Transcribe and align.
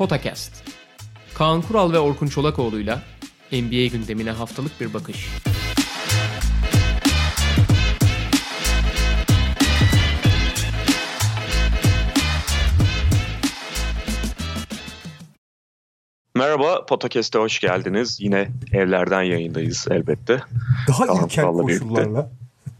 Potakast. 0.00 0.52
Kaan 1.34 1.62
Kural 1.62 1.92
ve 1.92 1.98
Orkun 1.98 2.26
Çolakoğlu'yla 2.26 3.02
NBA 3.52 3.86
gündemine 3.86 4.30
haftalık 4.30 4.80
bir 4.80 4.94
bakış. 4.94 5.28
Merhaba, 16.34 16.86
Potakest'e 16.86 17.38
hoş 17.38 17.58
geldiniz. 17.58 18.20
Yine 18.20 18.50
evlerden 18.72 19.22
yayındayız 19.22 19.86
elbette. 19.90 20.42
Daha 20.88 21.06
Kaan 21.06 21.24
ilkel 21.24 21.44
Kural'la 21.44 21.62
koşullarla. 21.62 22.30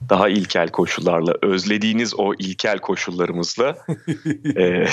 Daha 0.09 0.29
ilkel 0.29 0.69
koşullarla, 0.69 1.35
özlediğiniz 1.43 2.15
o 2.19 2.35
ilkel 2.35 2.79
koşullarımızla. 2.79 3.77
Ee, 4.57 4.87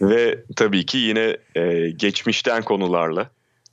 ve 0.00 0.38
tabii 0.56 0.86
ki 0.86 0.98
yine 0.98 1.36
e, 1.54 1.90
geçmişten 1.90 2.62
konularla 2.62 3.30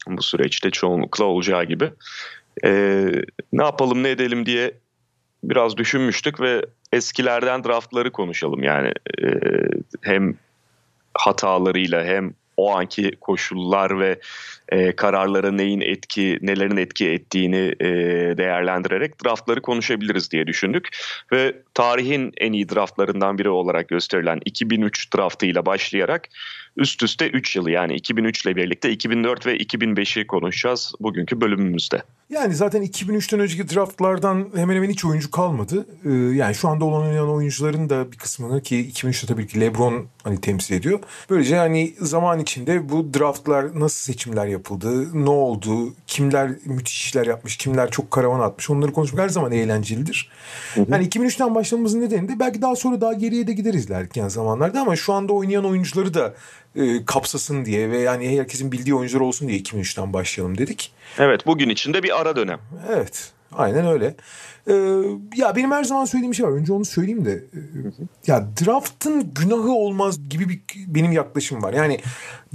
bu 0.07 0.21
süreçte 0.21 0.71
çoğunlukla 0.71 1.25
olacağı 1.25 1.63
gibi. 1.63 1.91
Ee, 2.63 3.11
ne 3.53 3.63
yapalım 3.63 4.03
ne 4.03 4.09
edelim 4.09 4.45
diye 4.45 4.73
biraz 5.43 5.77
düşünmüştük 5.77 6.41
ve 6.41 6.65
eskilerden 6.91 7.63
draftları 7.63 8.11
konuşalım. 8.11 8.63
Yani 8.63 8.93
e, 9.23 9.27
hem 10.01 10.35
hatalarıyla 11.13 12.03
hem 12.05 12.33
o 12.57 12.75
anki 12.75 13.11
koşullar 13.21 13.99
ve 13.99 14.19
e, 14.69 14.95
kararlara 14.95 15.51
neyin 15.51 15.81
etki, 15.81 16.39
nelerin 16.41 16.77
etki 16.77 17.09
ettiğini 17.09 17.75
e, 17.79 17.87
değerlendirerek 18.37 19.23
draftları 19.25 19.61
konuşabiliriz 19.61 20.31
diye 20.31 20.47
düşündük. 20.47 20.87
Ve 21.31 21.55
tarihin 21.73 22.33
en 22.37 22.53
iyi 22.53 22.69
draftlarından 22.69 23.37
biri 23.37 23.49
olarak 23.49 23.87
gösterilen 23.87 24.39
2003 24.45 25.13
draftıyla 25.15 25.65
başlayarak 25.65 26.29
üst 26.77 27.03
üste 27.03 27.29
3 27.29 27.55
yılı 27.55 27.71
yani 27.71 27.95
2003 27.95 28.45
ile 28.45 28.55
birlikte 28.55 28.91
2004 28.91 29.45
ve 29.45 29.57
2005'i 29.57 30.27
konuşacağız 30.27 30.93
bugünkü 30.99 31.41
bölümümüzde. 31.41 32.03
Yani 32.33 32.55
zaten 32.55 32.83
2003'ten 32.83 33.39
önceki 33.39 33.75
draftlardan 33.75 34.47
hemen 34.55 34.75
hemen 34.75 34.89
hiç 34.89 35.05
oyuncu 35.05 35.31
kalmadı. 35.31 35.85
Ee, 36.05 36.09
yani 36.11 36.55
şu 36.55 36.69
anda 36.69 36.85
olan 36.85 37.01
oynayan 37.01 37.29
oyuncuların 37.29 37.89
da 37.89 38.11
bir 38.11 38.17
kısmını 38.17 38.61
ki 38.61 38.91
2003'te 38.93 39.27
tabii 39.27 39.47
ki 39.47 39.61
LeBron 39.61 40.05
hani 40.23 40.41
temsil 40.41 40.75
ediyor. 40.75 40.99
Böylece 41.29 41.57
hani 41.57 41.93
zaman 42.01 42.39
içinde 42.39 42.89
bu 42.89 43.13
draftlar 43.13 43.79
nasıl 43.79 44.13
seçimler 44.13 44.47
yapıldı, 44.47 45.25
ne 45.25 45.29
oldu, 45.29 45.93
kimler 46.07 46.51
müthiş 46.65 47.05
işler 47.05 47.25
yapmış, 47.25 47.57
kimler 47.57 47.91
çok 47.91 48.11
karavan 48.11 48.39
atmış 48.39 48.69
onları 48.69 48.93
konuşmak 48.93 49.23
her 49.23 49.29
zaman 49.29 49.51
eğlencelidir. 49.51 50.29
Hı 50.73 50.81
hı. 50.81 50.85
Yani 50.89 51.07
2003'ten 51.07 51.55
başlamamızın 51.55 52.01
nedeni 52.01 52.29
de 52.29 52.39
belki 52.39 52.61
daha 52.61 52.75
sonra 52.75 53.01
daha 53.01 53.13
geriye 53.13 53.47
de 53.47 53.53
gideriz 53.53 53.85
ilerleyen 53.85 54.27
zamanlarda 54.27 54.81
ama 54.81 54.95
şu 54.95 55.13
anda 55.13 55.33
oynayan 55.33 55.65
oyuncuları 55.65 56.13
da 56.13 56.33
e, 56.75 57.05
kapsasın 57.05 57.65
diye 57.65 57.91
ve 57.91 57.97
yani 57.97 58.39
herkesin 58.39 58.71
bildiği 58.71 58.95
oyuncular 58.95 59.21
olsun 59.21 59.47
diye 59.47 59.59
2003'ten 59.59 60.13
başlayalım 60.13 60.57
dedik. 60.57 60.91
Evet 61.19 61.45
bugün 61.45 61.69
içinde 61.69 62.03
bir 62.03 62.21
ara 62.21 62.35
dönem. 62.35 62.59
Evet 62.89 63.31
aynen 63.51 63.87
öyle. 63.87 64.15
Ee, 64.67 64.73
ya 65.35 65.55
benim 65.55 65.71
her 65.71 65.83
zaman 65.83 66.05
söylediğim 66.05 66.33
şey 66.33 66.45
var. 66.45 66.51
Önce 66.51 66.73
onu 66.73 66.85
söyleyeyim 66.85 67.25
de. 67.25 67.43
Ya 68.27 68.47
draftın 68.65 69.33
günahı 69.33 69.71
olmaz 69.71 70.29
gibi 70.29 70.49
bir 70.49 70.61
benim 70.87 71.11
yaklaşım 71.11 71.63
var. 71.63 71.73
Yani 71.73 71.99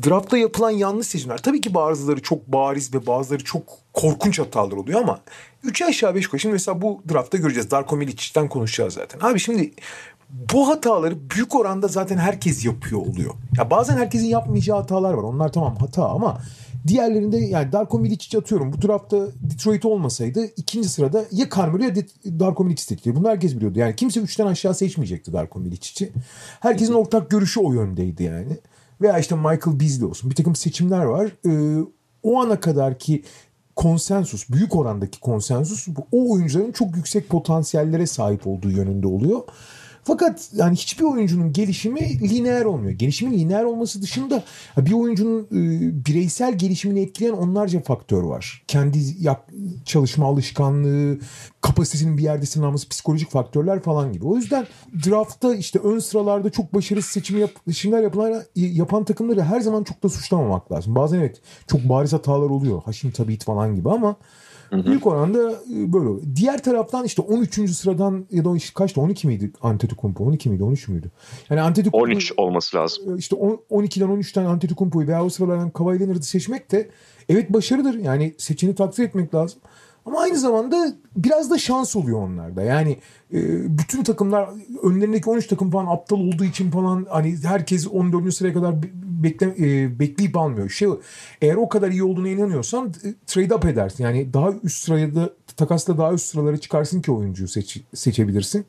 draftta 0.06 0.38
yapılan 0.38 0.70
yanlış 0.70 1.06
seçimler. 1.06 1.38
Tabii 1.38 1.60
ki 1.60 1.74
bazıları 1.74 2.22
çok 2.22 2.46
bariz 2.46 2.94
ve 2.94 3.06
bazıları 3.06 3.44
çok 3.44 3.62
korkunç 3.92 4.38
hatalar 4.38 4.76
oluyor 4.76 5.00
ama 5.00 5.20
3 5.62 5.82
aşağı 5.82 6.14
5 6.14 6.24
yukarı. 6.24 6.40
Şimdi 6.40 6.52
mesela 6.52 6.82
bu 6.82 7.02
draftta 7.12 7.38
göreceğiz. 7.38 7.70
Darko 7.70 7.96
Milic'ten 7.96 8.48
konuşacağız 8.48 8.94
zaten. 8.94 9.20
Abi 9.20 9.40
şimdi 9.40 9.72
bu 10.30 10.68
hataları 10.68 11.30
büyük 11.30 11.54
oranda 11.54 11.88
zaten 11.88 12.18
herkes 12.18 12.64
yapıyor 12.64 13.00
oluyor. 13.00 13.34
Ya 13.58 13.70
bazen 13.70 13.96
herkesin 13.96 14.26
yapmayacağı 14.26 14.76
hatalar 14.76 15.14
var. 15.14 15.22
Onlar 15.22 15.52
tamam 15.52 15.76
hata 15.76 16.08
ama 16.08 16.40
diğerlerinde 16.86 17.36
yani 17.36 17.72
Darko 17.72 17.98
Milic'i 17.98 18.38
atıyorum. 18.38 18.72
Bu 18.72 18.80
tarafta 18.80 19.26
Detroit 19.40 19.84
olmasaydı 19.84 20.44
ikinci 20.56 20.88
sırada 20.88 21.24
ya 21.32 21.46
Carmelo 21.56 21.82
ya 21.82 21.94
Darko 22.24 22.64
Milic 22.64 22.82
seçildi. 22.82 23.16
Bunu 23.16 23.28
herkes 23.28 23.56
biliyordu. 23.56 23.78
Yani 23.78 23.96
kimse 23.96 24.20
üçten 24.20 24.46
aşağı 24.46 24.74
seçmeyecekti 24.74 25.32
Darko 25.32 25.58
Milic'i. 25.58 26.12
Herkesin 26.60 26.92
ortak 26.92 27.30
görüşü 27.30 27.60
o 27.60 27.72
yöndeydi 27.72 28.22
yani. 28.22 28.58
Veya 29.00 29.18
işte 29.18 29.34
Michael 29.34 29.80
Beasley 29.80 30.04
olsun. 30.04 30.30
Bir 30.30 30.34
takım 30.34 30.54
seçimler 30.54 31.04
var. 31.04 31.32
Ee, 31.46 31.84
o 32.22 32.40
ana 32.42 32.60
kadar 32.60 32.98
ki 32.98 33.22
konsensus, 33.76 34.48
büyük 34.50 34.76
orandaki 34.76 35.20
konsensus 35.20 35.88
o 36.12 36.32
oyuncuların 36.32 36.72
çok 36.72 36.96
yüksek 36.96 37.28
potansiyellere 37.28 38.06
sahip 38.06 38.46
olduğu 38.46 38.70
yönünde 38.70 39.06
oluyor. 39.06 39.42
Fakat 40.08 40.50
yani 40.52 40.76
hiçbir 40.76 41.04
oyuncunun 41.04 41.52
gelişimi 41.52 42.28
lineer 42.30 42.64
olmuyor. 42.64 42.92
Gelişimin 42.92 43.38
lineer 43.38 43.64
olması 43.64 44.02
dışında 44.02 44.42
bir 44.78 44.92
oyuncunun 44.92 45.42
e, 45.42 46.06
bireysel 46.06 46.58
gelişimini 46.58 47.00
etkileyen 47.00 47.34
onlarca 47.34 47.80
faktör 47.80 48.22
var. 48.22 48.62
Kendi 48.68 48.98
çalışma 49.84 50.26
alışkanlığı, 50.26 51.18
kapasitesinin 51.60 52.18
bir 52.18 52.22
yerde 52.22 52.46
sınanması, 52.46 52.88
psikolojik 52.88 53.30
faktörler 53.30 53.82
falan 53.82 54.12
gibi. 54.12 54.26
O 54.26 54.36
yüzden 54.36 54.66
draftta 55.06 55.54
işte 55.54 55.78
ön 55.78 55.98
sıralarda 55.98 56.50
çok 56.50 56.74
başarısız 56.74 57.10
seçimi 57.10 57.40
yap, 57.40 57.50
seçimler 57.66 58.02
yapılan, 58.02 58.42
yapan 58.54 59.04
takımları 59.04 59.42
her 59.42 59.60
zaman 59.60 59.84
çok 59.84 60.02
da 60.02 60.08
suçlamamak 60.08 60.72
lazım. 60.72 60.94
Bazen 60.94 61.18
evet 61.18 61.40
çok 61.66 61.80
bariz 61.88 62.12
hatalar 62.12 62.50
oluyor. 62.50 62.82
Haşim 62.82 63.10
Tabit 63.10 63.44
falan 63.44 63.76
gibi 63.76 63.90
ama 63.90 64.16
Hı 64.70 64.76
hı. 64.76 64.86
Büyük 64.86 65.06
oranda 65.06 65.52
e, 65.52 65.92
böyle 65.92 66.08
oluyor. 66.08 66.22
Diğer 66.36 66.62
taraftan 66.62 67.04
işte 67.04 67.22
13. 67.22 67.70
sıradan 67.70 68.26
ya 68.30 68.44
da 68.44 68.56
işte 68.56 68.72
kaçtı 68.74 69.00
12 69.00 69.26
miydi 69.26 69.52
Antetokounmpo 69.62 70.24
12 70.24 70.50
miydi 70.50 70.64
13 70.64 70.88
müydü? 70.88 71.10
Yani 71.50 71.60
Antetokounmpo 71.60 72.12
13 72.12 72.32
olması 72.36 72.76
lazım. 72.76 73.14
E, 73.14 73.18
işte 73.18 73.36
12'den 73.36 74.08
13'ten 74.08 74.44
Antetokounmpo'yu 74.44 75.08
veya 75.08 75.24
o 75.24 75.28
sıralardan 75.28 75.70
Kawhi 75.70 76.00
Leonard'ı 76.00 76.22
seçmek 76.22 76.72
de 76.72 76.90
evet 77.28 77.52
başarıdır. 77.52 77.94
Yani 77.94 78.34
seçeni 78.38 78.74
takdir 78.74 79.04
etmek 79.04 79.34
lazım. 79.34 79.60
Ama 80.08 80.20
aynı 80.20 80.38
zamanda 80.38 80.92
biraz 81.16 81.50
da 81.50 81.58
şans 81.58 81.96
oluyor 81.96 82.22
onlarda. 82.22 82.62
Yani 82.62 82.98
e, 83.32 83.38
bütün 83.78 84.04
takımlar 84.04 84.48
önlerindeki 84.82 85.30
13 85.30 85.46
takım 85.46 85.70
falan 85.70 85.86
aptal 85.86 86.16
olduğu 86.16 86.44
için 86.44 86.70
falan 86.70 87.06
hani 87.10 87.36
herkes 87.44 87.86
14. 87.86 88.34
sıraya 88.34 88.54
kadar 88.54 88.74
bekle, 89.04 89.54
e, 89.58 89.98
bekleyip 89.98 90.36
almıyor. 90.36 90.70
Şey 90.70 90.88
eğer 91.42 91.54
o 91.54 91.68
kadar 91.68 91.90
iyi 91.90 92.02
olduğuna 92.02 92.28
inanıyorsan 92.28 92.94
e, 93.04 93.14
trade 93.26 93.54
up 93.54 93.64
edersin. 93.64 94.04
Yani 94.04 94.32
daha 94.32 94.52
üst 94.62 94.84
sıraya 94.84 95.14
da 95.14 95.30
takasla 95.56 95.98
daha 95.98 96.12
üst 96.12 96.26
sıralara 96.26 96.56
çıkarsın 96.56 97.00
ki 97.00 97.12
oyuncuyu 97.12 97.48
seç, 97.48 97.80
seçebilirsin. 97.94 98.66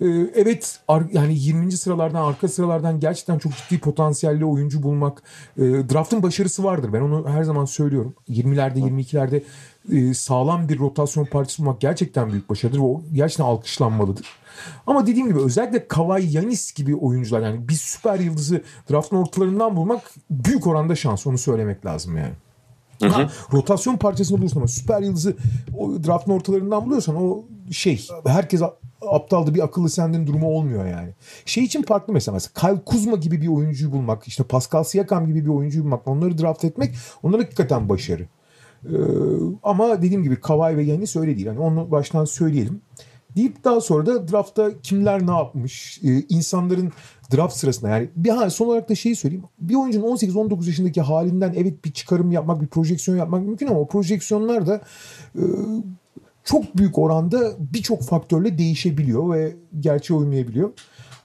E, 0.00 0.06
evet 0.34 0.80
yani 1.12 1.38
20. 1.38 1.72
sıralardan 1.72 2.24
arka 2.24 2.48
sıralardan 2.48 3.00
gerçekten 3.00 3.38
çok 3.38 3.52
ciddi 3.56 3.80
potansiyelli 3.80 4.44
oyuncu 4.44 4.82
bulmak 4.82 5.22
e, 5.56 5.62
draftın 5.62 6.22
başarısı 6.22 6.64
vardır. 6.64 6.92
Ben 6.92 7.00
onu 7.00 7.28
her 7.28 7.42
zaman 7.42 7.64
söylüyorum. 7.64 8.14
20'lerde 8.28 8.78
22'lerde 8.78 9.42
e, 9.92 10.14
sağlam 10.14 10.68
bir 10.68 10.78
rotasyon 10.78 11.24
parçası 11.24 11.62
bulmak 11.62 11.80
gerçekten 11.80 12.32
büyük 12.32 12.50
başarıdır 12.50 12.78
ve 12.78 12.82
o 12.82 13.02
gerçekten 13.12 13.44
alkışlanmalıdır. 13.44 14.26
Ama 14.86 15.06
dediğim 15.06 15.28
gibi 15.28 15.40
özellikle 15.40 15.88
Kawhi 15.88 16.36
Yanis 16.36 16.72
gibi 16.72 16.96
oyuncular 16.96 17.40
yani 17.40 17.68
bir 17.68 17.74
süper 17.74 18.18
yıldızı 18.18 18.62
draftın 18.90 19.16
ortalarından 19.16 19.76
bulmak 19.76 20.10
büyük 20.30 20.66
oranda 20.66 20.96
şans 20.96 21.26
onu 21.26 21.38
söylemek 21.38 21.86
lazım 21.86 22.16
yani. 22.16 22.32
Hı 23.02 23.06
hı. 23.06 23.10
Ha, 23.10 23.30
rotasyon 23.52 23.96
parçasını 23.96 24.38
bulursun 24.38 24.56
ama 24.56 24.68
süper 24.68 25.02
yıldızı 25.02 25.36
o 25.78 26.04
draftın 26.04 26.32
ortalarından 26.32 26.86
buluyorsan 26.86 27.16
o 27.16 27.44
şey 27.70 28.06
herkes 28.26 28.62
aptaldı 29.08 29.54
bir 29.54 29.64
akıllı 29.64 29.90
senden 29.90 30.26
durumu 30.26 30.48
olmuyor 30.48 30.86
yani. 30.86 31.10
Şey 31.44 31.64
için 31.64 31.82
farklı 31.82 32.12
mesela, 32.12 32.34
mesela 32.34 32.52
Kyle 32.54 32.84
Kuzma 32.84 33.16
gibi 33.16 33.42
bir 33.42 33.48
oyuncuyu 33.48 33.92
bulmak, 33.92 34.28
işte 34.28 34.44
Pascal 34.44 34.84
Siakam 34.84 35.26
gibi 35.26 35.44
bir 35.44 35.50
oyuncuyu 35.50 35.84
bulmak, 35.84 36.08
onları 36.08 36.38
draft 36.38 36.64
etmek 36.64 36.94
onlar 37.22 37.40
hakikaten 37.40 37.88
başarı. 37.88 38.26
Ee, 38.84 38.96
ama 39.62 40.02
dediğim 40.02 40.22
gibi 40.22 40.40
Kawhi 40.40 40.76
ve 40.76 40.82
Yanis 40.82 41.16
öyle 41.16 41.36
değil. 41.36 41.46
Yani 41.46 41.58
onu 41.58 41.90
baştan 41.90 42.24
söyleyelim. 42.24 42.80
Deyip 43.36 43.64
daha 43.64 43.80
sonra 43.80 44.06
da 44.06 44.28
draftta 44.28 44.70
kimler 44.82 45.26
ne 45.26 45.30
yapmış, 45.30 46.00
ee, 46.04 46.22
insanların 46.28 46.92
draft 47.34 47.56
sırasında 47.56 47.90
yani 47.90 48.08
bir 48.16 48.30
ha, 48.30 48.50
son 48.50 48.66
olarak 48.66 48.88
da 48.88 48.94
şeyi 48.94 49.16
söyleyeyim. 49.16 49.44
Bir 49.60 49.74
oyuncunun 49.74 50.16
18-19 50.16 50.66
yaşındaki 50.66 51.00
halinden 51.00 51.54
evet 51.56 51.84
bir 51.84 51.92
çıkarım 51.92 52.32
yapmak, 52.32 52.62
bir 52.62 52.66
projeksiyon 52.66 53.18
yapmak 53.18 53.42
mümkün 53.42 53.66
ama 53.66 53.80
o 53.80 53.88
projeksiyonlar 53.88 54.66
da 54.66 54.80
e, 55.36 55.42
çok 56.44 56.76
büyük 56.76 56.98
oranda 56.98 57.52
birçok 57.58 58.02
faktörle 58.02 58.58
değişebiliyor 58.58 59.34
ve 59.34 59.56
gerçeğe 59.80 60.14
uymayabiliyor. 60.14 60.70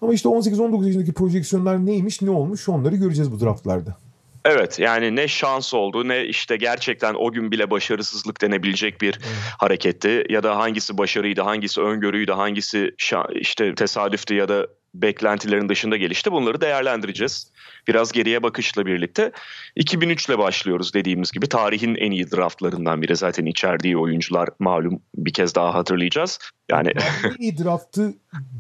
Ama 0.02 0.14
işte 0.14 0.30
18-19 0.30 0.86
yaşındaki 0.86 1.14
projeksiyonlar 1.14 1.86
neymiş, 1.86 2.22
ne 2.22 2.30
olmuş 2.30 2.70
onları 2.70 2.96
göreceğiz 2.96 3.32
bu 3.32 3.40
draftlarda. 3.40 3.98
Evet 4.46 4.80
yani 4.80 5.16
ne 5.16 5.28
şans 5.28 5.74
oldu 5.74 6.08
ne 6.08 6.26
işte 6.26 6.58
gerçekten 6.58 7.14
o 7.14 7.32
gün 7.32 7.52
bile 7.52 7.72
başarısızlık 7.72 8.42
denebilecek 8.42 9.02
bir 9.02 9.20
hareketti 9.58 10.24
ya 10.30 10.44
da 10.44 10.58
hangisi 10.58 10.98
başarıydı 10.98 11.42
hangisi 11.42 11.82
öngörüydü 11.82 12.32
hangisi 12.32 12.96
işte 13.32 13.76
tesadüftü 13.76 14.36
ya 14.36 14.50
da 14.50 14.68
beklentilerin 14.94 15.70
dışında 15.70 15.98
gelişti. 15.98 16.32
Bunları 16.32 16.62
değerlendireceğiz. 16.62 17.52
Biraz 17.88 18.12
geriye 18.12 18.44
bakışla 18.44 18.86
birlikte. 18.86 19.32
2003 19.76 20.30
ile 20.30 20.38
başlıyoruz 20.38 20.94
dediğimiz 20.94 21.32
gibi. 21.32 21.48
Tarihin 21.48 21.96
en 21.96 22.12
iyi 22.12 22.32
draftlarından 22.32 23.02
biri. 23.02 23.16
Zaten 23.16 23.46
içerdiği 23.46 23.98
oyuncular 23.98 24.50
malum 24.60 25.02
bir 25.16 25.34
kez 25.34 25.56
daha 25.56 25.74
hatırlayacağız. 25.74 26.40
Yani 26.72 26.94
en 27.24 27.36
iyi 27.40 27.58
draftı 27.58 28.14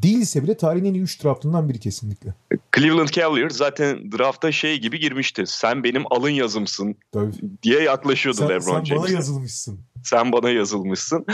değilse 0.03 0.43
bile 0.43 0.57
tarihin 0.57 0.85
en 0.85 0.93
iyi 0.93 1.03
3 1.03 1.23
draftından 1.23 1.69
biri 1.69 1.79
kesinlikle. 1.79 2.33
Cleveland 2.75 3.09
Cavaliers 3.09 3.55
zaten 3.55 4.11
drafta 4.11 4.51
şey 4.51 4.79
gibi 4.79 4.99
girmişti. 4.99 5.43
Sen 5.47 5.83
benim 5.83 6.03
alın 6.13 6.29
yazımsın 6.29 6.95
Tabii. 7.11 7.31
diye 7.63 7.81
yaklaşıyordu 7.81 8.37
sen, 8.37 8.49
LeBron 8.49 8.77
sen 8.77 8.83
James. 8.83 9.03
bana 9.03 9.11
yazılmışsın. 9.11 9.79
Sen 10.03 10.31
bana 10.31 10.49
yazılmışsın. 10.49 11.25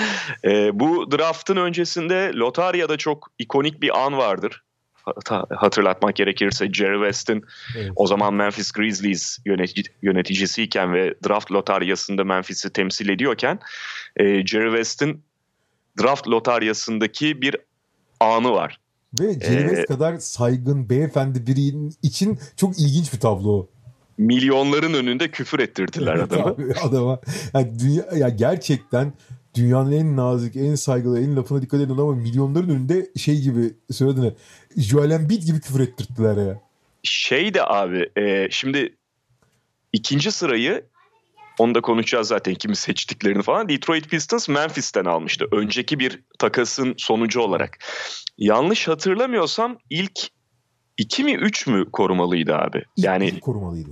Ee, 0.45 0.79
bu 0.79 1.11
draftın 1.11 1.55
öncesinde 1.55 2.31
Lotarya'da 2.35 2.97
çok 2.97 3.31
ikonik 3.39 3.81
bir 3.81 4.05
an 4.05 4.17
vardır. 4.17 4.64
Hat- 5.05 5.51
Hatırlatmak 5.51 6.15
gerekirse 6.15 6.73
Jerry 6.73 6.95
West'in 6.97 7.43
Evet. 7.77 7.91
o 7.95 8.07
zaman 8.07 8.33
Memphis 8.33 8.71
Grizzlies 8.71 9.39
yönetici, 9.45 9.85
yöneticisiyken 10.01 10.93
ve 10.93 11.13
draft 11.27 11.51
lotaryasında 11.51 12.23
Memphis'i 12.23 12.69
temsil 12.73 13.09
ediyorken 13.09 13.59
e, 14.17 14.45
Jerry 14.45 14.69
West'in 14.69 15.23
draft 16.01 16.27
lotaryasındaki 16.27 17.41
bir 17.41 17.55
anı 18.19 18.51
var. 18.51 18.79
Ve 19.19 19.33
Jerry 19.39 19.63
Ee, 19.63 19.67
West 19.67 19.87
kadar 19.87 20.17
saygın 20.17 20.89
beyefendi 20.89 21.47
birinin 21.47 21.93
için 22.03 22.39
çok 22.57 22.79
ilginç 22.79 23.13
bir 23.13 23.19
tablo. 23.19 23.67
Milyonların 24.17 24.93
önünde 24.93 25.31
küfür 25.31 25.59
ettirdiler 25.59 26.15
adamı. 26.19 26.43
Abi, 26.45 26.73
adama. 26.83 27.19
Yani 27.53 27.79
dünya, 27.79 28.05
ya 28.17 28.29
gerçekten 28.29 29.13
dünyanın 29.55 29.91
en 29.91 30.15
nazik, 30.17 30.55
en 30.55 30.75
saygılı, 30.75 31.19
en 31.21 31.35
lafına 31.35 31.61
dikkat 31.61 31.81
eden 31.81 31.93
adama 31.93 32.11
milyonların 32.15 32.69
önünde 32.69 33.09
şey 33.17 33.41
gibi 33.41 33.73
söylediğine 33.91 34.33
Joel 34.77 35.11
Embiid 35.11 35.43
gibi 35.43 35.59
küfür 35.61 35.79
ettirttiler 35.79 36.47
ya. 36.47 36.61
Şey 37.03 37.53
de 37.53 37.65
abi 37.65 38.09
e, 38.17 38.47
şimdi 38.51 38.95
ikinci 39.93 40.31
sırayı 40.31 40.85
onu 41.59 41.75
da 41.75 41.81
konuşacağız 41.81 42.27
zaten 42.27 42.53
kimi 42.55 42.75
seçtiklerini 42.75 43.43
falan. 43.43 43.69
Detroit 43.69 44.09
Pistons 44.09 44.49
Memphis'ten 44.49 45.05
almıştı. 45.05 45.45
Önceki 45.51 45.99
bir 45.99 46.23
takasın 46.39 46.93
sonucu 46.97 47.41
olarak. 47.41 47.77
Yanlış 48.37 48.87
hatırlamıyorsam 48.87 49.77
ilk 49.89 50.19
iki 50.97 51.23
mi 51.23 51.33
üç 51.33 51.67
mü 51.67 51.91
korumalıydı 51.91 52.55
abi? 52.55 52.77
İlk 52.97 53.05
Yani 53.05 53.27
biri 53.27 53.39
korumalıydı. 53.39 53.89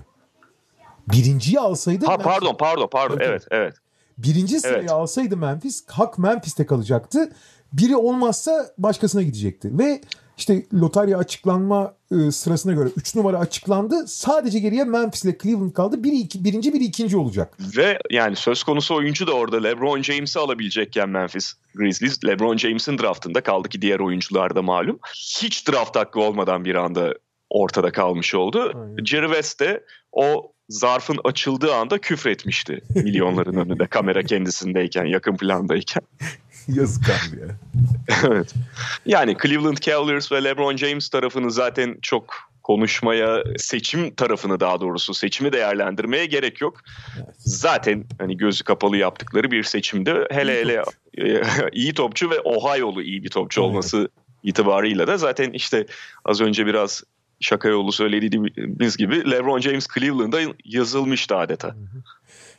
Birinciyi 1.08 1.60
alsaydı 1.60 2.06
ha 2.06 2.14
Memphis- 2.14 2.24
pardon 2.24 2.56
pardon 2.60 2.88
pardon 2.92 3.18
Evet, 3.18 3.28
evet 3.30 3.44
evet. 3.52 3.76
birinci 4.18 4.60
sırayı 4.60 4.78
Evet. 4.80 4.92
alsaydı 4.92 5.38
Memphis 5.38 5.84
hak 5.88 6.18
Memphis'te 6.18 6.66
kalacaktı. 6.66 7.32
Biri 7.74 7.96
olmazsa 7.96 8.74
başkasına 8.78 9.22
gidecekti. 9.22 9.78
Ve 9.78 10.02
işte 10.38 10.66
lotarya 10.74 11.18
açıklanma 11.18 11.94
e, 12.12 12.32
sırasına 12.32 12.74
göre 12.74 12.90
3 12.98 13.16
numara 13.16 13.40
açıklandı. 13.40 14.08
Sadece 14.08 14.60
geriye 14.60 14.84
Memphis 14.84 15.26
ile 15.26 15.38
Cleveland 15.44 15.74
kaldı. 15.74 16.04
Biri 16.04 16.16
iki, 16.16 16.44
birinci 16.44 16.74
biri 16.74 16.84
ikinci 16.84 17.18
olacak. 17.18 17.58
Ve 17.78 18.00
yani 18.12 18.36
söz 18.36 18.64
konusu 18.64 18.96
oyuncu 18.96 19.28
da 19.28 19.34
orada 19.34 19.62
LeBron 19.62 20.02
James'i 20.02 20.40
alabilecekken 20.40 21.10
Memphis 21.10 21.54
Grizzlies 21.76 22.26
LeBron 22.26 22.58
James'in 22.58 22.98
draftında 22.98 23.42
kaldı 23.42 23.70
ki 23.70 23.82
diğer 23.82 24.00
oyuncular 24.00 24.56
da 24.56 24.62
malum. 24.62 25.00
Hiç 25.16 25.68
draft 25.68 25.96
hakkı 25.96 26.20
olmadan 26.20 26.66
bir 26.66 26.76
anda 26.76 27.14
ortada 27.50 27.92
kalmış 27.92 28.36
oldu. 28.36 28.72
Aynen. 28.76 29.06
Jerry 29.06 29.28
West 29.28 29.60
de 29.60 29.84
o 30.12 30.54
zarfın 30.70 31.20
açıldığı 31.24 31.74
anda 31.74 31.98
küfretmişti 31.98 32.82
milyonların 32.96 33.56
önünde 33.56 33.88
kamera 33.88 34.24
kendisindeyken 34.24 35.06
yakın 35.06 35.38
plandayken. 35.38 36.04
Yazık 36.76 37.04
abi 37.10 37.40
ya. 37.42 37.48
evet. 38.28 38.54
Yani 39.06 39.38
Cleveland 39.44 39.78
Cavaliers 39.78 40.32
ve 40.32 40.44
LeBron 40.44 40.78
James 40.78 41.10
tarafını 41.10 41.52
zaten 41.52 41.98
çok 42.02 42.54
konuşmaya, 42.64 43.44
seçim 43.58 44.16
tarafını 44.16 44.60
daha 44.60 44.82
doğrusu 44.82 45.14
seçimi 45.14 45.54
değerlendirmeye 45.54 46.26
gerek 46.26 46.62
yok. 46.62 46.82
Evet. 47.18 47.36
Zaten 47.38 48.06
hani 48.20 48.38
gözü 48.38 48.64
kapalı 48.64 48.98
yaptıkları 48.98 49.52
bir 49.52 49.64
seçimdi. 49.64 50.26
Hele 50.32 50.54
İyi 50.54 50.66
hele 50.66 50.84
e, 51.18 51.44
iyi 51.72 51.94
topçu 51.94 52.30
ve 52.30 52.40
Ohio'lu 52.40 53.02
iyi 53.02 53.24
bir 53.24 53.30
topçu 53.30 53.62
Aynen. 53.62 53.72
olması 53.72 54.10
itibarıyla 54.44 55.08
da 55.08 55.18
zaten 55.18 55.52
işte 55.52 55.86
az 56.26 56.42
önce 56.42 56.66
biraz 56.66 57.04
şaka 57.40 57.70
yolu 57.70 57.92
söylediğimiz 57.92 58.98
gibi 58.98 59.32
LeBron 59.32 59.60
James 59.60 59.88
Cleveland'a 59.96 60.40
yazılmıştı 60.66 61.38
adeta. 61.38 61.76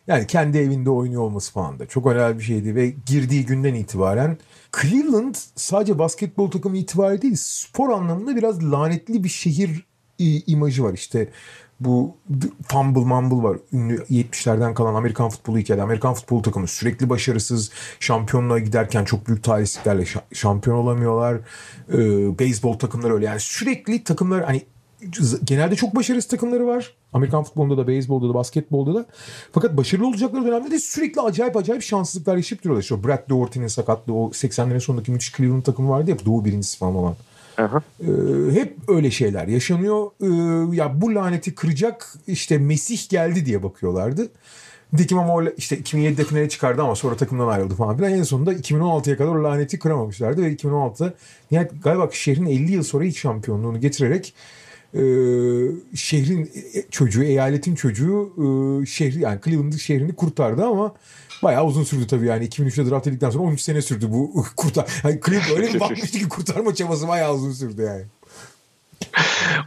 Yani 0.06 0.26
kendi 0.26 0.58
evinde 0.58 0.90
oynuyor 0.90 1.22
olması 1.22 1.52
falan 1.52 1.78
da 1.78 1.86
çok 1.86 2.06
önemli 2.06 2.38
bir 2.38 2.44
şeydi 2.44 2.74
ve 2.74 2.94
girdiği 3.06 3.46
günden 3.46 3.74
itibaren 3.74 4.38
Cleveland 4.82 5.34
sadece 5.56 5.98
basketbol 5.98 6.50
takımı 6.50 6.76
itibariyle 6.76 7.22
değil 7.22 7.36
spor 7.36 7.90
anlamında 7.90 8.36
biraz 8.36 8.72
lanetli 8.72 9.24
bir 9.24 9.28
şehir 9.28 9.86
imajı 10.46 10.84
var 10.84 10.92
işte. 10.92 11.28
Bu 11.80 12.16
Fumble 12.68 13.00
Mumble 13.00 13.48
var. 13.48 13.58
Ünlü 13.72 13.96
70'lerden 13.96 14.74
kalan 14.74 14.94
Amerikan 14.94 15.28
futbolu 15.28 15.58
hikayesi. 15.58 15.82
Amerikan 15.82 16.14
futbol 16.14 16.42
takımı 16.42 16.68
sürekli 16.68 17.10
başarısız. 17.10 17.70
Şampiyonluğa 18.00 18.58
giderken 18.58 19.04
çok 19.04 19.28
büyük 19.28 19.44
talihsizliklerle 19.44 20.02
şa- 20.02 20.34
şampiyon 20.34 20.76
olamıyorlar. 20.76 21.40
Ee, 21.92 22.38
beyzbol 22.38 22.78
takımları 22.78 23.14
öyle. 23.14 23.26
Yani 23.26 23.40
sürekli 23.40 24.04
takımlar 24.04 24.44
hani 24.44 24.62
genelde 25.44 25.76
çok 25.76 25.96
başarısız 25.96 26.30
takımları 26.30 26.66
var. 26.66 26.94
Amerikan 27.12 27.44
futbolunda 27.44 27.76
da, 27.76 27.88
beyzbolda 27.88 28.28
da, 28.28 28.34
basketbolda 28.34 28.94
da. 28.94 29.06
Fakat 29.52 29.76
başarılı 29.76 30.06
olacakları 30.06 30.44
dönemde 30.44 30.70
de 30.70 30.78
sürekli 30.78 31.20
acayip 31.20 31.56
acayip 31.56 31.82
şanssızlıklar 31.82 32.36
yaşayıp 32.36 32.64
duruyorlar. 32.64 32.82
İşte 32.82 33.04
Brad 33.04 33.28
Doherty'nin 33.28 33.66
sakatlığı, 33.66 34.14
o 34.14 34.30
80'lerin 34.30 34.80
sonundaki 34.80 35.10
müthiş 35.10 35.32
Cleveland 35.32 35.62
takımı 35.62 35.88
vardı 35.88 36.10
ya, 36.10 36.16
Doğu 36.26 36.44
birincisi 36.44 36.78
falan 36.78 36.94
olan. 36.94 37.16
Aha. 37.58 37.82
Ee, 38.00 38.06
hep 38.52 38.76
öyle 38.88 39.10
şeyler 39.10 39.48
yaşanıyor. 39.48 40.10
Ee, 40.20 40.76
ya 40.76 41.00
bu 41.00 41.14
laneti 41.14 41.54
kıracak 41.54 42.14
işte 42.26 42.58
Mesih 42.58 43.08
geldi 43.08 43.46
diye 43.46 43.62
bakıyorlardı. 43.62 44.28
Nitekim 44.92 45.18
ama 45.18 45.50
işte 45.56 45.76
2007'de 45.76 46.24
finale 46.24 46.48
çıkardı 46.48 46.82
ama 46.82 46.94
sonra 46.94 47.16
takımdan 47.16 47.48
ayrıldı 47.48 47.74
falan 47.74 47.96
filan. 47.96 48.12
En 48.12 48.22
sonunda 48.22 48.52
2016'ya 48.52 49.16
kadar 49.16 49.30
o 49.30 49.44
laneti 49.44 49.78
kıramamışlardı 49.78 50.42
ve 50.42 50.54
2016'da 50.54 51.14
nihayet 51.50 51.82
galiba 51.82 52.08
şehrin 52.12 52.46
50 52.46 52.72
yıl 52.72 52.82
sonra 52.82 53.04
ilk 53.04 53.16
şampiyonluğunu 53.16 53.80
getirerek 53.80 54.34
e, 54.94 55.02
şehrin 55.96 56.50
çocuğu, 56.90 57.22
eyaletin 57.22 57.74
çocuğu 57.74 58.32
e, 58.36 58.86
şehri 58.86 59.20
yani 59.20 59.40
Cleveland'ın 59.44 59.76
şehrini 59.76 60.16
kurtardı 60.16 60.64
ama 60.64 60.94
bayağı 61.42 61.64
uzun 61.64 61.84
sürdü 61.84 62.06
tabii 62.06 62.26
yani 62.26 62.48
2003'te 62.48 62.90
draft 62.90 63.06
edildikten 63.06 63.30
sonra 63.30 63.44
13 63.44 63.60
sene 63.60 63.82
sürdü 63.82 64.06
bu 64.08 64.44
kurtar. 64.56 65.00
Yani 65.04 65.20
Cleveland 65.26 65.58
öyle 65.58 65.74
bir 65.74 65.80
bakmıştı 65.80 66.18
ki 66.18 66.28
kurtarma 66.28 66.74
çabası 66.74 67.08
bayağı 67.08 67.34
uzun 67.34 67.52
sürdü 67.52 67.82
yani. 67.82 68.04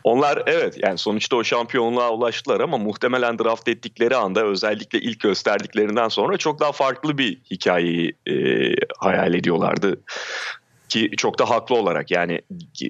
Onlar 0.03 0.43
evet 0.45 0.77
yani 0.83 0.97
sonuçta 0.97 1.35
o 1.35 1.43
şampiyonluğa 1.43 2.11
ulaştılar 2.11 2.59
ama 2.59 2.77
muhtemelen 2.77 3.39
draft 3.39 3.67
ettikleri 3.67 4.15
anda 4.15 4.45
özellikle 4.45 4.99
ilk 4.99 5.19
gösterdiklerinden 5.19 6.07
sonra 6.07 6.37
çok 6.37 6.59
daha 6.59 6.71
farklı 6.71 7.17
bir 7.17 7.37
hikayeyi 7.51 8.13
e, 8.27 8.33
hayal 8.97 9.33
ediyorlardı. 9.33 9.99
Ki 10.89 11.11
çok 11.17 11.39
da 11.39 11.49
haklı 11.49 11.75
olarak 11.75 12.11
yani 12.11 12.41
e, 12.81 12.87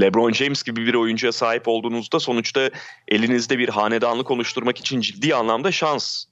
LeBron 0.00 0.32
James 0.32 0.62
gibi 0.62 0.86
bir 0.86 0.94
oyuncuya 0.94 1.32
sahip 1.32 1.68
olduğunuzda 1.68 2.20
sonuçta 2.20 2.70
elinizde 3.08 3.58
bir 3.58 3.68
hanedanlık 3.68 4.30
oluşturmak 4.30 4.78
için 4.78 5.00
ciddi 5.00 5.34
anlamda 5.34 5.72
şans 5.72 6.24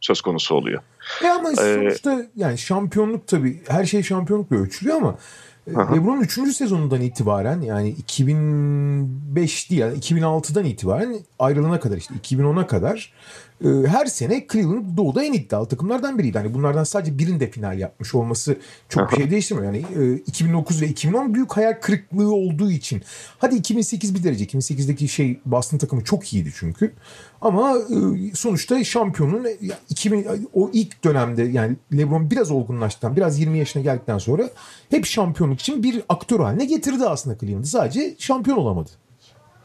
söz 0.00 0.20
konusu 0.20 0.54
oluyor. 0.54 0.82
E 1.24 1.28
ama 1.28 1.50
Ee, 1.50 1.54
sonuçta 1.54 2.26
yani 2.36 2.58
şampiyonluk 2.58 3.26
tabii 3.26 3.62
her 3.68 3.84
şey 3.84 4.02
şampiyonlukla 4.02 4.56
ölçülüyor 4.56 4.96
ama 4.96 5.18
Aha. 5.76 5.94
LeBron'un 5.94 6.20
3. 6.20 6.32
sezonundan 6.56 7.00
itibaren 7.00 7.60
yani 7.60 7.88
2005 7.88 9.70
değil 9.70 9.80
yani 9.80 9.98
2006'dan 9.98 10.64
itibaren 10.64 11.18
ayrılana 11.38 11.80
kadar 11.80 11.96
işte 11.96 12.14
2010'a 12.22 12.66
kadar 12.66 13.12
e, 13.64 13.68
her 13.86 14.06
sene 14.06 14.46
Cleveland 14.52 14.96
doğuda 14.96 15.24
en 15.24 15.32
iddialı 15.32 15.68
takımlardan 15.68 16.18
biriydi. 16.18 16.38
Hani 16.38 16.54
bunlardan 16.54 16.84
sadece 16.84 17.18
birinde 17.18 17.50
final 17.50 17.78
yapmış 17.78 18.14
olması 18.14 18.56
çok 18.88 19.12
bir 19.12 19.16
şey 19.16 19.30
değiştirmiyor. 19.30 19.72
Yani 19.72 19.84
e, 19.96 20.16
2009 20.16 20.82
ve 20.82 20.88
2010 20.88 21.34
büyük 21.34 21.52
hayal 21.52 21.72
kırıklığı 21.80 22.34
olduğu 22.34 22.70
için. 22.70 23.02
Hadi 23.38 23.54
2008 23.54 24.14
bir 24.14 24.24
derece. 24.24 24.44
2008'deki 24.44 25.08
şey 25.08 25.40
Boston 25.46 25.78
takımı 25.78 26.04
çok 26.04 26.32
iyiydi 26.34 26.52
çünkü. 26.56 26.92
Ama 27.40 27.74
e, 27.78 28.34
sonuçta 28.34 28.84
şampiyonun 28.84 29.44
e, 29.44 29.56
2000 29.88 30.26
o 30.54 30.70
ilk 30.72 31.04
dönemde 31.04 31.42
yani 31.42 31.76
LeBron 31.92 32.30
biraz 32.30 32.50
olgunlaştıktan, 32.50 33.16
biraz 33.16 33.38
20 33.40 33.58
yaşına 33.58 33.82
geldikten 33.82 34.18
sonra 34.18 34.50
hep 34.90 35.06
şampiyonluk 35.06 35.60
için 35.60 35.82
bir 35.82 36.02
aktör 36.08 36.40
haline 36.40 36.64
getirdi 36.64 37.06
aslında 37.06 37.38
Cleveland'ı. 37.38 37.66
Sadece 37.66 38.14
şampiyon 38.18 38.58
olamadı. 38.58 38.90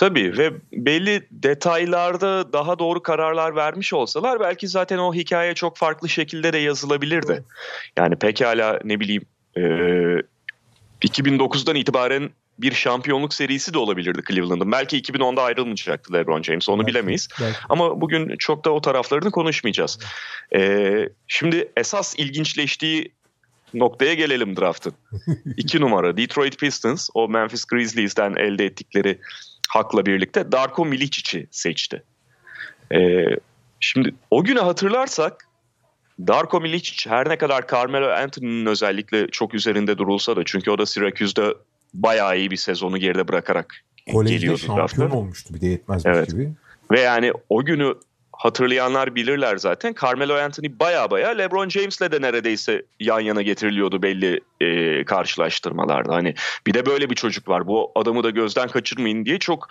Tabii 0.02 0.38
ve 0.38 0.54
belli 0.74 1.28
detaylarda 1.32 2.54
daha 2.54 2.80
doğru 2.80 3.04
kararlar 3.04 3.56
vermiş 3.56 3.94
olsalar 3.94 4.40
belki 4.40 4.68
zaten 4.68 4.98
o 4.98 5.14
hikaye 5.14 5.54
çok 5.54 5.78
farklı 5.78 6.10
şekilde 6.10 6.54
de 6.54 6.58
yazılabilirdi. 6.58 7.44
Yani 7.98 8.16
pekala 8.16 8.80
ne 8.84 9.00
bileyim 9.00 9.26
e, 9.58 9.62
2009'dan 11.02 11.76
itibaren 11.76 12.30
bir 12.60 12.74
şampiyonluk 12.74 13.34
serisi 13.34 13.74
de 13.74 13.78
olabilirdi 13.78 14.22
Cleveland'ın. 14.28 14.72
Belki 14.72 15.02
2010'da 15.02 15.44
ayrılmayacaktı 15.44 16.14
LeBron 16.14 16.44
James 16.44 16.70
onu 16.70 16.80
Belki, 16.80 16.90
bilemeyiz. 16.90 17.28
belki. 17.42 17.58
Ama 17.70 18.02
bugün 18.02 18.38
çok 18.38 18.66
da 18.66 18.70
o 18.70 18.82
taraflarını 18.82 19.32
konuşmayacağız. 19.32 20.00
E, 20.56 20.94
şimdi 21.28 21.72
esas 21.78 22.16
ilginçleştiği 22.18 23.12
noktaya 23.74 24.14
gelelim 24.14 24.58
draftın. 24.58 24.94
İki 25.58 25.82
numara 25.82 26.18
Detroit 26.18 26.60
Pistons 26.60 27.10
o 27.14 27.30
Memphis 27.30 27.66
Grizzlies'ten 27.66 28.36
elde 28.36 28.66
ettikleri 28.66 29.20
hakla 29.74 30.06
birlikte 30.06 30.52
Darko 30.52 30.86
Milicic'i 30.86 31.48
seçti. 31.52 32.04
Ee, 32.94 33.26
şimdi 33.80 34.16
o 34.32 34.44
günü 34.44 34.60
hatırlarsak 34.60 35.48
Darko 36.28 36.62
Milicic 36.62 37.10
her 37.10 37.30
ne 37.30 37.38
kadar 37.38 37.68
Carmelo 37.68 38.10
Anthony'nin 38.10 38.66
özellikle 38.66 39.28
çok 39.28 39.54
üzerinde 39.54 39.98
durulsa 39.98 40.36
da 40.36 40.42
çünkü 40.46 40.72
o 40.72 40.78
da 40.78 40.86
Syracuse'da 40.86 41.56
bayağı 41.94 42.38
iyi 42.38 42.52
bir 42.52 42.56
sezonu 42.58 42.98
geride 42.98 43.28
bırakarak 43.28 43.76
Kolejde 44.14 44.34
geliyordu 44.36 44.58
şampiyon 44.58 44.88
drafta. 44.88 45.18
olmuştu 45.18 45.54
bir 45.54 45.62
de 45.62 45.68
yetmezmiş 45.68 46.16
Evet. 46.16 46.32
gibi. 46.32 46.52
Ve 46.92 47.00
yani 47.00 47.32
o 47.50 47.66
günü 47.66 47.96
hatırlayanlar 48.42 49.16
bilirler 49.16 49.58
zaten. 49.58 49.96
Carmelo 50.02 50.36
Anthony 50.36 50.80
baya 50.80 51.12
baya 51.12 51.30
LeBron 51.30 51.70
James'le 51.70 52.12
de 52.12 52.22
neredeyse 52.22 52.86
yan 53.00 53.20
yana 53.20 53.42
getiriliyordu 53.42 54.02
belli 54.02 54.42
e, 54.62 55.06
karşılaştırmalarda. 55.06 56.16
Hani 56.16 56.34
bir 56.68 56.74
de 56.74 56.86
böyle 56.86 57.10
bir 57.10 57.16
çocuk 57.16 57.48
var. 57.48 57.68
Bu 57.68 57.92
adamı 57.96 58.24
da 58.24 58.30
gözden 58.30 58.68
kaçırmayın 58.68 59.26
diye 59.26 59.40
çok 59.40 59.68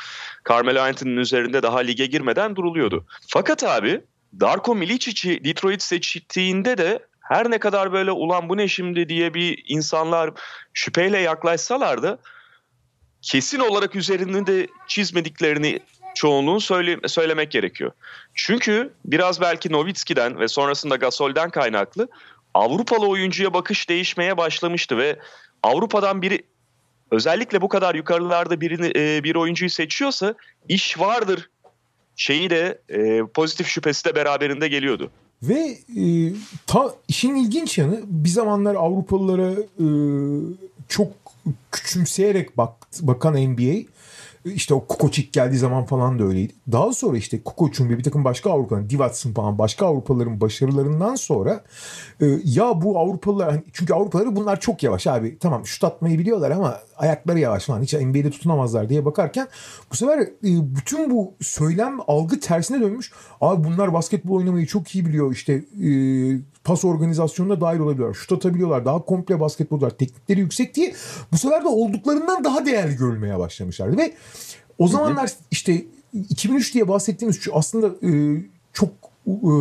Carmelo 0.48 0.80
Anthony'nin 0.80 1.16
üzerinde 1.16 1.62
daha 1.62 1.78
lige 1.78 2.06
girmeden 2.06 2.56
duruluyordu. 2.56 3.04
Fakat 3.28 3.64
abi 3.64 4.00
Darko 4.40 4.74
Milicic'i 4.74 5.44
Detroit 5.44 5.82
seçtiğinde 5.82 6.78
de 6.78 6.98
her 7.20 7.50
ne 7.50 7.58
kadar 7.58 7.92
böyle 7.92 8.10
ulan 8.10 8.48
bu 8.48 8.56
ne 8.56 8.68
şimdi 8.68 9.08
diye 9.08 9.34
bir 9.34 9.64
insanlar 9.68 10.30
şüpheyle 10.74 11.18
yaklaşsalar 11.18 12.02
da 12.02 12.18
kesin 13.22 13.58
olarak 13.58 13.96
üzerinde 13.96 14.46
de 14.46 14.66
çizmediklerini 14.88 15.80
çoğunluğun 16.14 16.58
söyle, 16.58 16.98
söylemek 17.06 17.50
gerekiyor. 17.50 17.92
Çünkü 18.34 18.92
biraz 19.04 19.40
belki 19.40 19.72
Nowitzki'den 19.72 20.38
ve 20.38 20.48
sonrasında 20.48 20.96
Gasol'den 20.96 21.50
kaynaklı 21.50 22.08
Avrupalı 22.54 23.08
oyuncuya 23.08 23.54
bakış 23.54 23.88
değişmeye 23.88 24.36
başlamıştı 24.36 24.98
ve 24.98 25.18
Avrupa'dan 25.62 26.22
biri 26.22 26.42
özellikle 27.10 27.60
bu 27.60 27.68
kadar 27.68 27.94
yukarılarda 27.94 28.60
birini 28.60 28.92
e, 28.96 29.24
bir 29.24 29.34
oyuncuyu 29.34 29.70
seçiyorsa 29.70 30.34
iş 30.68 30.98
vardır 30.98 31.50
şeyi 32.16 32.50
de 32.50 32.80
e, 32.88 33.22
pozitif 33.34 33.66
şüphesi 33.66 34.04
de 34.04 34.14
beraberinde 34.14 34.68
geliyordu. 34.68 35.10
Ve 35.42 35.78
e, 36.00 36.32
ta 36.66 36.94
işin 37.08 37.34
ilginç 37.34 37.78
yanı 37.78 38.00
bir 38.04 38.28
zamanlar 38.28 38.74
Avrupalılara 38.74 39.50
e, 39.52 39.86
çok 40.88 41.12
küçümseyerek 41.72 42.56
bak, 42.56 42.72
bakan 43.00 43.34
NBA 43.34 43.89
işte 44.44 44.74
o 44.74 44.86
Kukoçik 44.86 45.32
geldiği 45.32 45.56
zaman 45.56 45.84
falan 45.84 46.18
da 46.18 46.24
öyleydi. 46.24 46.52
Daha 46.72 46.92
sonra 46.92 47.16
işte 47.16 47.42
Kukoç'un 47.42 47.88
ve 47.88 47.98
bir 47.98 48.02
takım 48.02 48.24
başka 48.24 48.50
Avrupa'nın, 48.50 48.90
Divats'ın 48.90 49.34
falan 49.34 49.58
başka 49.58 49.86
Avrupalıların 49.86 50.40
başarılarından 50.40 51.14
sonra 51.14 51.64
e, 52.20 52.26
ya 52.44 52.82
bu 52.82 52.98
Avrupalılar 52.98 53.50
hani 53.50 53.62
çünkü 53.72 53.94
Avrupalıları 53.94 54.36
bunlar 54.36 54.60
çok 54.60 54.82
yavaş 54.82 55.06
abi. 55.06 55.38
Tamam 55.38 55.66
şut 55.66 55.84
atmayı 55.84 56.18
biliyorlar 56.18 56.50
ama 56.50 56.80
ayakları 56.96 57.38
yavaş 57.38 57.64
falan 57.64 57.82
hiç 57.82 57.94
NBA'de 57.94 58.30
tutunamazlar 58.30 58.88
diye 58.88 59.04
bakarken 59.04 59.48
bu 59.92 59.96
sefer 59.96 60.18
e, 60.20 60.28
bütün 60.76 61.10
bu 61.10 61.34
söylem 61.40 61.98
algı 62.06 62.40
tersine 62.40 62.80
dönmüş. 62.80 63.12
Abi 63.40 63.64
bunlar 63.64 63.92
basketbol 63.92 64.36
oynamayı 64.36 64.66
çok 64.66 64.94
iyi 64.94 65.06
biliyor 65.06 65.32
işte 65.32 65.52
e, 65.52 65.90
pas 66.64 66.84
organizasyonuna 66.84 67.60
dahil 67.60 67.78
olabiliyorlar. 67.78 68.14
Şut 68.14 68.32
atabiliyorlar. 68.32 68.84
Daha 68.84 69.04
komple 69.04 69.40
basketbolcular. 69.40 69.90
Teknikleri 69.90 70.40
yüksek 70.40 70.74
diye 70.74 70.94
bu 71.32 71.38
sefer 71.38 71.64
de 71.64 71.68
olduklarından 71.68 72.44
daha 72.44 72.66
değerli 72.66 72.96
görülmeye 72.96 73.38
başlamışlardı. 73.38 73.96
Ve 73.96 74.12
o 74.78 74.88
zamanlar 74.88 75.30
işte 75.50 75.84
2003 76.30 76.74
diye 76.74 76.88
bahsettiğimiz 76.88 77.40
şu 77.40 77.56
aslında 77.56 78.06
e, 78.06 78.10
çok 78.72 78.90
e, 79.26 79.52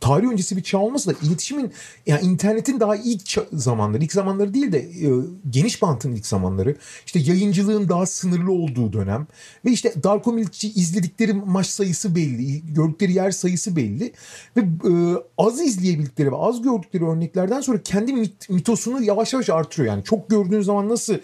tarih 0.00 0.28
öncesi 0.28 0.56
bir 0.56 0.62
çağ 0.62 0.78
olmasa 0.78 1.10
da 1.10 1.14
iletişimin 1.22 1.72
yani 2.06 2.20
internetin 2.20 2.80
daha 2.80 2.96
ilk 2.96 3.38
zamanları, 3.52 4.04
ilk 4.04 4.12
zamanları 4.12 4.54
değil 4.54 4.72
de 4.72 4.78
e, 4.78 5.08
geniş 5.50 5.82
bantın 5.82 6.12
ilk 6.12 6.26
zamanları. 6.26 6.76
işte 7.06 7.18
yayıncılığın 7.18 7.88
daha 7.88 8.06
sınırlı 8.06 8.52
olduğu 8.52 8.92
dönem 8.92 9.26
ve 9.64 9.70
işte 9.70 9.94
Darko 10.02 10.32
Milic'i 10.32 10.68
izledikleri 10.68 11.32
maç 11.32 11.66
sayısı 11.66 12.14
belli, 12.14 12.74
gördükleri 12.74 13.12
yer 13.12 13.30
sayısı 13.30 13.76
belli 13.76 14.12
ve 14.56 14.60
e, 14.60 14.92
az 15.38 15.60
izleyebildikleri 15.60 16.32
ve 16.32 16.36
az 16.36 16.62
gördükleri 16.62 17.04
örneklerden 17.04 17.60
sonra 17.60 17.82
kendi 17.82 18.12
mit- 18.12 18.52
mitosunu 18.52 19.02
yavaş 19.02 19.32
yavaş 19.32 19.50
artırıyor. 19.50 19.92
Yani 19.92 20.04
çok 20.04 20.30
gördüğün 20.30 20.62
zaman 20.62 20.88
nasıl 20.88 21.14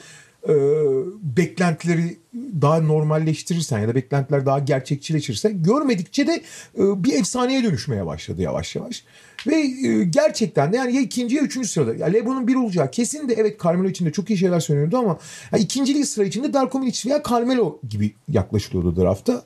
e, 0.49 0.55
beklentileri 1.23 2.17
daha 2.63 2.81
normalleştirirsen 2.81 3.79
ya 3.79 3.89
da 3.89 3.95
beklentiler 3.95 4.47
daha 4.47 4.59
gerçekçileşirse 4.59 5.51
görmedikçe 5.53 6.27
de 6.27 6.43
e, 6.79 7.05
bir 7.05 7.13
efsaneye 7.13 7.65
dönüşmeye 7.65 8.07
başladı 8.07 8.43
yavaş 8.43 8.77
yavaş. 8.77 9.05
Ve 9.47 9.57
e, 9.57 10.05
gerçekten 10.05 10.73
de 10.73 10.77
yani 10.77 10.95
ya 10.95 11.01
ikinci 11.01 11.37
ya 11.37 11.43
üçüncü 11.43 11.69
sırada. 11.69 11.95
Ya 11.95 12.07
LeBron'un 12.07 12.49
bir 12.49 12.55
olacağı 12.55 12.91
kesin 12.91 13.29
de 13.29 13.35
evet 13.35 13.63
Carmelo 13.65 13.89
için 13.89 14.07
de 14.07 14.13
çok 14.13 14.31
iyi 14.31 14.39
şeyler 14.39 14.61
söyleniyordu 14.61 14.99
ama 14.99 15.19
ya 15.53 15.59
ikinciliği 15.59 16.07
sıra 16.07 16.25
içinde 16.25 16.53
Darko 16.53 16.79
Milic 16.79 17.09
veya 17.09 17.23
Carmelo 17.31 17.81
gibi 17.89 18.15
yaklaşılıyordu 18.29 19.03
drafta. 19.03 19.45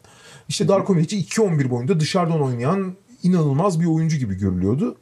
İşte 0.48 0.68
Darko 0.68 0.94
Milic'i 0.94 1.16
2-11 1.16 1.70
boyunda 1.70 2.00
dışarıdan 2.00 2.42
oynayan 2.42 2.94
inanılmaz 3.22 3.80
bir 3.80 3.86
oyuncu 3.86 4.16
gibi 4.16 4.34
görülüyordu. 4.34 4.96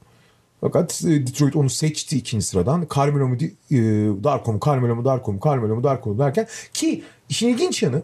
Fakat 0.64 1.04
e, 1.04 1.26
Detroit 1.26 1.56
onu 1.56 1.71
seçti 1.71 2.16
ikinci 2.16 2.47
sıradan. 2.47 2.87
Carmelo 2.97 3.28
mu, 3.28 3.35
e, 3.35 3.76
Darko 4.25 4.52
mu, 4.52 4.61
Carmelo 4.66 4.97
mu, 4.97 5.04
Darko 5.04 5.33
mu, 5.33 5.40
Carmelo 5.44 5.75
mu, 5.76 5.85
Darko 5.85 6.11
mu 6.11 6.18
derken 6.18 6.47
ki 6.73 7.02
işin 7.28 7.49
ilginç 7.49 7.83
yanı 7.83 8.02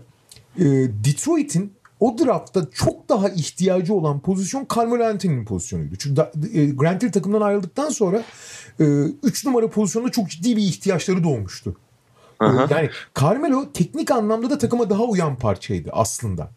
e, 0.59 0.64
Detroit'in 1.05 1.73
o 2.00 2.19
draftta 2.19 2.71
çok 2.75 3.09
daha 3.09 3.29
ihtiyacı 3.29 3.95
olan 3.95 4.21
pozisyon 4.21 4.67
Carmelo 4.76 5.05
Anthony'nin 5.05 5.45
pozisyonuydu. 5.45 5.97
Çünkü 5.97 6.17
da, 6.17 6.33
e, 6.55 6.67
Grant 6.67 7.02
Hill 7.02 7.12
takımdan 7.12 7.40
ayrıldıktan 7.40 7.88
sonra 7.88 8.23
3 8.79 9.47
numara 9.47 9.69
pozisyonunda 9.69 10.12
çok 10.12 10.31
ciddi 10.31 10.57
bir 10.57 10.62
ihtiyaçları 10.62 11.25
doğmuştu. 11.25 11.76
E, 12.43 12.45
Aha. 12.45 12.67
Yani 12.71 12.90
Carmelo 13.21 13.73
teknik 13.73 14.11
anlamda 14.11 14.50
da 14.50 14.59
takıma 14.59 14.90
daha 14.90 15.02
uyan 15.02 15.37
parçaydı 15.37 15.90
aslında. 15.93 16.50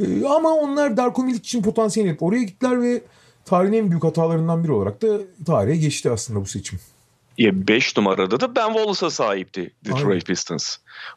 E, 0.00 0.26
ama 0.26 0.50
onlar 0.50 0.96
Darko 0.96 1.24
Milic 1.24 1.38
için 1.38 1.62
potansiyel 1.62 2.06
edip 2.06 2.22
oraya 2.22 2.42
gittiler 2.42 2.82
ve 2.82 3.02
tarihin 3.50 3.72
en 3.72 3.90
büyük 3.90 4.04
hatalarından 4.04 4.64
biri 4.64 4.72
olarak 4.72 5.02
da 5.02 5.18
tarihe 5.46 5.76
geçti 5.76 6.10
aslında 6.10 6.40
bu 6.40 6.46
seçim. 6.46 6.78
5 7.38 7.96
numarada 7.96 8.40
da 8.40 8.56
Ben 8.56 8.72
Wallace'a 8.72 9.10
sahipti 9.10 9.70
Detroit 9.84 10.06
Aynen. 10.06 10.20
Pistons. 10.20 10.76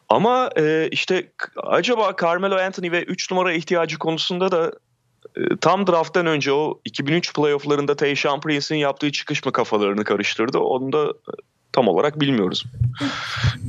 Ama 0.09 0.49
e, 0.57 0.87
işte 0.91 1.31
acaba 1.57 2.15
Carmelo 2.21 2.55
Anthony 2.55 2.91
ve 2.91 3.03
3 3.03 3.31
numara 3.31 3.53
ihtiyacı 3.53 3.99
konusunda 3.99 4.51
da 4.51 4.71
e, 5.37 5.41
tam 5.61 5.87
drafttan 5.87 6.25
önce 6.25 6.51
o 6.53 6.79
2003 6.85 7.33
playofflarında 7.33 7.95
Tayshaun 7.95 8.39
Prince'in 8.39 8.79
yaptığı 8.79 9.11
çıkış 9.11 9.45
mı 9.45 9.51
kafalarını 9.51 10.03
karıştırdı 10.03 10.57
onu 10.57 10.93
da 10.93 11.09
e, 11.09 11.33
tam 11.73 11.87
olarak 11.87 12.19
bilmiyoruz. 12.21 12.65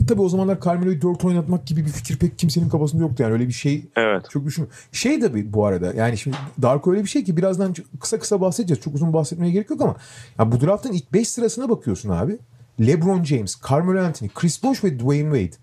Tabii 0.08 0.20
o 0.23 0.28
zamanlar 0.28 0.61
Carmelo'yu 0.61 1.02
4 1.02 1.25
oynatmak 1.25 1.66
gibi 1.66 1.84
bir 1.84 1.90
fikir 1.90 2.16
pek 2.16 2.38
kimsenin 2.38 2.68
kafasında 2.68 3.02
yoktu. 3.02 3.23
Yani 3.23 3.32
öyle 3.32 3.49
bir 3.49 3.52
şey 3.52 3.84
Evet. 3.96 4.26
çok 4.30 4.44
düşün. 4.44 4.68
Şey 4.92 5.23
de 5.23 5.34
bir- 5.34 5.52
bu 5.52 5.66
arada 5.66 5.92
yani 5.94 6.18
şimdi 6.18 6.37
Darko 6.62 6.92
öyle 6.92 7.02
bir 7.04 7.08
şey 7.08 7.25
ki 7.25 7.37
birazdan 7.37 7.75
kısa 8.00 8.18
kısa 8.18 8.40
bahsedeceğiz. 8.40 8.82
Çok 8.84 8.94
uzun 8.94 9.12
bahsetmeye 9.12 9.52
gerek 9.52 9.70
yok 9.70 9.80
ama 9.80 9.96
ya 10.38 10.52
bu 10.52 10.61
draftın 10.61 10.92
ilk 10.92 11.12
5 11.12 11.28
sırasına 11.28 11.68
bakıyorsun 11.68 12.08
abi. 12.11 12.38
LeBron 12.80 13.25
James, 13.25 13.56
Carmelo 13.70 14.04
Anthony, 14.06 14.30
Chris 14.34 14.62
Bosh 14.62 14.84
ve 14.84 14.99
Dwayne 14.99 15.38
Wade. 15.40 15.62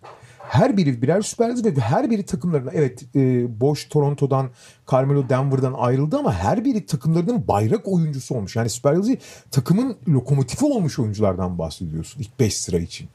Her 0.52 0.78
biri 0.78 1.02
birer 1.02 1.22
süper 1.22 1.50
yıldız 1.50 1.66
ve 1.66 1.82
her 1.82 2.10
biri 2.10 2.24
takımlarına 2.24 2.72
evet 2.74 3.04
e, 3.16 3.20
Bosh 3.62 3.86
Toronto'dan, 3.86 4.50
Carmelo 4.92 5.30
Denver'dan 5.30 5.74
ayrıldı 5.74 6.18
ama 6.18 6.34
her 6.34 6.66
biri 6.66 6.86
takımlarının 6.86 7.48
bayrak 7.48 7.88
oyuncusu 7.88 8.36
olmuş. 8.36 8.56
Yani 8.56 8.70
süper 8.70 8.94
yıldız 8.94 9.12
takımın 9.52 9.96
lokomotifi 10.08 10.66
olmuş 10.66 11.00
oyunculardan 11.00 11.58
bahsediyorsun 11.58 12.22
ilk 12.22 12.40
5 12.40 12.58
sıra 12.58 12.78
için. 12.78 13.10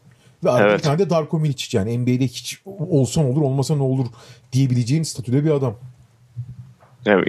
Ve 0.44 0.50
Evet. 0.50 0.78
bir 0.78 0.82
tane 0.82 0.98
de 0.98 1.10
Darko 1.10 1.38
Milic 1.38 1.78
yani 1.78 1.98
NBA'de 1.98 2.24
hiç 2.24 2.60
olsa 2.90 3.22
ne 3.22 3.26
olur 3.26 3.42
olmasa 3.42 3.76
ne 3.76 3.82
olur 3.82 4.06
diyebileceğin 4.52 5.02
statüde 5.02 5.44
bir 5.44 5.50
adam. 5.50 5.74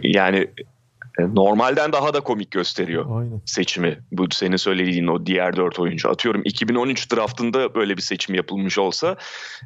Yani 0.03 0.47
normalden 1.19 1.93
daha 1.93 2.13
da 2.13 2.19
komik 2.19 2.51
gösteriyor 2.51 3.19
Aynen. 3.19 3.41
seçimi. 3.45 3.99
Bu 4.11 4.25
senin 4.31 4.57
söylediğin 4.57 5.07
o 5.07 5.25
diğer 5.25 5.55
dört 5.55 5.79
oyuncu. 5.79 6.09
Atıyorum 6.09 6.41
2013 6.45 7.11
draftında 7.15 7.75
böyle 7.75 7.97
bir 7.97 8.01
seçim 8.01 8.35
yapılmış 8.35 8.77
olsa 8.77 9.17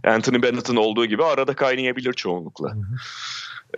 Anthony 0.04 0.42
Bennett'ın 0.42 0.76
olduğu 0.76 1.06
gibi 1.06 1.24
arada 1.24 1.54
kaynayabilir 1.54 2.14
çoğunlukla. 2.14 2.74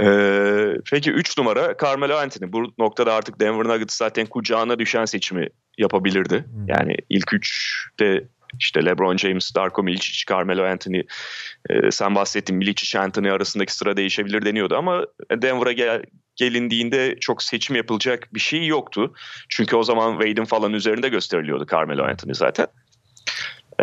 Ee, 0.02 0.76
peki 0.92 1.12
3 1.12 1.38
numara 1.38 1.76
Carmelo 1.84 2.16
Anthony. 2.16 2.52
Bu 2.52 2.74
noktada 2.78 3.14
artık 3.14 3.40
Denver 3.40 3.68
Nuggets 3.68 3.96
zaten 3.96 4.26
kucağına 4.26 4.80
düşen 4.80 5.06
seçimi 5.06 5.48
yapabilirdi. 5.78 6.46
Yani 6.68 6.96
ilk 7.10 7.28
3'te 7.28 8.28
işte 8.60 8.86
LeBron 8.86 9.18
James, 9.18 9.56
Darko 9.56 9.84
Milicic, 9.84 10.26
Carmelo 10.30 10.64
Anthony, 10.64 11.02
e, 11.70 11.92
sen 11.92 12.16
bahsettin 12.16 12.56
Milicic, 12.56 13.00
Anthony 13.00 13.32
arasındaki 13.32 13.76
sıra 13.76 13.98
değişebilir 13.98 14.46
deniyordu 14.46 14.76
ama 14.76 15.06
Denver'a 15.32 15.72
gel, 15.72 16.04
gelindiğinde 16.36 17.16
çok 17.20 17.44
seçim 17.44 17.76
yapılacak 17.76 18.30
bir 18.34 18.40
şey 18.40 18.68
yoktu. 18.68 19.14
Çünkü 19.50 19.76
o 19.76 19.84
zaman 19.84 20.12
Wade'in 20.12 20.46
falan 20.46 20.74
üzerinde 20.74 21.10
gösteriliyordu 21.10 21.66
Carmelo 21.72 22.04
Anthony 22.04 22.34
zaten. 22.34 22.68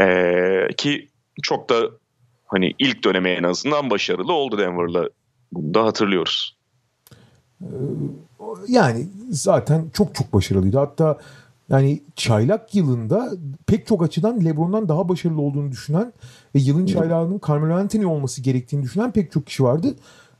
Ee, 0.00 0.69
ki 0.77 1.09
çok 1.43 1.69
da 1.71 1.91
hani 2.47 2.75
ilk 2.79 3.05
döneme 3.05 3.31
en 3.31 3.43
azından 3.43 3.91
başarılı 3.91 4.33
oldu 4.33 4.59
Denver'la. 4.59 5.09
Bunu 5.53 5.75
da 5.75 5.85
hatırlıyoruz. 5.85 6.57
Yani 8.69 9.07
zaten 9.31 9.91
çok 9.95 10.15
çok 10.15 10.33
başarılıydı. 10.33 10.79
Hatta 10.79 11.19
Yani 11.71 12.03
çaylak 12.17 12.75
yılında 12.75 13.31
pek 13.67 13.87
çok 13.87 14.03
açıdan 14.03 14.45
LeBron'dan 14.45 14.89
daha 14.89 15.09
başarılı 15.09 15.41
olduğunu 15.41 15.73
düşünen 15.73 16.12
ve 16.55 16.59
yılın 16.59 16.87
çaylağının 16.87 17.41
Carmelo 17.49 17.75
Anthony 17.75 18.07
olması 18.07 18.43
gerektiğini 18.43 18.83
düşünen 18.83 19.12
pek 19.12 19.33
çok 19.33 19.47
kişi 19.47 19.65
vardı. 19.65 19.95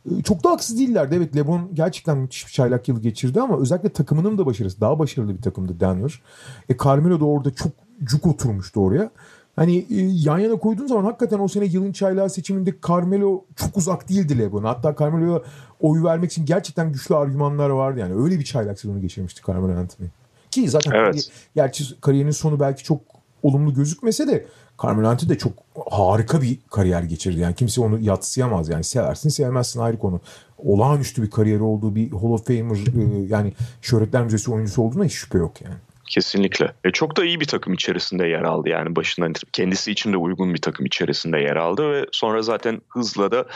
Ee, 0.07 0.23
çok 0.23 0.45
da 0.45 0.51
haksız 0.51 0.79
değillerdi. 0.79 1.15
Evet 1.15 1.37
LeBron 1.37 1.71
gerçekten 1.75 2.19
müthiş 2.19 2.47
bir 2.47 2.53
çaylak 2.53 2.89
yılı 2.89 3.01
geçirdi 3.01 3.41
ama 3.41 3.59
özellikle 3.59 3.89
takımının 3.89 4.39
da 4.39 4.47
başarısı. 4.47 4.81
Daha 4.81 4.99
başarılı 4.99 5.37
bir 5.37 5.43
takımdı 5.43 5.81
Denver. 5.81 6.21
E 6.69 6.77
Carmelo 6.85 7.21
da 7.21 7.25
orada 7.25 7.55
çok 7.55 7.73
cuk 8.05 8.27
oturmuştu 8.27 8.81
oraya. 8.81 9.11
Hani 9.57 9.77
e, 9.77 9.97
yan 10.01 10.39
yana 10.39 10.57
koyduğun 10.57 10.87
zaman 10.87 11.05
hakikaten 11.05 11.39
o 11.39 11.49
sene 11.49 11.65
yılın 11.65 11.93
çaylağı 11.93 12.31
seçiminde 12.31 12.75
Carmelo 12.89 13.45
çok 13.57 13.77
uzak 13.77 14.09
değildi 14.09 14.39
LeBron. 14.39 14.65
Hatta 14.65 14.97
Carmelo'ya 14.99 15.43
oy 15.81 16.03
vermek 16.03 16.31
için 16.31 16.47
gerçekten 16.47 16.93
güçlü 16.93 17.15
argümanlar 17.15 17.71
vardı 17.71 18.01
yani. 18.01 18.15
Öyle 18.15 18.39
bir 18.39 18.45
çaylak 18.45 18.81
sezonu 18.81 19.01
geçirmişti 19.01 19.43
Carmelo 19.47 19.79
Anthony. 19.79 20.09
Ki 20.51 20.69
zaten 20.69 20.93
Evet. 20.95 21.31
gerçi 21.55 22.01
kariyerinin 22.01 22.33
sonu 22.33 22.61
belki 22.61 22.85
çok 22.85 23.01
olumlu 23.43 23.75
gözükmese 23.75 24.29
de 24.29 24.47
Carmelo 24.83 25.09
Anthony 25.09 25.29
de 25.31 25.39
çok 25.39 25.53
harika 25.91 26.43
bir 26.43 26.59
kariyer 26.71 27.03
geçirdi. 27.03 27.41
Yani 27.41 27.55
kimse 27.55 27.81
onu 27.81 27.99
yatsıyamaz. 27.99 28.69
Yani 28.69 28.85
seversin 28.85 29.29
sevmezsin 29.29 29.81
ayrı 29.81 29.99
konu. 29.99 30.21
Olağanüstü 30.59 31.23
bir 31.23 31.31
kariyeri 31.31 31.63
olduğu 31.63 31.95
bir 31.95 32.11
Hall 32.11 32.31
of 32.31 32.47
Famer 32.47 32.77
e, 32.77 33.27
yani 33.29 33.53
şöhretler 33.83 34.25
müzesi 34.25 34.51
oyuncusu 34.51 34.83
olduğuna 34.83 35.05
hiç 35.05 35.13
şüphe 35.13 35.39
yok 35.39 35.63
yani. 35.63 35.75
Kesinlikle. 36.11 36.73
E, 36.85 36.91
çok 36.91 37.17
da 37.17 37.25
iyi 37.25 37.41
bir 37.41 37.47
takım 37.47 37.75
içerisinde 37.75 38.27
yer 38.27 38.43
aldı 38.43 38.69
yani 38.69 38.97
başından 38.97 39.31
itibaren. 39.31 39.51
kendisi 39.53 39.93
için 39.93 40.13
de 40.13 40.17
uygun 40.17 40.55
bir 40.55 40.61
takım 40.61 40.87
içerisinde 40.87 41.39
yer 41.39 41.57
aldı 41.57 41.93
ve 41.93 42.07
sonra 42.13 42.43
zaten 42.43 42.81
hızla 42.89 43.33
da 43.33 43.47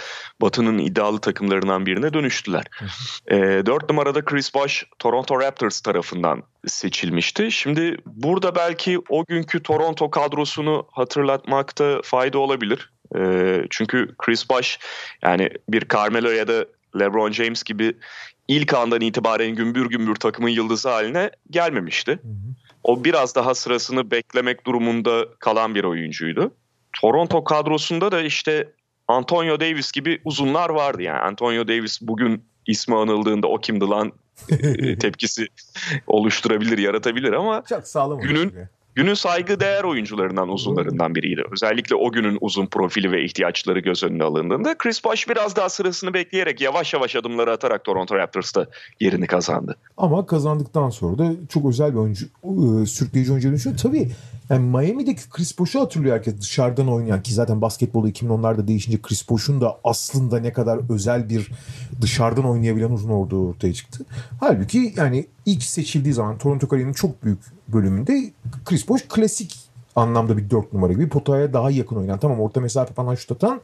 Batı'nın 0.40 0.78
iddialı 0.78 1.20
takımlarından 1.20 1.86
birine 1.86 2.12
dönüştüler. 2.14 2.64
E, 3.30 3.36
4 3.66 3.88
numarada 3.88 4.24
Chris 4.24 4.54
Bosh 4.54 4.86
Toronto 4.98 5.40
Raptors 5.40 5.80
tarafından 5.80 6.42
seçilmişti. 6.66 7.52
Şimdi 7.52 7.96
burada 8.06 8.54
belki 8.54 8.98
o 9.08 9.24
günkü 9.24 9.62
Toronto 9.62 10.10
kadrosunu 10.10 10.86
hatırlatmakta 10.90 12.00
fayda 12.04 12.38
olabilir. 12.38 12.90
E, 13.18 13.62
çünkü 13.70 14.14
Chris 14.18 14.50
Bosh 14.50 14.78
yani 15.22 15.50
bir 15.68 15.88
Carmelo 15.88 16.30
ya 16.30 16.48
da 16.48 16.66
LeBron 16.98 17.32
James 17.32 17.62
gibi 17.62 17.96
ilk 18.48 18.74
andan 18.74 19.00
itibaren 19.00 19.54
gümbür 19.54 19.90
gümbür 19.90 20.14
takımın 20.14 20.48
yıldızı 20.48 20.88
haline 20.88 21.30
gelmemişti. 21.50 22.18
O 22.84 23.04
biraz 23.04 23.34
daha 23.34 23.54
sırasını 23.54 24.10
beklemek 24.10 24.66
durumunda 24.66 25.24
kalan 25.38 25.74
bir 25.74 25.84
oyuncuydu. 25.84 26.54
Toronto 27.00 27.44
kadrosunda 27.44 28.12
da 28.12 28.22
işte 28.22 28.72
Antonio 29.08 29.60
Davis 29.60 29.92
gibi 29.92 30.20
uzunlar 30.24 30.70
vardı 30.70 31.02
yani. 31.02 31.18
Antonio 31.18 31.68
Davis 31.68 31.98
bugün 32.02 32.44
ismi 32.66 32.96
anıldığında 32.96 33.46
o 33.48 33.60
kimdi 33.60 33.84
lan 33.84 34.12
e, 34.50 34.98
tepkisi 34.98 35.46
oluşturabilir, 36.06 36.78
yaratabilir 36.78 37.32
ama 37.32 37.62
Çok 37.68 37.86
sağlam 37.86 38.20
Günün-. 38.20 38.68
Günün 38.94 39.14
saygı 39.14 39.60
değer 39.60 39.84
oyuncularından 39.84 40.48
uzunlarından 40.48 41.14
biriydi. 41.14 41.42
Özellikle 41.52 41.94
o 41.94 42.12
günün 42.12 42.38
uzun 42.40 42.66
profili 42.66 43.12
ve 43.12 43.24
ihtiyaçları 43.24 43.80
göz 43.80 44.04
önüne 44.04 44.24
alındığında 44.24 44.78
Chris 44.78 45.04
Bosh 45.04 45.28
biraz 45.28 45.56
daha 45.56 45.68
sırasını 45.68 46.14
bekleyerek 46.14 46.60
yavaş 46.60 46.94
yavaş 46.94 47.16
adımları 47.16 47.52
atarak 47.52 47.84
Toronto 47.84 48.16
Raptors'ta 48.16 48.66
yerini 49.00 49.26
kazandı. 49.26 49.76
Ama 49.96 50.26
kazandıktan 50.26 50.90
sonra 50.90 51.18
da 51.18 51.32
çok 51.48 51.66
özel 51.66 51.92
bir 51.92 51.98
oyuncu, 51.98 52.26
e, 52.44 52.48
oyuncuya 53.14 53.42
dönüşüyor. 53.42 53.76
Tabii 53.76 54.10
yani 54.50 54.66
Miami'deki 54.66 55.30
Chris 55.30 55.58
Bosh'u 55.58 55.80
hatırlıyor 55.80 56.16
herkes 56.16 56.40
dışarıdan 56.40 56.88
oynayan 56.88 57.22
ki 57.22 57.34
zaten 57.34 57.60
basketbolu 57.60 58.08
2010'larda 58.08 58.68
değişince 58.68 59.02
Chris 59.02 59.30
Bosh'un 59.30 59.60
da 59.60 59.78
aslında 59.84 60.40
ne 60.40 60.52
kadar 60.52 60.80
özel 60.92 61.28
bir 61.28 61.50
dışarıdan 62.00 62.44
oynayabilen 62.44 62.90
uzun 62.90 63.10
olduğu 63.10 63.48
ortaya 63.48 63.72
çıktı. 63.72 64.04
Halbuki 64.40 64.94
yani 64.96 65.26
ilk 65.46 65.62
seçildiği 65.62 66.14
zaman 66.14 66.38
Toronto 66.38 66.68
kariyerinin 66.68 66.94
çok 66.94 67.24
büyük 67.24 67.38
bölümünde 67.68 68.32
Chris 68.64 68.88
Bosh 68.88 69.08
klasik 69.08 69.64
anlamda 69.96 70.36
bir 70.36 70.50
dört 70.50 70.72
numara 70.72 70.92
gibi 70.92 71.08
potaya 71.08 71.52
daha 71.52 71.70
yakın 71.70 71.96
oynayan 71.96 72.18
tamam 72.18 72.40
orta 72.40 72.60
mesafe 72.60 72.94
falan 72.94 73.14
şut 73.14 73.32
atan 73.32 73.60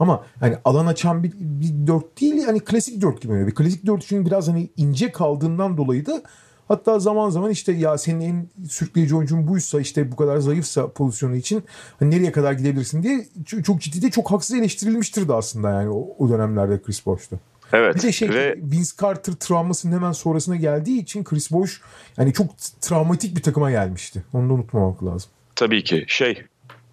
ama 0.00 0.24
hani 0.40 0.56
alan 0.64 0.86
açan 0.86 1.22
bir, 1.22 1.32
bir 1.40 1.86
dört 1.86 2.20
değil 2.20 2.34
yani 2.34 2.60
klasik 2.60 3.02
dört 3.02 3.20
gibi. 3.20 3.46
Bir 3.46 3.54
klasik 3.54 3.86
dört 3.86 4.04
için 4.04 4.26
biraz 4.26 4.48
hani 4.48 4.68
ince 4.76 5.12
kaldığından 5.12 5.76
dolayı 5.76 6.06
da 6.06 6.22
hatta 6.68 6.98
zaman 6.98 7.30
zaman 7.30 7.50
işte 7.50 7.72
ya 7.72 7.98
senin 7.98 8.20
en 8.20 8.48
sürükleyici 8.68 9.16
oyuncun 9.16 9.48
buysa 9.48 9.80
işte 9.80 10.12
bu 10.12 10.16
kadar 10.16 10.38
zayıfsa 10.38 10.92
pozisyonu 10.92 11.36
için 11.36 11.62
hani 11.98 12.10
nereye 12.10 12.32
kadar 12.32 12.52
gidebilirsin 12.52 13.02
diye 13.02 13.26
çok 13.64 13.80
ciddi 13.80 14.02
de 14.02 14.10
çok 14.10 14.30
haksız 14.30 14.56
eleştirilmiştir 14.56 15.28
de 15.28 15.34
aslında 15.34 15.70
yani 15.70 15.90
o, 15.90 16.08
o 16.18 16.28
dönemlerde 16.28 16.82
Chris 16.82 17.06
Bosh'ta. 17.06 17.36
Evet 17.72 17.96
Bir 17.96 18.02
de 18.02 18.12
şey 18.12 18.28
ve 18.30 18.56
Vince 18.62 18.90
Carter 19.02 19.32
travmasının 19.32 19.96
hemen 19.96 20.12
sonrasına 20.12 20.56
geldiği 20.56 21.02
için 21.02 21.24
Chris 21.24 21.52
Bosh 21.52 21.80
yani 22.16 22.32
çok 22.32 22.58
travmatik 22.80 23.36
bir 23.36 23.42
takıma 23.42 23.70
gelmişti. 23.70 24.24
Onu 24.32 24.48
da 24.48 24.52
unutmamak 24.52 25.04
lazım. 25.04 25.30
tabii 25.56 25.84
ki 25.84 26.04
şey 26.08 26.42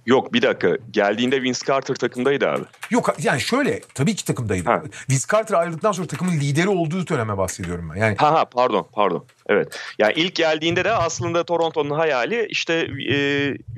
yok 0.05 0.33
bir 0.33 0.41
dakika 0.41 0.77
geldiğinde 0.91 1.41
Vince 1.41 1.59
Carter 1.67 1.95
takımdaydı 1.95 2.47
abi. 2.49 2.63
Yok 2.91 3.15
yani 3.23 3.41
şöyle 3.41 3.81
tabii 3.93 4.15
ki 4.15 4.25
takımdaydı. 4.25 4.69
Ha. 4.69 4.83
Vince 5.09 5.23
Carter 5.31 5.55
ayrıldıktan 5.55 5.91
sonra 5.91 6.07
takımın 6.07 6.39
lideri 6.39 6.69
olduğu 6.69 7.07
döneme 7.07 7.37
bahsediyorum 7.37 7.91
ben. 7.93 7.99
Yani 7.99 8.15
Ha 8.17 8.31
ha 8.33 8.45
pardon 8.45 8.87
pardon. 8.93 9.25
Evet. 9.49 9.79
Yani 9.99 10.13
ilk 10.15 10.35
geldiğinde 10.35 10.83
de 10.85 10.91
aslında 10.91 11.43
Toronto'nun 11.43 11.95
hayali 11.95 12.47
işte 12.49 12.73
e, 13.09 13.17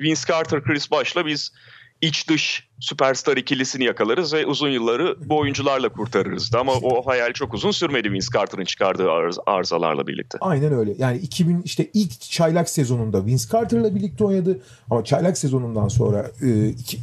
Vince 0.00 0.20
Carter, 0.28 0.62
Chris 0.62 0.90
Bosh'la 0.90 1.26
biz 1.26 1.50
iç 2.00 2.28
dış 2.28 2.67
süperstar 2.80 3.36
ikilisini 3.36 3.84
yakalarız 3.84 4.32
ve 4.34 4.46
uzun 4.46 4.68
yılları 4.68 5.16
bu 5.28 5.38
oyuncularla 5.38 5.88
kurtarırız. 5.88 6.50
Ama 6.54 6.72
o 6.72 7.06
hayal 7.06 7.32
çok 7.32 7.54
uzun 7.54 7.70
sürmedi 7.70 8.12
Vince 8.12 8.26
Carter'ın 8.34 8.64
çıkardığı 8.64 9.02
arz- 9.08 9.38
arızalarla 9.46 10.06
birlikte. 10.06 10.38
aynen 10.40 10.72
öyle. 10.72 10.94
Yani 10.98 11.18
2000 11.18 11.62
işte 11.64 11.88
ilk 11.94 12.20
çaylak 12.20 12.68
sezonunda 12.70 13.26
Vince 13.26 13.44
Carter'la 13.52 13.94
birlikte 13.94 14.24
oynadı. 14.24 14.60
Ama 14.90 15.04
çaylak 15.04 15.38
sezonundan 15.38 15.88
sonra 15.88 16.30
e, 16.42 16.68
iki- 16.68 16.98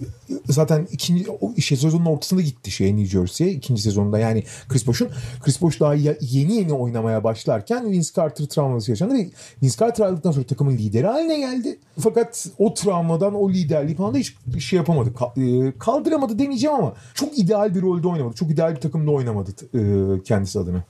zaten 0.50 0.88
ikinci 0.92 1.26
o 1.42 1.54
işte 1.58 1.76
sezonun 1.76 2.06
ortasında 2.06 2.42
gitti 2.42 2.72
şey 2.72 2.96
New 2.98 3.06
Jersey'ye 3.20 3.54
ikinci 3.54 3.82
sezonunda 3.82 4.20
yani 4.20 4.44
Chris 4.70 4.88
Bosh'un 4.88 5.10
Chris 5.44 5.62
Bosh 5.62 5.80
daha 5.80 5.96
ya- 5.96 6.16
yeni 6.22 6.56
yeni 6.56 6.74
oynamaya 6.74 7.24
başlarken 7.24 7.92
Vince 7.92 8.10
Carter 8.16 8.46
travması 8.46 8.92
yaşandı 8.92 9.14
ve 9.14 9.28
Vince 9.64 9.76
Carter 9.80 10.06
ayrıldıktan 10.06 10.32
sonra 10.32 10.46
takımın 10.46 10.78
lideri 10.78 11.08
haline 11.08 11.40
geldi. 11.40 11.80
Fakat 12.00 12.48
o 12.58 12.74
travmadan 12.74 13.36
o 13.36 13.50
liderliği 13.50 13.96
falan 13.96 14.14
da 14.14 14.18
hiç 14.18 14.34
şey 14.60 14.78
yapamadı. 14.78 15.10
Ka- 15.10 15.65
e, 15.65 15.65
kaldıramadı 15.80 16.40
demeyeceğim 16.40 16.76
ama 16.76 16.94
çok 17.14 17.38
ideal 17.38 17.76
bir 17.76 17.82
rolde 17.82 18.08
oynamadı. 18.08 18.36
Çok 18.36 18.52
ideal 18.52 18.76
bir 18.76 18.82
takımda 18.82 19.12
oynamadı 19.12 19.52
e, 19.74 20.24
kendisi 20.24 20.60
adına. 20.60 20.84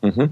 Hı 0.00 0.08
hı. 0.08 0.30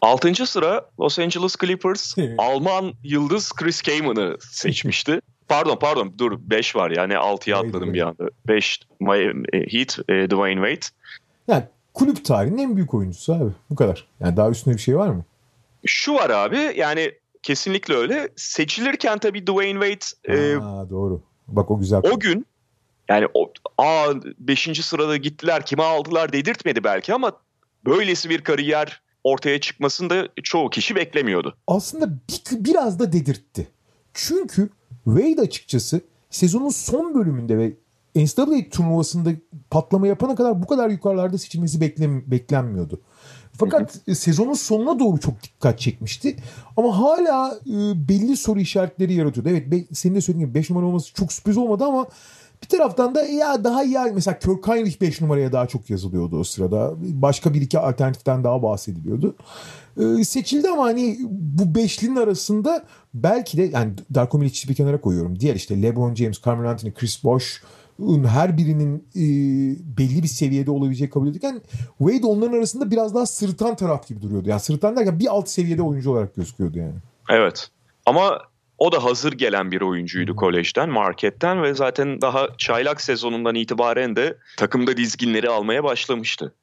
Altıncı 0.00 0.46
sıra 0.46 0.86
Los 1.00 1.18
Angeles 1.18 1.56
Clippers 1.60 2.14
Alman 2.38 2.92
yıldız 3.02 3.52
Chris 3.52 3.82
Kaman'ı 3.82 4.36
seçmişti. 4.40 5.20
Pardon 5.48 5.76
pardon 5.76 6.14
dur 6.18 6.38
5 6.40 6.76
var 6.76 6.90
yani 6.90 7.12
6'ya 7.12 7.58
Haydi 7.58 7.68
atladım 7.68 7.94
bir 7.94 8.02
anda. 8.02 8.28
5 8.48 8.80
Heat, 9.52 9.98
e, 10.08 10.30
Dwayne 10.30 10.68
Wade. 10.68 10.86
Yani 11.48 11.64
kulüp 11.94 12.24
tarihinin 12.24 12.58
en 12.58 12.76
büyük 12.76 12.94
oyuncusu 12.94 13.34
abi. 13.34 13.50
Bu 13.70 13.76
kadar. 13.76 14.06
Yani 14.20 14.36
daha 14.36 14.50
üstüne 14.50 14.74
bir 14.74 14.80
şey 14.80 14.96
var 14.96 15.08
mı? 15.08 15.24
Şu 15.86 16.14
var 16.14 16.30
abi 16.30 16.72
yani 16.76 17.12
kesinlikle 17.42 17.94
öyle. 17.94 18.28
Seçilirken 18.36 19.18
tabii 19.18 19.46
Dwayne 19.46 19.94
Wade 19.94 20.34
e, 20.34 20.56
Aa, 20.56 20.90
doğru. 20.90 21.22
Bak 21.48 21.70
o 21.70 21.78
güzel. 21.78 22.00
o 22.12 22.18
gün 22.18 22.46
yani 23.12 23.28
o 23.34 23.52
aa 23.78 24.14
5. 24.38 24.84
sırada 24.84 25.16
gittiler 25.16 25.66
kime 25.66 25.82
aldılar 25.82 26.32
dedirtmedi 26.32 26.84
belki 26.84 27.14
ama 27.14 27.32
böylesi 27.84 28.30
bir 28.30 28.44
kariyer 28.44 29.02
ortaya 29.24 29.60
çıkmasını 29.60 30.10
da 30.10 30.28
çoğu 30.42 30.70
kişi 30.70 30.96
beklemiyordu. 30.96 31.56
Aslında 31.66 32.10
bir, 32.10 32.64
biraz 32.64 32.98
da 32.98 33.12
dedirtti. 33.12 33.68
Çünkü 34.14 34.70
Wade 35.04 35.40
açıkçası 35.40 36.00
sezonun 36.30 36.68
son 36.68 37.14
bölümünde 37.14 37.58
ve 37.58 37.72
NCAA 38.14 38.70
turnuvasında 38.70 39.30
patlama 39.70 40.06
yapana 40.06 40.34
kadar 40.34 40.62
bu 40.62 40.66
kadar 40.66 40.90
yukarılarda 40.90 41.38
seçilmesi 41.38 41.80
beklem, 41.80 42.30
beklenmiyordu. 42.30 43.00
Fakat 43.58 43.98
sezonun 44.12 44.54
sonuna 44.54 44.98
doğru 44.98 45.20
çok 45.20 45.42
dikkat 45.42 45.78
çekmişti. 45.78 46.36
Ama 46.76 46.98
hala 46.98 47.58
e, 47.66 48.08
belli 48.08 48.36
soru 48.36 48.60
işaretleri 48.60 49.14
yaratıyordu. 49.14 49.48
Evet 49.48 49.70
be, 49.70 49.84
senin 49.92 50.14
de 50.14 50.20
söylediğin 50.20 50.46
gibi 50.46 50.58
5 50.58 50.70
numara 50.70 50.86
olması 50.86 51.14
çok 51.14 51.32
sürpriz 51.32 51.56
olmadı 51.56 51.84
ama 51.84 52.06
bir 52.62 52.68
taraftan 52.68 53.14
da 53.14 53.22
ya 53.24 53.64
daha 53.64 53.84
iyi 53.84 53.98
mesela 54.14 54.38
Kirk 54.38 54.68
Heinrich 54.68 55.00
5 55.00 55.20
numaraya 55.20 55.52
daha 55.52 55.66
çok 55.66 55.90
yazılıyordu 55.90 56.38
o 56.38 56.44
sırada. 56.44 56.92
Başka 56.98 57.54
bir 57.54 57.60
iki 57.60 57.78
alternatiften 57.78 58.44
daha 58.44 58.62
bahsediliyordu. 58.62 59.36
Ee, 60.00 60.24
seçildi 60.24 60.68
ama 60.68 60.84
hani 60.84 61.16
bu 61.30 61.74
beşlinin 61.74 62.16
arasında 62.16 62.84
belki 63.14 63.58
de 63.58 63.62
yani 63.62 63.92
Darko 64.14 64.38
Milic'i 64.38 64.68
bir 64.68 64.74
kenara 64.74 65.00
koyuyorum. 65.00 65.40
Diğer 65.40 65.54
işte 65.54 65.82
LeBron 65.82 66.14
James, 66.14 66.42
Carmelo 66.44 66.68
Anthony, 66.68 66.92
Chris 66.92 67.24
Bosh 67.24 67.62
her 68.26 68.58
birinin 68.58 68.96
e, 69.16 69.22
belli 69.98 70.22
bir 70.22 70.28
seviyede 70.28 70.70
olabileceği 70.70 71.10
kabul 71.10 71.28
edilirken 71.28 71.62
Wade 71.98 72.26
onların 72.26 72.56
arasında 72.56 72.90
biraz 72.90 73.14
daha 73.14 73.26
sırıtan 73.26 73.76
taraf 73.76 74.08
gibi 74.08 74.22
duruyordu. 74.22 74.48
Yani 74.48 74.60
sırıtan 74.60 74.96
derken 74.96 75.18
bir 75.18 75.26
alt 75.26 75.48
seviyede 75.48 75.82
oyuncu 75.82 76.10
olarak 76.10 76.34
gözüküyordu 76.34 76.78
yani. 76.78 76.94
Evet. 77.30 77.68
Ama 78.06 78.38
o 78.82 78.92
da 78.92 79.04
hazır 79.04 79.32
gelen 79.32 79.70
bir 79.72 79.80
oyuncuydu 79.80 80.36
kolejden, 80.36 80.88
marketten 80.88 81.62
ve 81.62 81.74
zaten 81.74 82.20
daha 82.20 82.48
çaylak 82.58 83.00
sezonundan 83.00 83.54
itibaren 83.54 84.16
de 84.16 84.36
takımda 84.56 84.96
dizginleri 84.96 85.50
almaya 85.50 85.84
başlamıştı. 85.84 86.54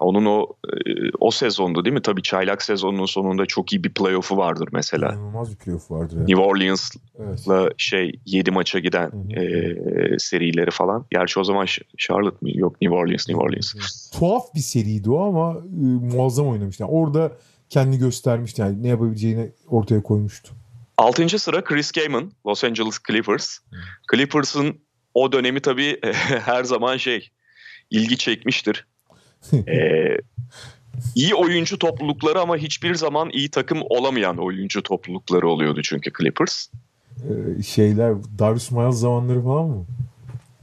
Onun 0.00 0.26
o 0.26 0.46
e, 0.66 0.90
o 1.20 1.30
sezondu 1.30 1.84
değil 1.84 1.94
mi? 1.94 2.02
Tabii 2.02 2.22
çaylak 2.22 2.62
sezonunun 2.62 3.06
sonunda 3.06 3.46
çok 3.46 3.72
iyi 3.72 3.84
bir 3.84 3.94
playoff'u 3.94 4.36
vardır 4.36 4.68
mesela. 4.72 5.12
İnanılmaz 5.12 5.50
bir 5.52 5.56
playoff 5.56 5.90
vardır. 5.90 6.16
Ya. 6.16 6.22
New 6.24 6.40
Orleans'la 6.42 7.62
Evet. 7.62 7.74
şey 7.76 8.12
7 8.26 8.50
maça 8.50 8.78
giden 8.78 9.10
Hı 9.10 9.16
hı. 9.16 9.40
e, 9.42 10.18
serileri 10.18 10.70
falan. 10.70 11.06
Gerçi 11.10 11.40
o 11.40 11.44
zaman 11.44 11.66
Charlotte 11.98 12.36
mı? 12.40 12.48
Yok 12.54 12.82
New 12.82 12.96
Orleans, 12.98 13.28
New 13.28 13.44
Orleans. 13.44 13.74
Tuhaf 14.10 14.54
bir 14.54 14.60
seriydi 14.60 15.10
o 15.10 15.20
ama 15.20 15.56
e, 15.56 16.14
muazzam 16.16 16.48
oynamıştı. 16.48 16.82
Yani 16.82 16.92
orada 16.92 17.32
kendini 17.70 17.98
göstermişti. 17.98 18.60
Yani 18.60 18.82
ne 18.82 18.88
yapabileceğini 18.88 19.50
ortaya 19.68 20.02
koymuştu. 20.02 20.52
Altıncı 20.98 21.38
sıra 21.38 21.64
Chris 21.64 21.92
Kaman, 21.92 22.32
Los 22.46 22.64
Angeles 22.64 22.98
Clippers. 23.08 23.58
Clippers'ın 24.12 24.80
o 25.14 25.32
dönemi 25.32 25.60
tabii 25.60 26.00
her 26.44 26.64
zaman 26.64 26.96
şey 26.96 27.28
ilgi 27.90 28.18
çekmiştir. 28.18 28.86
Ee, 29.68 30.16
iyi 31.14 31.34
oyuncu 31.34 31.78
toplulukları 31.78 32.40
ama 32.40 32.56
hiçbir 32.56 32.94
zaman 32.94 33.30
iyi 33.30 33.50
takım 33.50 33.78
olamayan 33.82 34.36
oyuncu 34.38 34.82
toplulukları 34.82 35.48
oluyordu 35.48 35.80
çünkü 35.82 36.10
Clippers. 36.18 36.68
E, 37.58 37.62
şeyler 37.62 38.14
Darius 38.38 38.70
Miles 38.70 38.94
zamanları 38.94 39.42
falan 39.42 39.66
mı? 39.66 39.86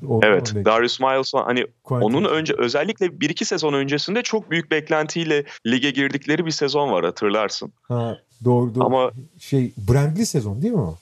Ondan 0.07 0.29
Evet, 0.29 0.53
denk- 0.55 0.65
Darius 0.65 0.99
Miles 0.99 1.33
hani 1.33 1.65
Quentin- 1.83 2.03
onun 2.05 2.23
önce 2.25 2.53
özellikle 2.57 3.05
1-2 3.05 3.45
sezon 3.45 3.73
öncesinde 3.73 4.21
çok 4.21 4.51
büyük 4.51 4.71
beklentiyle 4.71 5.43
lige 5.67 5.91
girdikleri 5.91 6.45
bir 6.45 6.51
sezon 6.51 6.91
var 6.91 7.05
hatırlarsın. 7.05 7.73
Ha, 7.87 8.17
doğru 8.43 8.75
doğru. 8.75 8.85
Ama 8.85 9.11
Şey 9.39 9.71
Brandly 9.77 10.25
sezon 10.25 10.61
değil 10.61 10.73
mi 10.73 10.79
o? 10.81 10.97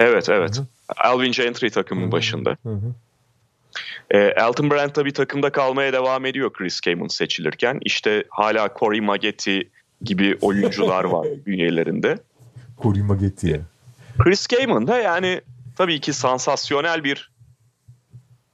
evet 0.00 0.28
evet. 0.28 0.56
Hı 0.56 0.60
hı. 0.62 0.66
Alvin 0.96 1.32
Gentry 1.32 1.68
takımın 1.70 2.02
Hı 2.02 2.06
hı. 2.06 2.12
başında. 2.12 2.56
Hı 2.62 2.68
hı. 2.72 2.94
E, 4.10 4.18
Elton 4.18 4.70
Brand 4.70 4.90
tabii 4.90 5.12
takımda 5.12 5.52
kalmaya 5.52 5.92
devam 5.92 6.26
ediyor 6.26 6.52
Chris 6.52 6.80
Kaman 6.80 7.06
seçilirken. 7.08 7.78
İşte 7.82 8.24
hala 8.30 8.68
Corey 8.78 9.00
Maggette 9.00 9.62
gibi 10.02 10.38
oyuncular 10.40 11.04
var 11.04 11.26
bünyelerinde. 11.46 12.18
Corey 12.82 13.02
Maggette. 13.02 13.60
Chris 14.18 14.46
Kaman 14.46 14.86
da 14.86 14.98
yani 14.98 15.40
tabii 15.76 16.00
ki 16.00 16.12
sansasyonel 16.12 17.04
bir 17.04 17.30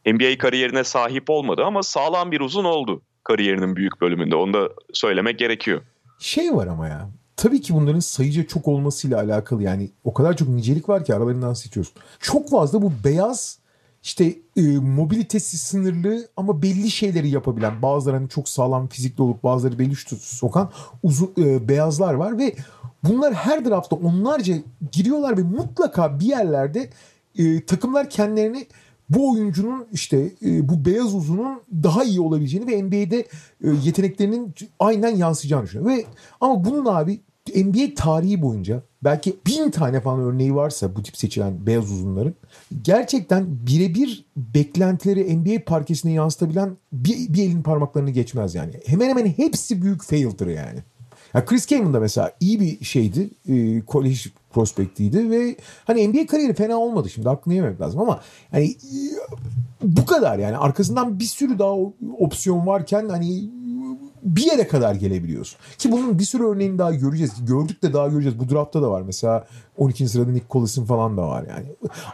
NBA 0.06 0.38
kariyerine 0.38 0.84
sahip 0.84 1.30
olmadı 1.30 1.62
ama 1.64 1.82
sağlam 1.82 2.30
bir 2.32 2.40
uzun 2.40 2.64
oldu 2.64 3.02
kariyerinin 3.24 3.76
büyük 3.76 4.00
bölümünde. 4.00 4.36
Onu 4.36 4.54
da 4.54 4.68
söylemek 4.92 5.38
gerekiyor. 5.38 5.80
Şey 6.18 6.54
var 6.54 6.66
ama 6.66 6.88
ya. 6.88 7.08
Tabii 7.36 7.60
ki 7.60 7.74
bunların 7.74 8.00
sayıca 8.00 8.46
çok 8.46 8.68
olmasıyla 8.68 9.18
alakalı 9.18 9.62
yani 9.62 9.90
o 10.04 10.14
kadar 10.14 10.36
çok 10.36 10.48
nicelik 10.48 10.88
var 10.88 11.04
ki 11.04 11.14
aralarından 11.14 11.54
seçiyorsun. 11.54 11.94
Çok 12.20 12.50
fazla 12.50 12.82
bu 12.82 12.92
beyaz 13.04 13.58
işte 14.02 14.34
e, 14.56 14.62
mobilitesi 14.78 15.58
sınırlı 15.58 16.28
ama 16.36 16.62
belli 16.62 16.90
şeyleri 16.90 17.28
yapabilen 17.28 17.82
bazıları 17.82 18.16
hani 18.16 18.28
çok 18.28 18.48
sağlam 18.48 18.88
fizikli 18.88 19.22
olup 19.22 19.44
bazıları 19.44 19.78
belli 19.78 19.96
şut 19.96 20.22
sokan 20.22 20.70
uzun 21.02 21.32
e, 21.38 21.68
beyazlar 21.68 22.14
var 22.14 22.38
ve 22.38 22.56
bunlar 23.02 23.34
her 23.34 23.64
draftta 23.64 23.96
onlarca 23.96 24.54
giriyorlar 24.92 25.38
ve 25.38 25.42
mutlaka 25.42 26.20
bir 26.20 26.26
yerlerde 26.26 26.90
e, 27.38 27.64
takımlar 27.66 28.10
kendilerini 28.10 28.66
bu 29.10 29.30
oyuncunun 29.32 29.86
işte 29.92 30.30
e, 30.44 30.68
bu 30.68 30.84
beyaz 30.84 31.14
uzunun 31.14 31.60
daha 31.82 32.04
iyi 32.04 32.20
olabileceğini 32.20 32.66
ve 32.66 32.82
NBA'de 32.82 33.18
e, 33.64 33.68
yeteneklerinin 33.84 34.54
aynen 34.78 35.16
yansıyacağını 35.16 35.64
düşünüyor. 35.64 35.90
Ve 35.90 36.04
ama 36.40 36.64
bunun 36.64 36.84
abi 36.84 37.20
NBA 37.54 37.94
tarihi 37.94 38.42
boyunca 38.42 38.82
belki 39.04 39.36
bin 39.46 39.70
tane 39.70 40.00
falan 40.00 40.20
örneği 40.20 40.54
varsa 40.54 40.96
bu 40.96 41.02
tip 41.02 41.16
seçilen 41.16 41.66
beyaz 41.66 41.92
uzunların 41.92 42.34
gerçekten 42.82 43.46
birebir 43.66 44.24
beklentileri 44.36 45.36
NBA 45.36 45.64
parkesine 45.64 46.12
yansıtabilen 46.12 46.76
bir, 46.92 47.32
bir 47.32 47.42
elin 47.42 47.62
parmaklarını 47.62 48.10
geçmez 48.10 48.54
yani. 48.54 48.72
Hemen 48.86 49.08
hemen 49.08 49.26
hepsi 49.26 49.82
büyük 49.82 50.02
fail'dır 50.02 50.46
yani. 50.46 50.78
Ya 51.34 51.44
Chris 51.44 51.66
Kaman 51.66 51.94
da 51.94 52.00
mesela 52.00 52.32
iyi 52.40 52.60
bir 52.60 52.84
şeydi. 52.84 53.30
E, 53.48 53.80
kolej 53.80 54.26
prospektiydi 54.50 55.30
ve 55.30 55.56
hani 55.84 56.08
NBA 56.08 56.26
kariyeri 56.26 56.54
fena 56.54 56.76
olmadı 56.76 57.10
şimdi 57.10 57.28
aklını 57.28 57.54
yememek 57.54 57.80
lazım 57.80 58.00
ama 58.00 58.20
hani 58.50 58.76
bu 59.82 60.06
kadar 60.06 60.38
yani 60.38 60.56
arkasından 60.56 61.18
bir 61.18 61.24
sürü 61.24 61.58
daha 61.58 61.72
opsiyon 62.18 62.66
varken 62.66 63.08
hani 63.08 63.50
bir 64.22 64.46
yere 64.46 64.68
kadar 64.68 64.94
gelebiliyorsun. 64.94 65.58
Ki 65.78 65.92
bunun 65.92 66.18
bir 66.18 66.24
sürü 66.24 66.44
örneğini 66.44 66.78
daha 66.78 66.94
göreceğiz. 66.94 67.32
Gördük 67.46 67.82
de 67.82 67.92
daha 67.92 68.08
göreceğiz. 68.08 68.38
Bu 68.38 68.48
draftta 68.48 68.82
da 68.82 68.90
var. 68.90 69.02
Mesela 69.02 69.46
12. 69.78 70.08
sırada 70.08 70.30
Nick 70.30 70.46
Collis'in 70.50 70.84
falan 70.84 71.16
da 71.16 71.28
var 71.28 71.44
yani. 71.48 71.66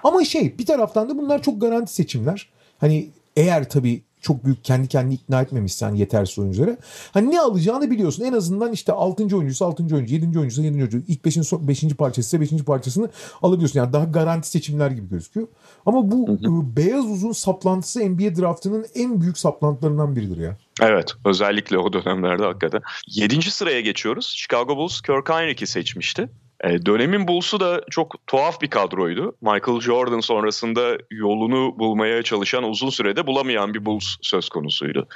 Ama 0.04 0.24
şey 0.24 0.58
bir 0.58 0.66
taraftan 0.66 1.08
da 1.08 1.18
bunlar 1.18 1.42
çok 1.42 1.60
garanti 1.60 1.94
seçimler. 1.94 2.48
Hani 2.78 3.10
eğer 3.36 3.68
tabii 3.68 4.02
çok 4.20 4.44
büyük 4.44 4.64
kendi 4.64 4.88
kendini 4.88 5.14
ikna 5.14 5.42
etmemişsen 5.42 5.94
yetersiz 5.94 6.38
oyuncuları. 6.38 6.78
Hani 7.12 7.30
ne 7.30 7.40
alacağını 7.40 7.90
biliyorsun. 7.90 8.24
En 8.24 8.32
azından 8.32 8.72
işte 8.72 8.92
6. 8.92 9.36
oyuncusu 9.36 9.64
6. 9.64 9.82
oyuncu, 9.94 10.14
7. 10.14 10.38
oyuncusu 10.38 10.62
7. 10.62 10.76
oyuncu. 10.76 11.02
İlk 11.08 11.20
5'in 11.20 11.68
5. 11.68 11.94
parçası 11.96 12.36
ise 12.36 12.56
5. 12.56 12.64
parçasını 12.64 13.10
alabiliyorsun. 13.42 13.80
Yani 13.80 13.92
daha 13.92 14.04
garanti 14.04 14.48
seçimler 14.48 14.90
gibi 14.90 15.08
gözüküyor. 15.08 15.48
Ama 15.86 16.10
bu 16.10 16.28
e, 16.30 16.76
beyaz 16.76 17.04
uzun 17.04 17.32
saplantısı 17.32 18.10
NBA 18.10 18.40
draftının 18.40 18.86
en 18.94 19.20
büyük 19.20 19.38
saplantılarından 19.38 20.16
biridir 20.16 20.36
ya. 20.36 20.56
Evet 20.82 21.12
özellikle 21.24 21.78
o 21.78 21.92
dönemlerde 21.92 22.44
hakikaten. 22.44 22.80
Yedinci 23.06 23.50
sıraya 23.50 23.80
geçiyoruz. 23.80 24.34
Chicago 24.36 24.76
Bulls 24.76 25.00
Kirk 25.00 25.30
Heinrich'i 25.30 25.66
seçmişti. 25.66 26.28
E, 26.64 26.86
dönemin 26.86 27.28
Bulls'u 27.28 27.60
da 27.60 27.80
çok 27.90 28.26
tuhaf 28.26 28.60
bir 28.62 28.70
kadroydu. 28.70 29.36
Michael 29.40 29.80
Jordan 29.80 30.20
sonrasında 30.20 30.98
yolunu 31.10 31.78
bulmaya 31.78 32.22
çalışan 32.22 32.64
uzun 32.64 32.90
sürede 32.90 33.26
bulamayan 33.26 33.74
bir 33.74 33.84
Bulls 33.84 34.16
söz 34.22 34.48
konusuydu 34.48 35.08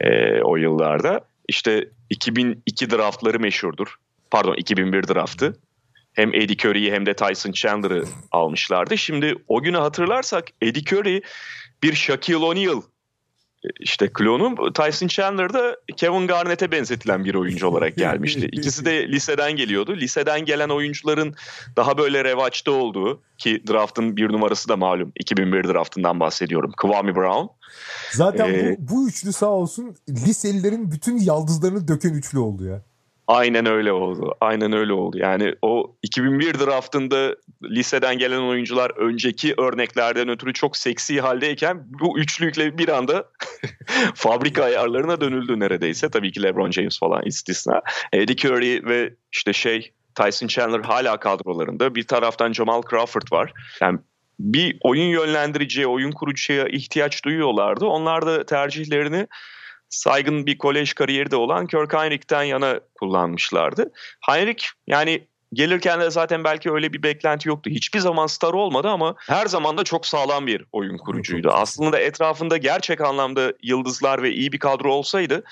e, 0.00 0.40
o 0.42 0.56
yıllarda. 0.56 1.20
İşte 1.48 1.88
2002 2.10 2.90
draftları 2.90 3.40
meşhurdur. 3.40 3.94
Pardon 4.30 4.54
2001 4.54 5.08
draftı. 5.08 5.56
Hem 6.12 6.34
Eddie 6.34 6.56
Curry'i 6.68 6.92
hem 6.92 7.06
de 7.06 7.14
Tyson 7.14 7.52
Chandler'ı 7.52 8.04
almışlardı. 8.32 8.98
Şimdi 8.98 9.34
o 9.48 9.62
günü 9.62 9.76
hatırlarsak 9.76 10.48
Eddie 10.62 10.82
Curry 10.82 11.22
bir 11.82 11.94
Shaquille 11.94 12.44
O'Neal 12.44 12.82
işte 13.80 14.08
klonu 14.12 14.72
Tyson 14.72 15.06
Chandler 15.06 15.52
da 15.52 15.76
Kevin 15.96 16.26
Garnett'e 16.26 16.72
benzetilen 16.72 17.24
bir 17.24 17.34
oyuncu 17.34 17.66
olarak 17.66 17.96
gelmişti. 17.96 18.48
İkisi 18.52 18.84
de 18.84 19.08
liseden 19.08 19.56
geliyordu. 19.56 19.96
Liseden 19.96 20.44
gelen 20.44 20.68
oyuncuların 20.68 21.34
daha 21.76 21.98
böyle 21.98 22.24
revaçta 22.24 22.70
olduğu 22.70 23.22
ki 23.38 23.62
draftın 23.68 24.16
bir 24.16 24.28
numarası 24.32 24.68
da 24.68 24.76
malum 24.76 25.12
2001 25.16 25.64
draftından 25.64 26.20
bahsediyorum. 26.20 26.72
Kwame 26.76 27.14
Brown. 27.14 27.46
Zaten 28.12 28.54
Ee, 28.54 28.76
bu, 28.78 28.94
bu 28.94 29.08
üçlü 29.08 29.32
sağ 29.32 29.46
olsun 29.50 29.96
liselilerin 30.08 30.90
bütün 30.90 31.18
yaldızlarını 31.18 31.88
döken 31.88 32.14
üçlü 32.14 32.38
oldu 32.38 32.64
ya. 32.64 32.82
Aynen 33.30 33.66
öyle 33.66 33.92
oldu. 33.92 34.34
Aynen 34.40 34.72
öyle 34.72 34.92
oldu. 34.92 35.18
Yani 35.18 35.54
o 35.62 35.96
2001 36.02 36.54
draftında 36.54 37.36
liseden 37.64 38.18
gelen 38.18 38.40
oyuncular 38.40 38.90
önceki 38.90 39.54
örneklerden 39.58 40.28
ötürü 40.28 40.52
çok 40.52 40.76
seksi 40.76 41.20
haldeyken 41.20 41.82
bu 42.00 42.18
üçlükle 42.18 42.78
bir 42.78 42.88
anda 42.88 43.24
fabrika 44.14 44.64
ayarlarına 44.64 45.20
dönüldü 45.20 45.60
neredeyse. 45.60 46.10
Tabii 46.10 46.32
ki 46.32 46.42
LeBron 46.42 46.70
James 46.70 46.98
falan 46.98 47.22
istisna. 47.24 47.80
Eddie 48.12 48.48
Curry 48.48 48.84
ve 48.84 49.14
işte 49.32 49.52
şey 49.52 49.92
Tyson 50.14 50.46
Chandler 50.46 50.80
hala 50.80 51.16
kadrolarında. 51.16 51.94
Bir 51.94 52.06
taraftan 52.06 52.52
Jamal 52.52 52.82
Crawford 52.90 53.32
var. 53.32 53.52
Yani 53.80 53.98
bir 54.40 54.78
oyun 54.80 55.08
yönlendiriciye, 55.08 55.86
oyun 55.86 56.10
kurucuya 56.10 56.68
ihtiyaç 56.68 57.24
duyuyorlardı. 57.24 57.86
Onlar 57.86 58.26
da 58.26 58.46
tercihlerini 58.46 59.26
saygın 59.90 60.46
bir 60.46 60.58
kolej 60.58 60.92
kariyeri 60.92 61.30
de 61.30 61.36
olan 61.36 61.66
Kirk 61.66 61.94
Heinrich'ten 61.94 62.42
yana 62.42 62.80
kullanmışlardı. 62.94 63.92
Heinrich 64.20 64.64
yani 64.86 65.26
gelirken 65.52 66.00
de 66.00 66.10
zaten 66.10 66.44
belki 66.44 66.72
öyle 66.72 66.92
bir 66.92 67.02
beklenti 67.02 67.48
yoktu. 67.48 67.70
Hiçbir 67.70 68.00
zaman 68.00 68.26
star 68.26 68.52
olmadı 68.52 68.88
ama 68.88 69.14
her 69.18 69.46
zaman 69.46 69.78
da 69.78 69.84
çok 69.84 70.06
sağlam 70.06 70.46
bir 70.46 70.64
oyun 70.72 70.98
kurucuydu. 70.98 71.50
Aslında 71.50 71.98
etrafında 71.98 72.56
gerçek 72.56 73.00
anlamda 73.00 73.52
yıldızlar 73.62 74.22
ve 74.22 74.32
iyi 74.32 74.52
bir 74.52 74.58
kadro 74.58 74.92
olsaydı 74.92 75.42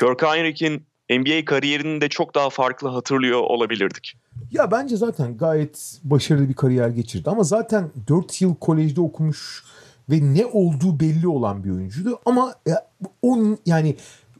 Kirk 0.00 0.22
Heinrich'in 0.22 0.86
NBA 1.10 1.44
kariyerini 1.44 2.00
de 2.00 2.08
çok 2.08 2.34
daha 2.34 2.50
farklı 2.50 2.88
hatırlıyor 2.88 3.40
olabilirdik. 3.40 4.16
Ya 4.50 4.70
bence 4.70 4.96
zaten 4.96 5.36
gayet 5.36 5.98
başarılı 6.04 6.48
bir 6.48 6.54
kariyer 6.54 6.88
geçirdi. 6.88 7.30
Ama 7.30 7.42
zaten 7.42 7.90
4 8.08 8.42
yıl 8.42 8.54
kolejde 8.54 9.00
okumuş 9.00 9.64
ve 10.10 10.34
ne 10.34 10.46
olduğu 10.46 11.00
belli 11.00 11.28
olan 11.28 11.64
bir 11.64 11.70
oyuncuydu. 11.70 12.18
Ama 12.26 12.54
ya, 12.66 12.86
onun 13.22 13.58
yani 13.66 13.96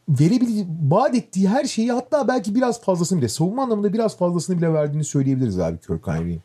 verebildiği, 0.08 0.66
vaat 0.82 1.14
ettiği 1.14 1.48
her 1.48 1.64
şeyi 1.64 1.92
hatta 1.92 2.28
belki 2.28 2.54
biraz 2.54 2.80
fazlasını 2.80 3.18
bile 3.18 3.28
savunma 3.28 3.62
anlamında 3.62 3.92
biraz 3.92 4.16
fazlasını 4.16 4.56
bile 4.56 4.72
verdiğini 4.72 5.04
söyleyebiliriz 5.04 5.58
abi 5.58 5.78
Kirk 5.78 6.06
Heinrich'in. 6.06 6.42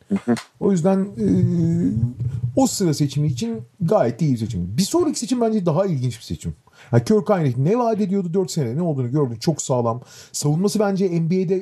o 0.60 0.72
yüzden 0.72 1.00
e, 1.00 1.26
o 2.56 2.68
sıra 2.68 2.94
seçimi 2.94 3.28
için 3.28 3.62
gayet 3.82 4.22
iyi 4.22 4.34
bir 4.34 4.38
seçim. 4.38 4.78
Bir 4.78 4.82
sonraki 4.82 5.20
seçim 5.20 5.42
bence 5.42 5.66
daha 5.66 5.86
ilginç 5.86 6.18
bir 6.18 6.24
seçim. 6.24 6.54
Yani 6.92 7.04
Kirk 7.04 7.30
Heinrich 7.30 7.58
ne 7.58 7.78
vaat 7.78 8.02
ediyordu 8.02 8.34
4 8.34 8.52
sene 8.52 8.76
ne 8.76 8.82
olduğunu 8.82 9.12
gördün 9.12 9.36
çok 9.36 9.62
sağlam. 9.62 10.02
Savunması 10.32 10.80
bence 10.80 11.22
NBA'de 11.22 11.56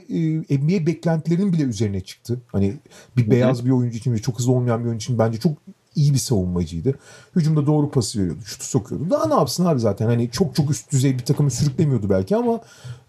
e, 0.50 0.58
NBA 0.58 0.86
beklentilerinin 0.86 1.54
bile 1.54 1.64
üzerine 1.64 2.02
çıktı. 2.02 2.42
Hani 2.48 2.74
bir 3.18 3.32
beyaz 3.32 3.66
bir 3.66 3.72
oyuncu 3.72 3.98
için 3.98 4.14
ve 4.14 4.18
çok 4.18 4.40
hızlı 4.40 4.52
olmayan 4.52 4.80
bir 4.80 4.86
oyuncu 4.86 5.04
için 5.04 5.20
bence 5.20 5.40
çok 5.40 5.54
iyi 5.96 6.14
bir 6.14 6.20
savunmacıydı. 6.20 7.00
Hücumda 7.36 7.68
doğru 7.68 7.92
pası 7.92 8.20
veriyordu. 8.20 8.42
Şutu 8.46 8.66
sokuyordu. 8.66 9.10
Daha 9.10 9.28
ne 9.28 9.34
yapsın 9.34 9.66
abi 9.66 9.80
zaten. 9.80 10.06
Hani 10.06 10.32
çok 10.32 10.56
çok 10.56 10.72
üst 10.72 10.92
düzey 10.92 11.14
bir 11.14 11.26
takımı 11.26 11.52
sürüklemiyordu 11.52 12.10
belki 12.10 12.36
ama 12.36 12.62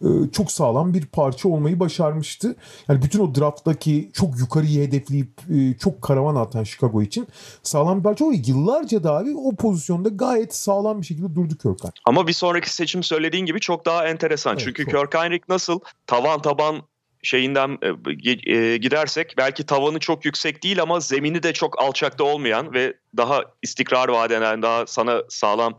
e, 0.02 0.08
çok 0.32 0.52
sağlam 0.52 0.94
bir 0.94 1.06
parça 1.06 1.48
olmayı 1.48 1.80
başarmıştı. 1.80 2.56
Yani 2.88 3.02
bütün 3.02 3.18
o 3.18 3.34
drafttaki 3.34 4.10
çok 4.12 4.38
yukarıyı 4.38 4.86
hedefleyip 4.86 5.30
e, 5.50 5.78
çok 5.78 6.02
karavan 6.02 6.36
atan 6.36 6.64
Chicago 6.64 7.02
için 7.02 7.28
sağlam 7.62 7.98
bir 7.98 8.02
parça 8.02 8.24
oldu. 8.24 8.36
Yıllarca 8.46 9.02
da 9.02 9.16
abi 9.16 9.34
o 9.36 9.54
pozisyonda 9.54 10.08
gayet 10.08 10.54
sağlam 10.54 11.00
bir 11.00 11.06
şekilde 11.06 11.34
durdu 11.34 11.54
Kirk 11.62 11.94
Ama 12.04 12.26
bir 12.26 12.32
sonraki 12.32 12.74
seçim 12.74 13.02
söylediğin 13.02 13.46
gibi 13.46 13.60
çok 13.60 13.86
daha 13.86 14.08
enteresan. 14.08 14.52
Evet, 14.52 14.62
Çünkü 14.64 14.84
çok. 14.84 14.92
Kirk 14.92 15.22
Heinrich 15.22 15.48
nasıl 15.48 15.80
tavan 16.06 16.42
taban 16.42 16.82
şeyinden 17.22 17.78
e, 17.82 18.52
e, 18.52 18.76
gidersek 18.76 19.34
belki 19.38 19.66
tavanı 19.66 19.98
çok 19.98 20.24
yüksek 20.24 20.62
değil 20.62 20.82
ama 20.82 21.00
zemini 21.00 21.42
de 21.42 21.52
çok 21.52 21.82
alçakta 21.82 22.24
olmayan 22.24 22.74
ve 22.74 22.94
daha 23.16 23.42
istikrar 23.62 24.08
vaat 24.08 24.30
eden 24.30 24.62
daha 24.62 24.86
sana 24.86 25.22
sağlam 25.28 25.76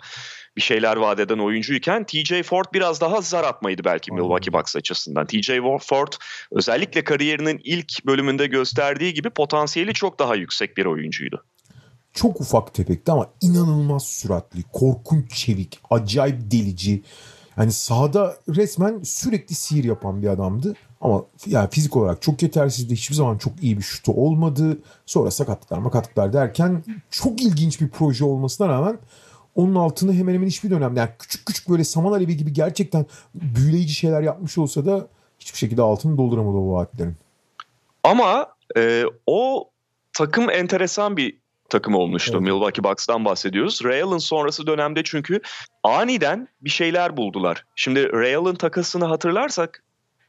bir 0.57 0.61
şeyler 0.61 0.97
vaat 0.97 1.19
eden 1.19 1.37
oyuncuyken 1.37 2.05
TJ 2.05 2.41
Ford 2.43 2.65
biraz 2.73 3.01
daha 3.01 3.21
zar 3.21 3.43
atmaydı 3.43 3.81
belki. 3.85 4.13
Milwaukee 4.13 4.53
Bucks 4.53 4.75
açısından. 4.75 5.27
TJ 5.27 5.51
Ford 5.81 6.13
özellikle 6.51 7.03
kariyerinin 7.03 7.61
ilk 7.63 8.05
bölümünde 8.05 8.47
gösterdiği 8.47 9.13
gibi 9.13 9.29
potansiyeli 9.29 9.93
çok 9.93 10.19
daha 10.19 10.35
yüksek 10.35 10.77
bir 10.77 10.85
oyuncuydu. 10.85 11.45
çok 12.13 12.41
ufak 12.41 12.73
tefekti 12.73 13.11
ama 13.11 13.29
inanılmaz 13.41 14.03
süratli, 14.03 14.63
korkunç 14.73 15.33
çevik, 15.33 15.79
acayip 15.89 16.51
delici. 16.51 17.03
Yani 17.57 17.71
sahada 17.71 18.37
resmen 18.49 19.03
sürekli 19.03 19.55
sihir 19.55 19.83
yapan 19.83 20.21
bir 20.21 20.27
adamdı. 20.27 20.75
Ama 21.01 21.23
yani 21.45 21.69
fizik 21.69 21.95
olarak 21.95 22.21
çok 22.21 22.41
yetersizdi. 22.41 22.93
Hiçbir 22.93 23.15
zaman 23.15 23.37
çok 23.37 23.63
iyi 23.63 23.77
bir 23.77 23.83
şutu 23.83 24.11
olmadı. 24.11 24.77
Sonra 25.05 25.31
sakatlıklar 25.31 25.77
makatlıklar 25.77 26.33
derken 26.33 26.83
çok 27.09 27.41
ilginç 27.41 27.81
bir 27.81 27.89
proje 27.89 28.25
olmasına 28.25 28.67
rağmen 28.67 28.97
onun 29.55 29.75
altını 29.75 30.13
hemen 30.13 30.33
hemen 30.33 30.47
hiçbir 30.47 30.69
dönemde 30.69 30.99
yani 30.99 31.09
küçük 31.19 31.45
küçük 31.45 31.69
böyle 31.69 31.83
saman 31.83 32.11
alevi 32.11 32.37
gibi 32.37 32.53
gerçekten 32.53 33.05
büyüleyici 33.35 33.93
şeyler 33.93 34.21
yapmış 34.21 34.57
olsa 34.57 34.85
da 34.85 35.07
hiçbir 35.39 35.57
şekilde 35.57 35.81
altını 35.81 36.17
dolduramadı 36.17 36.57
o 36.57 36.73
vaatlerin. 36.73 37.15
Ama 38.03 38.47
e, 38.77 39.05
o 39.27 39.69
takım 40.13 40.49
enteresan 40.49 41.17
bir 41.17 41.37
takım 41.69 41.95
olmuştu. 41.95 42.31
Evet. 42.33 42.41
Milwaukee 42.41 42.83
Bucks'tan 42.83 43.25
bahsediyoruz. 43.25 43.83
Ray 43.83 44.01
Allen 44.01 44.17
sonrası 44.17 44.67
dönemde 44.67 45.01
çünkü 45.03 45.41
aniden 45.83 46.47
bir 46.61 46.69
şeyler 46.69 47.17
buldular. 47.17 47.65
Şimdi 47.75 48.13
Ray 48.13 48.35
Allen 48.35 48.55
takasını 48.55 49.05
hatırlarsak 49.05 49.83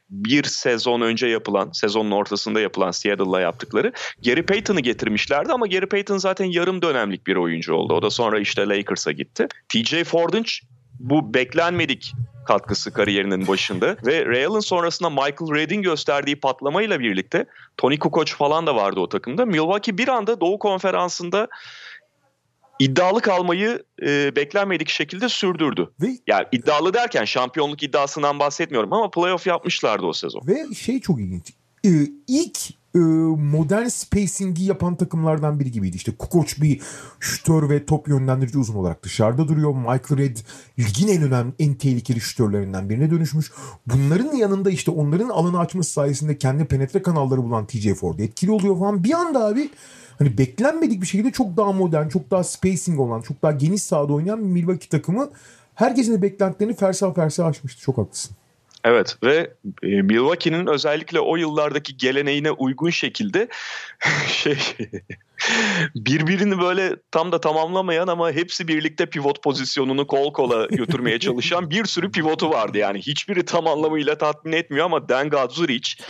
bir 0.09 0.43
sezon 0.43 1.01
önce 1.01 1.27
yapılan, 1.27 1.71
sezonun 1.71 2.11
ortasında 2.11 2.59
yapılan 2.59 2.91
Seattle'la 2.91 3.41
yaptıkları 3.41 3.93
Gary 4.25 4.41
Payton'ı 4.41 4.79
getirmişlerdi 4.79 5.53
ama 5.53 5.67
Gary 5.67 5.85
Payton 5.85 6.17
zaten 6.17 6.45
yarım 6.45 6.81
dönemlik 6.81 7.27
bir 7.27 7.35
oyuncu 7.35 7.73
oldu. 7.73 7.93
O 7.93 8.01
da 8.01 8.09
sonra 8.09 8.39
işte 8.39 8.67
Lakers'a 8.69 9.11
gitti. 9.11 9.47
TJ 9.69 10.03
Ford'un 10.03 10.45
bu 10.99 11.33
beklenmedik 11.33 12.13
katkısı 12.47 12.93
kariyerinin 12.93 13.47
başında 13.47 13.97
ve 14.05 14.25
Ray 14.25 14.45
Allen 14.45 14.59
sonrasında 14.59 15.09
Michael 15.09 15.55
Redd'in 15.55 15.81
gösterdiği 15.81 16.35
patlamayla 16.35 16.99
birlikte 16.99 17.45
Tony 17.77 17.99
Kukoc 17.99 18.33
falan 18.33 18.67
da 18.67 18.75
vardı 18.75 18.99
o 18.99 19.09
takımda. 19.09 19.45
Milwaukee 19.45 19.97
bir 19.97 20.07
anda 20.07 20.41
Doğu 20.41 20.59
Konferansı'nda 20.59 21.47
iddialı 22.79 23.21
kalmayı 23.21 23.83
e, 24.01 24.35
beklenmedik 24.35 24.89
şekilde 24.89 25.29
sürdürdü. 25.29 25.89
Ve 26.01 26.07
Yani 26.27 26.45
iddialı 26.51 26.93
derken 26.93 27.25
şampiyonluk 27.25 27.83
iddiasından 27.83 28.39
bahsetmiyorum 28.39 28.93
ama 28.93 29.11
playoff 29.11 29.47
yapmışlardı 29.47 30.05
o 30.05 30.13
sezon. 30.13 30.41
Ve 30.47 30.75
şey 30.75 30.99
çok 30.99 31.19
ilginç. 31.19 31.53
Ee, 31.85 31.89
ilk 32.27 32.57
e, 32.95 32.99
modern 32.99 33.87
spacing'i 33.87 34.63
yapan 34.63 34.95
takımlardan 34.95 35.59
biri 35.59 35.71
gibiydi. 35.71 35.95
İşte 35.95 36.11
Kukoc 36.11 36.61
bir 36.61 36.81
şütör 37.19 37.69
ve 37.69 37.85
top 37.85 38.07
yönlendirici 38.07 38.57
uzun 38.57 38.75
olarak 38.75 39.03
dışarıda 39.03 39.47
duruyor. 39.47 39.75
Michael 39.75 40.17
Redd 40.17 40.37
ligin 40.79 41.07
en 41.07 41.23
önemli, 41.23 41.53
en 41.59 41.75
tehlikeli 41.75 42.21
şütörlerinden 42.21 42.89
birine 42.89 43.11
dönüşmüş. 43.11 43.51
Bunların 43.87 44.35
yanında 44.35 44.69
işte 44.69 44.91
onların 44.91 45.29
alanı 45.29 45.59
açması 45.59 45.93
sayesinde 45.93 46.37
kendi 46.37 46.65
penetre 46.65 47.01
kanalları 47.01 47.43
bulan 47.43 47.65
TJ 47.65 47.93
Ford 47.93 48.19
etkili 48.19 48.51
oluyor 48.51 48.79
falan. 48.79 49.03
Bir 49.03 49.13
anda 49.13 49.45
abi 49.45 49.69
hani 50.19 50.37
beklenmedik 50.37 51.01
bir 51.01 51.07
şekilde 51.07 51.31
çok 51.31 51.57
daha 51.57 51.71
modern, 51.71 52.09
çok 52.09 52.31
daha 52.31 52.43
spacing 52.43 52.99
olan, 52.99 53.21
çok 53.21 53.41
daha 53.41 53.51
geniş 53.51 53.83
sahada 53.83 54.13
oynayan 54.13 54.39
bir 54.39 54.49
Milwaukee 54.49 54.89
takımı 54.89 55.29
herkesin 55.75 56.13
de 56.13 56.21
beklentilerini 56.21 56.75
fersah 56.75 57.15
fersah 57.15 57.45
aşmıştı. 57.45 57.81
Çok 57.81 57.97
haklısın. 57.97 58.35
Evet 58.83 59.17
ve 59.23 59.53
e, 59.83 59.87
Milwaukee'nin 59.87 60.67
özellikle 60.67 61.19
o 61.19 61.35
yıllardaki 61.35 61.97
geleneğine 61.97 62.51
uygun 62.51 62.89
şekilde 62.89 63.47
şey 64.27 64.57
birbirini 65.95 66.61
böyle 66.61 66.95
tam 67.11 67.31
da 67.31 67.41
tamamlamayan 67.41 68.07
ama 68.07 68.31
hepsi 68.31 68.67
birlikte 68.67 69.05
pivot 69.05 69.43
pozisyonunu 69.43 70.07
kol 70.07 70.33
kola 70.33 70.65
götürmeye 70.71 71.19
çalışan 71.19 71.69
bir 71.69 71.85
sürü 71.85 72.11
pivotu 72.11 72.49
vardı. 72.49 72.77
Yani 72.77 72.99
hiçbiri 72.99 73.45
tam 73.45 73.67
anlamıyla 73.67 74.17
tatmin 74.17 74.53
etmiyor 74.53 74.85
ama 74.85 75.09
Dan 75.09 75.29
Gadzuric, 75.29 76.03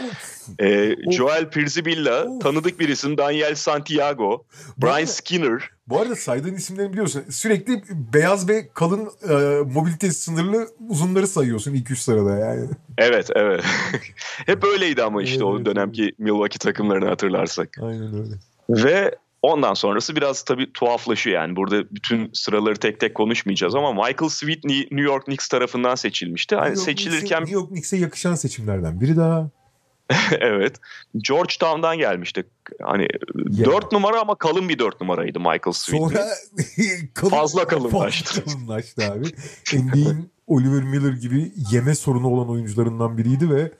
e, 0.59 0.95
Joel 1.11 1.49
Pirzibilla, 1.49 2.39
tanıdık 2.39 2.79
bir 2.79 2.89
isim 2.89 3.17
Daniel 3.17 3.55
Santiago, 3.55 4.45
Brian 4.77 5.05
Skinner. 5.05 5.69
Bu 5.87 6.01
arada 6.01 6.15
saydığın 6.15 6.53
isimleri 6.53 6.91
biliyorsun. 6.91 7.23
Sürekli 7.29 7.83
beyaz 7.89 8.49
ve 8.49 8.69
kalın 8.73 9.09
e, 9.29 9.33
mobilitesi 9.73 10.21
sınırlı 10.21 10.67
uzunları 10.89 11.27
sayıyorsun 11.27 11.73
ilk 11.73 11.91
üç 11.91 11.99
sırada 11.99 12.37
yani. 12.37 12.69
Evet 12.97 13.29
evet. 13.35 13.63
Hep 14.45 14.63
öyleydi 14.63 15.03
ama 15.03 15.23
işte 15.23 15.35
Evet, 15.35 15.43
o 15.43 15.65
dönemki 15.65 16.11
Milwaukee 16.17 16.57
takımlarını 16.57 17.07
hatırlarsak. 17.07 17.69
Aynen 17.81 18.13
öyle. 18.13 18.35
Ve 18.69 19.15
ondan 19.43 19.73
sonrası 19.73 20.15
biraz 20.15 20.43
tabii 20.43 20.73
tuhaflaşıyor 20.73 21.41
yani. 21.41 21.55
Burada 21.55 21.83
bütün 21.91 22.29
sıraları 22.33 22.75
tek 22.75 22.99
tek 22.99 23.15
konuşmayacağız 23.15 23.75
ama 23.75 23.93
Michael 23.93 24.29
Sweet 24.29 24.63
New 24.63 25.01
York 25.01 25.25
Knicks 25.25 25.47
tarafından 25.47 25.95
seçilmişti. 25.95 26.55
Hani 26.55 26.69
New 26.69 26.83
seçilirken 26.83 27.19
Knicks'e- 27.27 27.41
New 27.41 27.53
York 27.53 27.69
Knicks'e 27.69 27.97
yakışan 27.97 28.35
seçimlerden 28.35 29.01
biri 29.01 29.17
daha. 29.17 29.49
evet 30.39 30.75
Georgetown'dan 31.17 31.97
gelmişti. 31.97 32.43
Hani 32.81 33.07
Ya. 33.49 33.65
4 33.65 33.91
numara 33.91 34.21
ama 34.21 34.35
kalın 34.35 34.69
bir 34.69 34.79
4 34.79 35.01
numaraydı 35.01 35.39
Michael 35.39 35.71
Sweet. 35.73 36.01
Sonra 36.03 36.25
kalın, 37.13 37.29
Fazla 37.29 37.67
kalınlaştı. 37.67 38.41
Fazla 38.41 38.53
kalınlaştı 38.53 39.03
abi. 39.11 39.25
NBA'in 39.73 40.31
Oliver 40.47 40.83
Miller 40.83 41.13
gibi 41.13 41.51
yeme 41.71 41.95
sorunu 41.95 42.27
olan 42.27 42.49
oyuncularından 42.49 43.17
biriydi 43.17 43.49
ve 43.49 43.71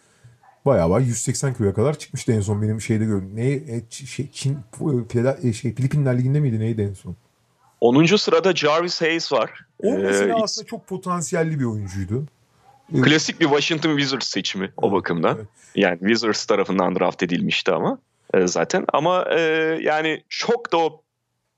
bayağı 0.65 0.89
bayağı 0.89 1.08
180 1.08 1.54
kiloya 1.54 1.73
kadar 1.73 1.99
çıkmıştı 1.99 2.32
en 2.32 2.41
son 2.41 2.62
benim 2.62 2.82
şeyde 2.82 3.06
gördüm. 3.06 3.32
Ne 3.34 3.52
e, 3.52 3.84
şey, 3.89 4.30
Çin 4.32 4.58
Fila- 4.80 5.49
e, 5.49 5.54
şey 5.54 5.76
Filipinler 5.76 6.17
liginde 6.17 6.39
miydi 6.39 6.60
neydi 6.60 6.82
en 6.82 6.93
son? 6.93 7.15
10. 7.82 8.15
sırada 8.15 8.56
Jarvis 8.56 9.02
Hayes 9.02 9.32
var. 9.32 9.65
O 9.80 9.88
Ee, 9.88 9.97
mesela 9.97 10.43
aslında 10.43 10.67
çok 10.67 10.88
potansiyelli 10.88 11.60
bir 11.60 11.65
oyuncuydu. 11.65 12.23
Klasik 13.04 13.39
bir 13.39 13.45
Washington 13.45 13.97
Wizards 13.97 14.28
seçimi 14.28 14.71
o 14.78 14.91
bakımdan. 14.91 15.36
Evet. 15.36 15.47
Yani 15.76 15.99
Wizards 15.99 16.45
tarafından 16.45 16.95
draft 16.95 17.23
edilmişti 17.23 17.71
ama 17.71 17.97
e, 18.34 18.47
zaten. 18.47 18.86
Ama 18.93 19.26
e, 19.32 19.39
yani 19.82 20.23
çok 20.30 20.71
da 20.71 20.78
o 20.78 21.03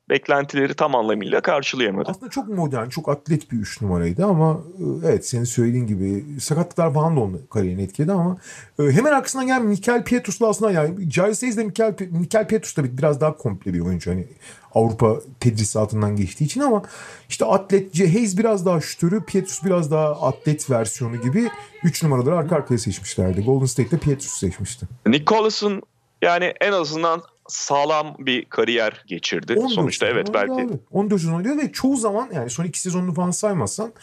beklentileri 0.10 0.74
tam 0.74 0.96
anlamıyla 0.96 1.42
karşılayamadı. 1.42 2.10
Aslında 2.12 2.30
çok 2.30 2.48
modern, 2.48 2.90
çok 2.90 3.10
atlet 3.10 3.52
bir 3.52 3.58
üç 3.58 3.82
numaraydı 3.82 4.26
ama 4.26 4.60
e, 4.80 5.08
evet 5.08 5.28
senin 5.28 5.44
söylediğin 5.44 5.88
gibi 5.88 6.40
sakatlıklar 6.40 6.94
falan 6.94 7.16
da 7.16 7.20
onun 7.20 7.42
kariyerini 7.50 7.82
etkiledi 7.82 8.12
ama 8.12 8.38
e, 8.80 8.84
hemen 8.84 9.12
arkasından 9.12 9.48
gelen 9.48 9.66
Mikel 9.66 10.04
Pietrus'la 10.04 10.50
aslında 10.50 10.72
yani 10.72 10.96
Giles 11.10 11.42
Hayes 11.42 11.58
de 11.58 11.64
Mikel, 11.64 11.96
Mikel 12.12 12.48
Pietrus 12.48 12.78
da 12.78 12.98
biraz 12.98 13.22
daha 13.22 13.38
komple 13.38 13.74
bir 13.74 13.80
oyuncu. 13.80 14.12
Hani 14.12 14.28
Avrupa 14.76 15.20
tedrisatından 15.40 16.16
geçtiği 16.16 16.46
için 16.46 16.62
ama 16.62 16.84
işte 17.30 17.46
atlet 17.46 18.00
Hayes 18.00 18.38
biraz 18.38 18.66
daha 18.66 18.82
şütörü, 18.82 19.24
Pietrus 19.24 19.64
biraz 19.64 19.92
daha 19.92 20.22
atlet 20.22 20.70
versiyonu 20.70 21.22
gibi 21.22 21.50
3 21.84 22.04
numaraları 22.04 22.38
arka 22.38 22.56
arkaya 22.56 22.78
seçmişlerdi. 22.78 23.46
Golden 23.46 23.66
State'de 23.66 23.98
Pietrus 23.98 24.40
seçmişti. 24.40 24.86
Nick 25.08 25.26
Collis'ın 25.26 25.82
yani 26.22 26.54
en 26.62 26.72
azından 26.72 27.24
sağlam 27.48 28.16
bir 28.20 28.46
kariyer 28.46 29.04
geçirdi. 29.08 29.54
14 29.54 29.72
Sonuçta 29.72 30.08
evet 30.08 30.34
belki 30.34 30.54
abi. 30.54 30.74
14 30.92 31.22
sezon 31.22 31.34
oynadı 31.34 31.58
ve 31.58 31.72
çoğu 31.72 31.98
zaman 31.98 32.30
yani 32.34 32.50
son 32.50 32.64
iki 32.64 32.82
sezonunu 32.82 33.14
falan 33.14 33.32
saymazsan 33.32 33.94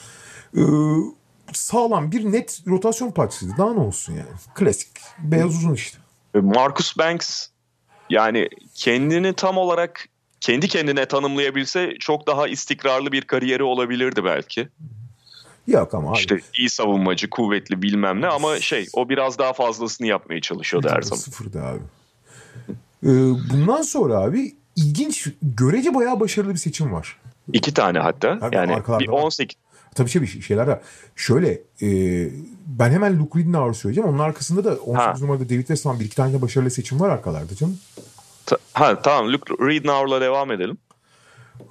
e, 0.56 0.62
sağlam 1.52 2.12
bir 2.12 2.32
net 2.32 2.62
rotasyon 2.66 3.10
parçasıydı. 3.10 3.52
Daha 3.58 3.72
ne 3.72 3.80
olsun 3.80 4.12
yani. 4.12 4.28
Klasik. 4.54 4.88
Beyaz 5.18 5.56
uzun 5.56 5.74
işte. 5.74 5.98
Marcus 6.34 6.98
Banks 6.98 7.46
yani 8.10 8.48
kendini 8.74 9.32
tam 9.32 9.58
olarak 9.58 10.08
kendi 10.40 10.68
kendine 10.68 11.06
tanımlayabilse 11.06 11.94
çok 12.00 12.26
daha 12.26 12.48
istikrarlı 12.48 13.12
bir 13.12 13.22
kariyeri 13.22 13.62
olabilirdi 13.62 14.24
belki. 14.24 14.68
Yok 15.66 15.94
ama 15.94 16.10
abi. 16.10 16.18
İşte 16.18 16.40
iyi 16.58 16.70
savunmacı, 16.70 17.30
kuvvetli 17.30 17.82
bilmem 17.82 18.20
ne 18.20 18.26
ama 18.26 18.60
şey 18.60 18.86
o 18.92 19.08
biraz 19.08 19.38
daha 19.38 19.52
fazlasını 19.52 20.06
yapmaya 20.06 20.40
çalışıyordu 20.40 20.88
her 20.90 21.02
zaman. 21.02 21.20
Sıfırdı 21.20 21.62
abi. 21.62 21.82
E, 23.02 23.08
bundan 23.52 23.82
sonra 23.82 24.18
abi 24.18 24.54
ilginç, 24.76 25.28
görece 25.42 25.94
bayağı 25.94 26.20
başarılı 26.20 26.52
bir 26.52 26.58
seçim 26.58 26.92
var. 26.92 27.16
İki 27.52 27.74
tane 27.74 27.98
hatta. 27.98 28.38
Abi 28.42 28.56
yani 28.56 28.74
arkalarda 28.74 29.04
bir 29.04 29.08
var. 29.08 29.22
18 29.22 29.56
Tabii 29.94 30.10
şey 30.10 30.22
bir 30.22 30.26
şey- 30.26 30.40
şeyler 30.42 30.66
var. 30.66 30.80
Şöyle 31.16 31.62
e, 31.82 31.88
ben 32.66 32.90
hemen 32.90 33.18
Luke 33.18 33.38
Ridnour'u 33.38 33.74
söyleyeceğim. 33.74 34.10
Onun 34.10 34.18
arkasında 34.18 34.64
da 34.64 34.74
18 34.74 34.96
Ha. 34.98 35.14
numarada 35.20 35.44
David 35.48 35.58
Westphal 35.58 36.00
bir 36.00 36.04
iki 36.04 36.16
tane 36.16 36.32
de 36.32 36.42
başarılı 36.42 36.70
seçim 36.70 37.00
var 37.00 37.10
arkalarda 37.10 37.54
canım. 37.54 37.78
Ta- 38.46 38.58
ha 38.72 39.02
tamam 39.02 39.32
Luke 39.32 39.54
Reednauer'la 39.66 40.20
devam 40.20 40.52
edelim. 40.52 40.78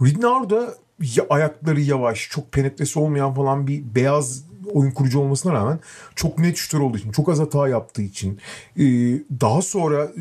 Ridnour 0.02 0.50
da 0.50 0.74
ya 1.16 1.26
ayakları 1.30 1.82
yavaş, 1.82 2.30
çok 2.30 2.52
penetresi 2.52 3.00
olmayan 3.00 3.34
falan 3.34 3.68
bir 3.68 3.84
beyaz 3.96 4.44
oyun 4.74 4.92
kurucu 4.92 5.20
olmasına 5.20 5.54
rağmen 5.54 5.80
çok 6.16 6.40
net 6.40 6.58
şutör 6.58 6.80
olduğu 6.80 6.98
için, 6.98 7.12
çok 7.12 7.30
az 7.30 7.40
hata 7.40 7.68
yaptığı 7.68 8.02
için 8.02 8.40
e, 8.78 8.84
daha 9.42 9.62
sonra 9.62 10.12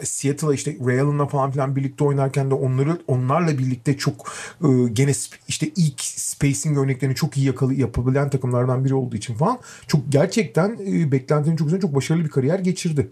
e, 0.00 0.06
Seattle'a 0.06 0.54
işte 0.54 0.76
Ray 0.86 1.00
Allen'la 1.00 1.26
falan 1.26 1.50
filan 1.50 1.76
birlikte 1.76 2.04
oynarken 2.04 2.50
de 2.50 2.54
onları 2.54 2.98
onlarla 3.06 3.58
birlikte 3.58 3.98
çok 3.98 4.32
e, 4.64 4.68
gene 4.92 5.12
işte 5.48 5.70
ilk 5.76 6.00
spacing 6.00 6.78
örneklerini 6.78 7.14
çok 7.14 7.36
iyi 7.36 7.46
yakalı, 7.46 7.74
yapabilen 7.74 8.30
takımlardan 8.30 8.84
biri 8.84 8.94
olduğu 8.94 9.16
için 9.16 9.34
falan 9.34 9.58
çok 9.86 10.00
gerçekten 10.08 10.78
beklentinin 11.12 11.56
çok 11.56 11.66
güzel, 11.66 11.80
çok 11.80 11.94
başarılı 11.94 12.24
bir 12.24 12.30
kariyer 12.30 12.58
geçirdi. 12.58 13.10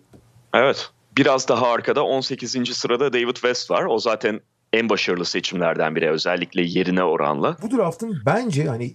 Evet. 0.55 0.90
Biraz 1.16 1.48
daha 1.48 1.66
arkada 1.66 2.05
18. 2.05 2.68
sırada 2.72 3.12
David 3.12 3.35
West 3.35 3.70
var. 3.70 3.85
O 3.85 3.98
zaten 3.98 4.40
en 4.72 4.88
başarılı 4.88 5.24
seçimlerden 5.24 5.96
biri 5.96 6.11
özellikle 6.11 6.62
yerine 6.62 7.03
oranla. 7.03 7.57
Bu 7.62 7.77
draftın 7.77 8.22
bence 8.27 8.64
hani 8.64 8.92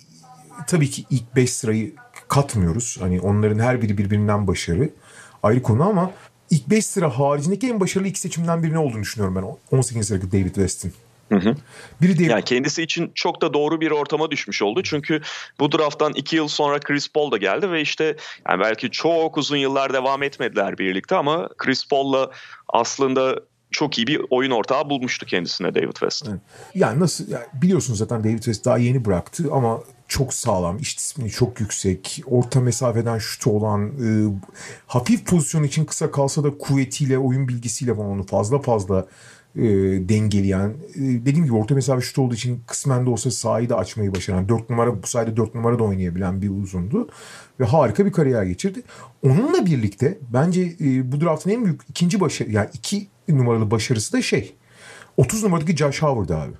tabii 0.68 0.90
ki 0.90 1.06
ilk 1.10 1.36
5 1.36 1.54
sırayı 1.54 1.96
katmıyoruz. 2.28 2.98
Hani 3.00 3.22
onların 3.22 3.60
her 3.60 3.82
biri 3.82 3.98
birbirinden 3.98 4.48
başarı 4.48 4.90
ayrı 5.44 5.62
konu 5.62 5.84
ama 5.84 6.12
ilk 6.50 6.70
5 6.70 6.86
sıra 6.86 7.20
haricindeki 7.20 7.70
en 7.70 7.80
başarılı 7.80 8.08
iki 8.08 8.20
seçimden 8.20 8.64
birini 8.64 8.78
olduğunu 8.78 9.02
düşünüyorum 9.02 9.36
ben 9.36 9.78
18 9.78 10.08
sıradaki 10.08 10.32
David 10.32 10.46
West'in. 10.46 10.94
Hı 11.30 11.36
hı. 11.36 11.56
Biri 12.02 12.20
David... 12.20 12.30
Yani 12.30 12.44
kendisi 12.44 12.84
için 12.84 13.12
çok 13.16 13.42
da 13.42 13.54
doğru 13.54 13.82
bir 13.82 13.92
ortama 13.92 14.32
düşmüş 14.32 14.62
oldu. 14.62 14.84
Çünkü 14.84 15.22
bu 15.60 15.72
drafttan 15.72 16.14
iki 16.14 16.36
yıl 16.36 16.48
sonra 16.48 16.80
Chris 16.80 17.12
Paul 17.12 17.32
da 17.32 17.38
geldi 17.38 17.72
ve 17.72 17.82
işte 17.82 18.16
yani 18.50 18.60
belki 18.60 18.92
çok 18.92 19.38
uzun 19.38 19.58
yıllar 19.58 19.94
devam 19.94 20.24
etmediler 20.24 20.78
birlikte 20.78 21.16
ama 21.16 21.50
Chris 21.58 21.88
Paul'la 21.88 22.32
aslında 22.68 23.40
çok 23.72 23.98
iyi 23.98 24.08
bir 24.08 24.22
oyun 24.30 24.52
ortağı 24.52 24.90
bulmuştu 24.90 25.26
kendisine 25.26 25.76
David 25.76 25.94
West. 25.94 26.28
Evet. 26.30 26.40
Yani 26.76 27.00
nasıl 27.00 27.30
yani 27.30 27.46
biliyorsunuz 27.54 28.00
zaten 28.00 28.24
David 28.24 28.36
West 28.36 28.66
daha 28.66 28.78
yeni 28.78 29.06
bıraktı 29.06 29.44
ama 29.52 29.80
çok 30.08 30.34
sağlam, 30.34 30.78
iş 30.78 30.98
disiplini 30.98 31.30
çok 31.30 31.60
yüksek, 31.60 32.24
orta 32.26 32.62
mesafeden 32.62 33.18
şutu 33.18 33.52
olan, 33.52 33.88
e, 33.88 34.34
hafif 34.88 35.26
pozisyon 35.26 35.64
için 35.64 35.86
kısa 35.86 36.12
kalsa 36.12 36.44
da 36.44 36.58
kuvvetiyle, 36.58 37.18
oyun 37.18 37.48
bilgisiyle 37.48 37.96
falan 37.96 38.10
onu 38.10 38.26
fazla 38.26 38.62
fazla 38.62 39.08
e, 39.56 39.64
dengeleyen. 40.10 40.70
E, 40.96 41.02
dediğim 41.02 41.46
gibi 41.46 41.56
orta 41.56 41.76
mesafe 41.76 42.02
şut 42.02 42.20
olduğu 42.20 42.34
için 42.34 42.62
kısmen 42.68 43.06
de 43.06 43.10
olsa 43.10 43.32
sahayı 43.32 43.70
da 43.70 43.78
açmayı 43.78 44.16
başaran, 44.16 44.50
4 44.50 44.70
numara 44.70 45.04
bu 45.04 45.08
sayede 45.08 45.38
4 45.38 45.56
numara 45.56 45.80
da 45.80 45.84
oynayabilen 45.84 46.42
bir 46.42 46.50
uzundu. 46.50 47.10
Ve 47.60 47.66
harika 47.66 48.06
bir 48.06 48.12
kariyer 48.12 48.44
geçirdi. 48.44 48.82
Onunla 49.24 49.66
birlikte 49.66 50.18
bence 50.34 50.62
e, 50.62 51.12
bu 51.12 51.22
draftın 51.22 51.50
en 51.50 51.66
büyük 51.66 51.82
ikinci 51.90 52.20
başarı, 52.20 52.52
yani 52.52 52.70
iki 52.74 53.08
numaralı 53.30 53.72
başarısı 53.72 54.14
da 54.14 54.22
şey. 54.22 54.56
30 55.18 55.44
numaradaki 55.44 55.78
Josh 55.78 56.02
Howard 56.02 56.30
abi. 56.30 56.54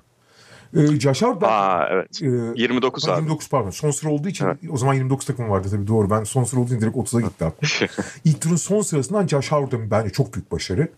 Ee, 0.74 0.80
Howard 0.80 1.42
ben, 1.42 1.48
Aa, 1.48 1.88
evet. 1.90 2.22
E, 2.22 2.26
29 2.62 3.08
abi. 3.08 3.20
29 3.20 3.48
pardon. 3.48 3.70
Son 3.70 3.90
sıra 3.90 4.10
olduğu 4.10 4.28
için 4.28 4.44
evet. 4.44 4.58
o 4.70 4.76
zaman 4.76 4.94
29 4.94 5.26
takım 5.26 5.50
vardı 5.50 5.68
tabii 5.70 5.86
doğru. 5.86 6.10
Ben 6.10 6.24
son 6.24 6.44
sıra 6.44 6.60
olduğu 6.60 6.70
için 6.70 6.80
direkt 6.80 6.96
30'a 6.96 7.20
gitti 7.20 7.44
aklım. 7.44 7.88
İlk 8.24 8.40
turun 8.40 8.56
son 8.56 8.82
sırasından 8.82 9.26
Josh 9.26 9.52
Howard'ın 9.52 9.90
bence 9.90 10.10
çok 10.10 10.34
büyük 10.34 10.52
başarı. 10.52 10.88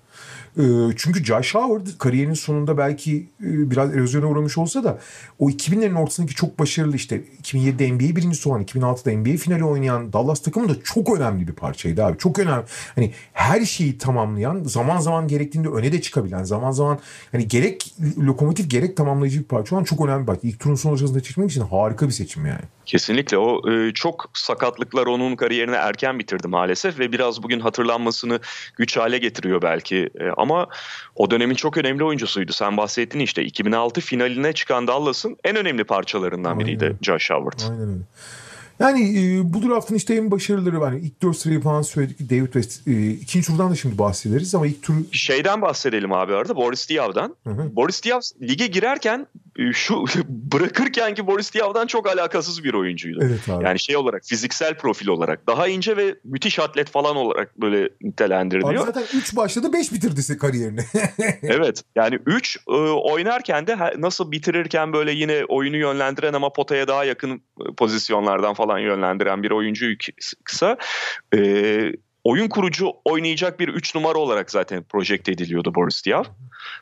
Ee, 0.59 0.63
çünkü 0.97 1.25
Josh 1.25 1.55
Howard 1.55 1.87
kariyerinin 1.99 2.35
sonunda 2.35 2.79
belki 2.79 3.17
e, 3.41 3.71
biraz 3.71 3.95
erozyona 3.95 4.27
uğramış 4.27 4.59
olsa 4.59 4.85
da 4.85 4.99
o 5.39 5.51
2000'lerin 5.51 5.99
ortasındaki 5.99 6.35
çok 6.35 6.59
başarılı 6.59 6.97
işte 6.97 7.25
2007'de 7.43 7.93
NBA 7.93 8.17
birincisi 8.17 8.49
olan 8.49 8.63
2006'da 8.63 9.13
NBA 9.13 9.37
finali 9.37 9.65
oynayan 9.65 10.13
Dallas 10.13 10.41
takımı 10.41 10.69
da 10.69 10.75
çok 10.85 11.17
önemli 11.17 11.49
bir 11.49 11.53
parçaydı 11.53 12.05
abi. 12.05 12.19
Çok 12.19 12.39
önemli. 12.39 12.65
Hani 12.95 13.13
her 13.33 13.65
şeyi 13.65 13.99
tamamlayan 13.99 14.65
zaman 14.65 15.01
zaman 15.01 15.29
gerektiğinde 15.29 15.69
öne 15.69 15.93
de 15.93 16.01
çıkabilen 16.01 16.45
zaman 16.45 16.71
zaman 16.71 16.99
hani 17.33 17.49
gerek 17.49 17.95
lokomotif 18.19 18.71
gerek 18.71 18.97
tamamlayıcı 18.97 19.39
bir 19.41 19.45
parça 19.45 19.77
olan 19.77 19.85
çok 19.85 20.07
önemli 20.07 20.21
bir 20.21 20.27
parça. 20.27 20.49
İlk 20.49 20.61
turun 20.61 20.75
son 20.75 20.95
aşamasında 20.95 21.21
seçmek 21.21 21.51
için 21.51 21.61
harika 21.61 22.07
bir 22.07 22.13
seçim 22.13 22.47
yani. 22.47 22.76
Kesinlikle 22.87 23.39
o 23.39 23.71
e, 23.71 23.93
çok 23.93 24.31
sakatlıklar 24.35 25.07
onun 25.07 25.37
kariyerini 25.37 25.75
erken 25.75 26.19
bitirdi 26.19 26.49
maalesef 26.49 26.99
ve 26.99 27.13
biraz 27.13 27.43
bugün 27.43 27.61
hatırlanmasını 27.61 28.41
güç 28.77 28.97
hale 28.97 29.19
getiriyor 29.19 29.63
belki. 29.63 30.11
E, 30.21 30.29
ama 30.37 30.67
o 31.15 31.31
dönemin 31.31 31.55
çok 31.55 31.77
önemli 31.77 32.05
oyuncusuydu. 32.05 32.53
Sen 32.53 32.77
bahsettin 32.77 33.19
işte 33.19 33.45
2006 33.45 34.01
finaline 34.01 34.53
çıkan 34.53 34.87
Dallas'ın 34.87 35.37
en 35.45 35.57
önemli 35.57 35.85
parçalarından 35.85 36.51
Aynen. 36.51 36.67
biriydi 36.67 36.97
Josh 37.03 37.31
Howard. 37.31 37.61
Aynen 37.71 37.89
öyle. 37.89 38.03
Yani 38.81 39.19
e, 39.19 39.53
bu 39.53 39.69
draftın 39.69 39.95
işte 39.95 40.15
en 40.15 40.31
başarıları 40.31 40.81
var. 40.81 40.93
Yani 40.93 41.05
ilk 41.05 41.23
dört 41.23 41.37
sırayı 41.37 41.61
falan 41.61 41.83
söyledik. 41.83 42.31
David 42.31 42.53
West. 42.53 42.89
E, 42.89 43.11
ikinci 43.11 43.47
turdan 43.47 43.71
da 43.71 43.75
şimdi 43.75 43.99
bahsederiz 43.99 44.55
ama 44.55 44.67
ilk 44.67 44.83
tur... 44.83 44.95
Şeyden 45.13 45.63
bahsedelim 45.63 46.13
abi 46.13 46.35
arada. 46.35 46.57
Boris 46.57 46.89
Diaw'dan. 46.89 47.37
Hı 47.45 47.51
hı. 47.51 47.77
Boris 47.77 48.05
Diaw 48.05 48.49
lige 48.49 48.67
girerken 48.67 49.27
e, 49.59 49.73
şu 49.73 50.05
bırakırken 50.29 51.15
ki 51.15 51.27
Boris 51.27 51.55
Diaw'dan 51.55 51.87
çok 51.87 52.07
alakasız 52.07 52.65
bir 52.65 52.75
oyuncuydu. 52.75 53.19
Evet 53.23 53.49
abi. 53.49 53.65
Yani 53.65 53.79
şey 53.79 53.97
olarak 53.97 54.23
fiziksel 54.25 54.75
profil 54.75 55.09
olarak 55.09 55.47
daha 55.47 55.69
ince 55.69 55.97
ve 55.97 56.15
müthiş 56.25 56.59
atlet 56.59 56.89
falan 56.89 57.17
olarak 57.17 57.61
böyle 57.61 57.89
nitelendiriliyor. 58.03 58.75
Abi 58.75 58.93
zaten 58.93 59.19
3 59.19 59.37
başladı 59.37 59.73
5 59.73 59.93
bitirdi 59.93 60.39
kariyerini. 60.39 60.81
evet 61.43 61.83
yani 61.97 62.19
3 62.27 62.59
e, 62.69 62.73
oynarken 62.91 63.67
de 63.67 63.77
nasıl 63.99 64.33
bitirirken 64.33 64.93
böyle 64.93 65.13
yine 65.13 65.45
oyunu 65.49 65.77
yönlendiren 65.77 66.33
ama 66.33 66.53
potaya 66.53 66.89
daha 66.89 67.05
yakın 67.05 67.43
e, 67.61 67.75
pozisyonlardan 67.77 68.55
falan 68.55 68.66
yönlendiren 68.79 69.43
bir 69.43 69.51
oyuncuyu 69.51 69.97
kısa 70.45 70.77
e, 71.35 71.93
oyun 72.25 72.49
kurucu 72.49 72.93
oynayacak 73.05 73.61
bir 73.61 73.69
3 73.69 73.95
numara 73.95 74.19
olarak 74.19 74.51
zaten 74.51 74.83
projekte 74.83 75.33
ediliyordu 75.33 75.75
Boris 75.75 76.07
Diaw. 76.07 76.33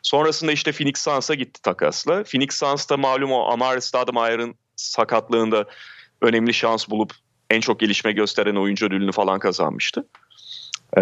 Sonrasında 0.02 0.52
işte 0.52 0.72
Phoenix 0.72 0.98
Suns'a 0.98 1.34
gitti 1.34 1.62
takasla. 1.62 2.24
Phoenix 2.24 2.54
Suns'ta 2.54 2.96
malum 2.96 3.32
o 3.32 3.52
Amari 3.52 3.80
Stoudemire'ın 3.80 4.54
sakatlığında 4.76 5.64
önemli 6.20 6.54
şans 6.54 6.88
bulup 6.90 7.12
en 7.50 7.60
çok 7.60 7.80
gelişme 7.80 8.12
gösteren 8.12 8.56
oyuncu 8.56 8.86
ödülünü 8.86 9.12
falan 9.12 9.38
kazanmıştı. 9.38 10.06
Ee, 10.96 11.00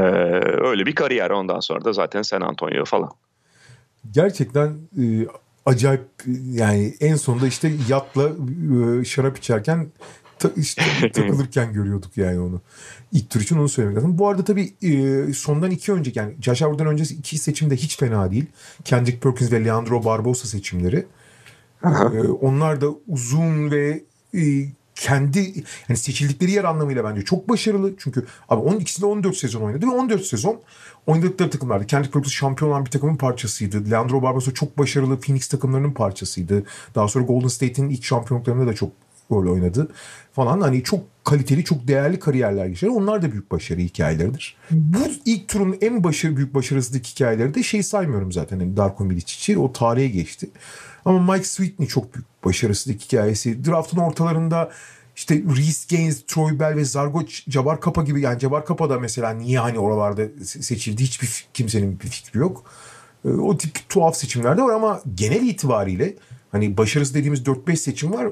öyle 0.64 0.86
bir 0.86 0.94
kariyer 0.94 1.30
ondan 1.30 1.60
sonra 1.60 1.84
da 1.84 1.92
zaten 1.92 2.22
San 2.22 2.40
Antonio 2.40 2.84
falan. 2.84 3.10
Gerçekten 4.10 4.68
e, 4.98 5.04
acayip 5.66 6.02
yani 6.50 6.94
en 7.00 7.16
sonunda 7.16 7.46
işte 7.46 7.72
yatla 7.88 8.30
e, 9.00 9.04
şarap 9.04 9.38
içerken 9.38 9.86
işte 10.56 10.82
takılırken 11.12 11.72
görüyorduk 11.72 12.16
yani 12.16 12.40
onu. 12.40 12.60
İlk 13.12 13.30
tur 13.30 13.40
için 13.40 13.58
onu 13.58 13.68
söylemek 13.68 13.96
lazım. 13.96 14.18
Bu 14.18 14.28
arada 14.28 14.44
tabii 14.44 14.72
e, 14.82 15.32
sondan 15.32 15.70
iki 15.70 15.92
önceki 15.92 16.18
yani 16.18 16.34
Josh 16.40 16.62
Howard'dan 16.62 16.86
öncesi 16.86 17.14
iki 17.14 17.38
seçim 17.38 17.70
de 17.70 17.76
hiç 17.76 17.98
fena 17.98 18.30
değil. 18.30 18.46
Kendrick 18.84 19.20
Perkins 19.20 19.52
ve 19.52 19.64
Leandro 19.64 20.04
Barbosa 20.04 20.48
seçimleri. 20.48 21.06
E, 21.84 22.20
onlar 22.40 22.80
da 22.80 22.86
uzun 23.08 23.70
ve 23.70 24.02
e, 24.34 24.42
kendi 24.94 25.64
yani 25.88 25.98
seçildikleri 25.98 26.50
yer 26.50 26.64
anlamıyla 26.64 27.04
bence 27.04 27.22
çok 27.22 27.48
başarılı. 27.48 27.92
Çünkü 27.98 28.26
abi 28.48 28.60
onun 28.60 28.80
ikisinde 28.80 29.06
14 29.06 29.36
sezon 29.36 29.60
oynadı 29.60 29.86
ve 29.86 29.90
14 29.90 30.24
sezon 30.24 30.60
oynadıkları 31.06 31.50
takımlardı. 31.50 31.86
Kendrick 31.86 32.12
Perkins 32.12 32.32
şampiyon 32.32 32.70
olan 32.70 32.84
bir 32.84 32.90
takımın 32.90 33.16
parçasıydı. 33.16 33.90
Leandro 33.90 34.22
Barbosa 34.22 34.54
çok 34.54 34.78
başarılı 34.78 35.20
Phoenix 35.20 35.48
takımlarının 35.48 35.92
parçasıydı. 35.92 36.64
Daha 36.94 37.08
sonra 37.08 37.24
Golden 37.24 37.48
State'in 37.48 37.88
ilk 37.88 38.04
şampiyonluklarında 38.04 38.66
da 38.66 38.74
çok 38.74 38.92
rol 39.32 39.52
oynadı 39.52 39.88
falan. 40.32 40.60
Hani 40.60 40.82
çok 40.82 41.00
kaliteli, 41.24 41.64
çok 41.64 41.88
değerli 41.88 42.18
kariyerler 42.18 42.66
geçirdi. 42.66 42.90
Onlar 42.90 43.22
da 43.22 43.32
büyük 43.32 43.50
başarı 43.50 43.80
hikayeleridir. 43.80 44.56
Bu 44.70 44.98
ilk 45.24 45.48
turun 45.48 45.76
en 45.80 46.04
başarı, 46.04 46.36
büyük 46.36 46.54
başarısızlık 46.54 47.06
hikayeleri 47.06 47.54
de 47.54 47.62
şey 47.62 47.82
saymıyorum 47.82 48.32
zaten. 48.32 48.60
Yani 48.60 48.76
Darko 48.76 49.04
Milicic 49.04 49.58
o 49.58 49.72
tarihe 49.72 50.08
geçti. 50.08 50.50
Ama 51.04 51.32
Mike 51.32 51.46
Sweetney 51.46 51.88
çok 51.88 52.14
büyük 52.14 52.44
başarısızlık 52.44 53.00
hikayesi. 53.00 53.64
Draftın 53.64 53.98
ortalarında 53.98 54.70
işte 55.16 55.34
Reese 55.56 55.96
Gaines, 55.96 56.22
Troy 56.26 56.58
Bell 56.58 56.76
ve 56.76 56.84
Zargo 56.84 57.22
Jabar 57.28 57.80
Kapa 57.80 58.02
gibi 58.02 58.20
yani 58.20 58.40
Jabar 58.40 58.66
Kapa 58.66 58.90
da 58.90 58.98
mesela 58.98 59.30
niye 59.30 59.58
hani 59.58 59.78
oralarda 59.78 60.44
seçildi 60.44 61.02
hiçbir 61.02 61.44
kimsenin 61.54 62.00
bir 62.00 62.08
fikri 62.08 62.38
yok. 62.38 62.64
Ee, 63.24 63.28
o 63.28 63.58
tip 63.58 63.88
tuhaf 63.88 64.16
seçimler 64.16 64.56
de 64.56 64.62
var 64.62 64.74
ama 64.74 65.02
genel 65.14 65.42
itibariyle 65.42 66.14
hani 66.52 66.76
başarısız 66.76 67.14
dediğimiz 67.14 67.40
4-5 67.42 67.76
seçim 67.76 68.12
var 68.12 68.28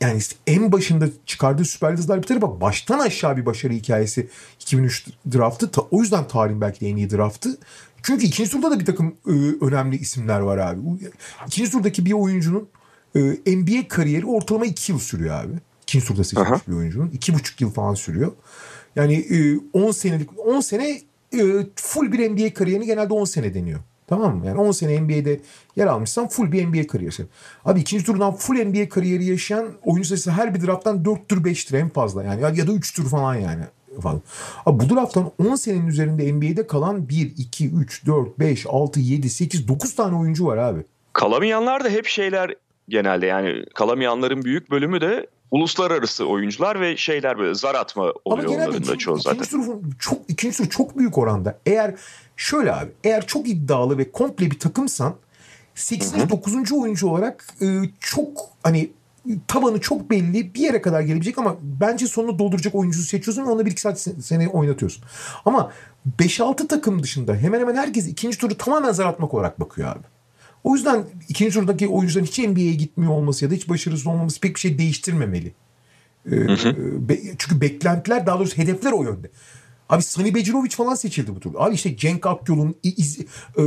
yani 0.00 0.20
en 0.46 0.72
başında 0.72 1.06
çıkardığı 1.26 1.64
Süper 1.64 1.90
Yıldızlar 1.90 2.22
bir 2.22 2.26
tarafa 2.26 2.60
baştan 2.60 2.98
aşağı 2.98 3.36
bir 3.36 3.46
başarı 3.46 3.72
hikayesi 3.72 4.28
2003 4.60 5.06
draftı. 5.32 5.70
O 5.90 6.00
yüzden 6.00 6.28
tarihin 6.28 6.60
belki 6.60 6.80
de 6.80 6.88
en 6.88 6.96
iyi 6.96 7.10
draftı. 7.10 7.58
Çünkü 8.02 8.26
ikinci 8.26 8.50
turda 8.50 8.70
da 8.70 8.80
bir 8.80 8.84
takım 8.84 9.14
e, 9.26 9.32
önemli 9.64 9.96
isimler 9.96 10.40
var 10.40 10.58
abi. 10.58 10.80
İkinci 11.46 11.70
turdaki 11.70 12.06
bir 12.06 12.12
oyuncunun 12.12 12.68
e, 13.14 13.20
NBA 13.56 13.88
kariyeri 13.88 14.26
ortalama 14.26 14.66
iki 14.66 14.92
yıl 14.92 14.98
sürüyor 14.98 15.44
abi. 15.44 15.52
İkinci 15.82 16.06
turda 16.06 16.24
seçilmiş 16.24 16.50
Aha. 16.50 16.60
bir 16.68 16.72
oyuncunun. 16.72 17.10
iki 17.10 17.34
buçuk 17.34 17.60
yıl 17.60 17.70
falan 17.70 17.94
sürüyor. 17.94 18.32
Yani 18.96 19.26
10 19.72 19.88
e, 19.88 19.92
senelik 19.92 20.38
10 20.38 20.60
sene 20.60 21.00
e, 21.34 21.66
full 21.76 22.12
bir 22.12 22.30
NBA 22.30 22.54
kariyerini 22.54 22.86
genelde 22.86 23.14
10 23.14 23.24
sene 23.24 23.54
deniyor. 23.54 23.80
Tamam 24.12 24.36
mı? 24.36 24.46
Yani 24.46 24.60
10 24.60 24.70
sene 24.70 25.00
NBA'de 25.00 25.40
yer 25.76 25.86
almışsan 25.86 26.28
full 26.28 26.52
bir 26.52 26.66
NBA 26.66 26.86
kariyeri. 26.86 27.26
Abi 27.64 27.80
ikinci 27.80 28.04
turdan 28.04 28.34
full 28.34 28.54
NBA 28.54 28.88
kariyeri 28.88 29.24
yaşayan 29.24 29.66
oyuncu 29.84 30.08
sayısı 30.08 30.30
her 30.30 30.54
bir 30.54 30.66
drafttan 30.66 31.04
4 31.04 31.28
tür 31.28 31.44
5 31.44 31.64
tür 31.64 31.78
en 31.78 31.88
fazla. 31.88 32.22
Yani 32.22 32.58
ya, 32.58 32.66
da 32.66 32.72
3 32.72 32.94
tür 32.94 33.08
falan 33.08 33.34
yani. 33.34 33.62
Falan. 34.02 34.22
Abi 34.66 34.84
bu 34.84 34.94
drafttan 34.94 35.30
10 35.38 35.54
senenin 35.54 35.86
üzerinde 35.86 36.32
NBA'de 36.32 36.66
kalan 36.66 37.08
1, 37.08 37.32
2, 37.38 37.70
3, 37.70 38.06
4, 38.06 38.38
5, 38.38 38.66
6, 38.68 39.00
7, 39.00 39.30
8, 39.30 39.68
9 39.68 39.94
tane 39.94 40.16
oyuncu 40.16 40.46
var 40.46 40.56
abi. 40.56 40.80
kalamayanlar 41.12 41.84
da 41.84 41.88
hep 41.88 42.06
şeyler 42.06 42.54
genelde 42.88 43.26
yani 43.26 43.64
kalamayanların 43.74 44.42
büyük 44.42 44.70
bölümü 44.70 45.00
de 45.00 45.26
uluslararası 45.50 46.26
oyuncular 46.26 46.80
ve 46.80 46.96
şeyler 46.96 47.38
böyle 47.38 47.54
zar 47.54 47.74
atma 47.74 48.02
oluyor 48.02 48.18
Ama 48.24 48.42
genelde 48.42 48.54
onların 48.54 48.72
da 48.72 48.78
ikinci, 48.78 48.98
çoğu 48.98 49.18
zaten. 49.18 49.38
ikinci 49.38 49.50
tur, 49.50 49.78
çok, 49.98 50.18
ikinci 50.28 50.56
tur 50.56 50.70
çok 50.70 50.98
büyük 50.98 51.18
oranda. 51.18 51.58
Eğer 51.66 51.94
şöyle 52.36 52.72
abi 52.74 52.90
eğer 53.04 53.26
çok 53.26 53.48
iddialı 53.48 53.98
ve 53.98 54.12
komple 54.12 54.50
bir 54.50 54.58
takımsan 54.58 55.14
8. 55.74 56.12
9. 56.30 56.72
oyuncu 56.72 57.08
olarak 57.08 57.46
e, 57.62 57.66
çok 58.00 58.40
hani 58.62 58.90
tabanı 59.48 59.80
çok 59.80 60.10
belli 60.10 60.54
bir 60.54 60.60
yere 60.60 60.82
kadar 60.82 61.00
gelebilecek 61.00 61.38
ama 61.38 61.56
bence 61.62 62.06
sonunu 62.06 62.38
dolduracak 62.38 62.74
oyuncuyu 62.74 63.04
seçiyorsun 63.04 63.46
ve 63.46 63.50
ona 63.50 63.66
bir 63.66 63.70
iki 63.70 63.80
saat 63.80 64.06
se- 64.06 64.22
seni 64.22 64.48
oynatıyorsun. 64.48 65.04
Ama 65.44 65.72
5-6 66.18 66.68
takım 66.68 67.02
dışında 67.02 67.34
hemen 67.34 67.60
hemen 67.60 67.74
herkes 67.76 68.08
ikinci 68.08 68.38
turu 68.38 68.56
tamamen 68.58 68.92
zar 68.92 69.06
atmak 69.06 69.34
olarak 69.34 69.60
bakıyor 69.60 69.88
abi. 69.88 70.04
O 70.64 70.74
yüzden 70.76 71.04
ikinci 71.28 71.54
turdaki 71.54 71.88
oyuncuların 71.88 72.26
hiç 72.26 72.38
NBA'ye 72.38 72.74
gitmiyor 72.74 73.12
olması 73.12 73.44
ya 73.44 73.50
da 73.50 73.54
hiç 73.54 73.68
başarısız 73.68 74.06
olmaması 74.06 74.40
pek 74.40 74.54
bir 74.54 74.60
şey 74.60 74.78
değiştirmemeli. 74.78 75.52
Ee, 76.26 76.48
be- 77.08 77.20
çünkü 77.38 77.60
beklentiler 77.60 78.26
daha 78.26 78.38
doğrusu 78.38 78.56
hedefler 78.58 78.92
o 78.92 79.02
yönde. 79.02 79.30
Abi 79.92 80.02
Sani 80.02 80.34
Becirovic 80.34 80.70
falan 80.70 80.94
seçildi 80.94 81.36
bu 81.36 81.40
turda. 81.40 81.58
Abi 81.60 81.74
işte 81.74 81.96
Cenk 81.96 82.26
Akyol'un, 82.26 82.74
İ- 82.82 82.94
İz- 82.96 83.20
e, 83.58 83.62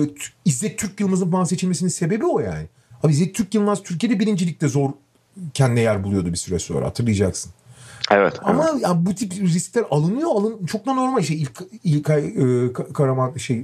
İzzet 0.45 0.80
Türk 0.80 0.99
Yılmaz'ın 0.99 1.32
falan 1.32 1.43
seçilmesinin 1.43 1.89
sebebi 1.89 2.26
o 2.26 2.39
yani. 2.39 2.65
Abi 3.03 3.11
İzzet 3.11 3.36
Türk 3.36 3.55
Yılmaz 3.55 3.84
Türkiye'de 3.84 4.19
birincilikte 4.19 4.67
zor 4.67 4.89
kendine 5.53 5.82
yer 5.82 6.03
buluyordu 6.03 6.32
bir 6.32 6.38
süre 6.38 6.59
sonra 6.59 6.86
hatırlayacaksın. 6.86 7.51
Evet. 8.11 8.34
Ama 8.43 8.69
evet. 8.71 8.82
ya 8.84 9.05
bu 9.05 9.15
tip 9.15 9.34
riskler 9.34 9.84
alınıyor. 9.91 10.30
Alın 10.30 10.65
çok 10.65 10.86
da 10.86 10.93
normal 10.93 11.21
şey 11.21 11.41
İlk 11.41 11.61
İlkay 11.84 12.26
e, 12.26 12.32
Ka- 12.67 12.93
Karaman 12.93 13.38
şey 13.38 13.57
e, 13.57 13.63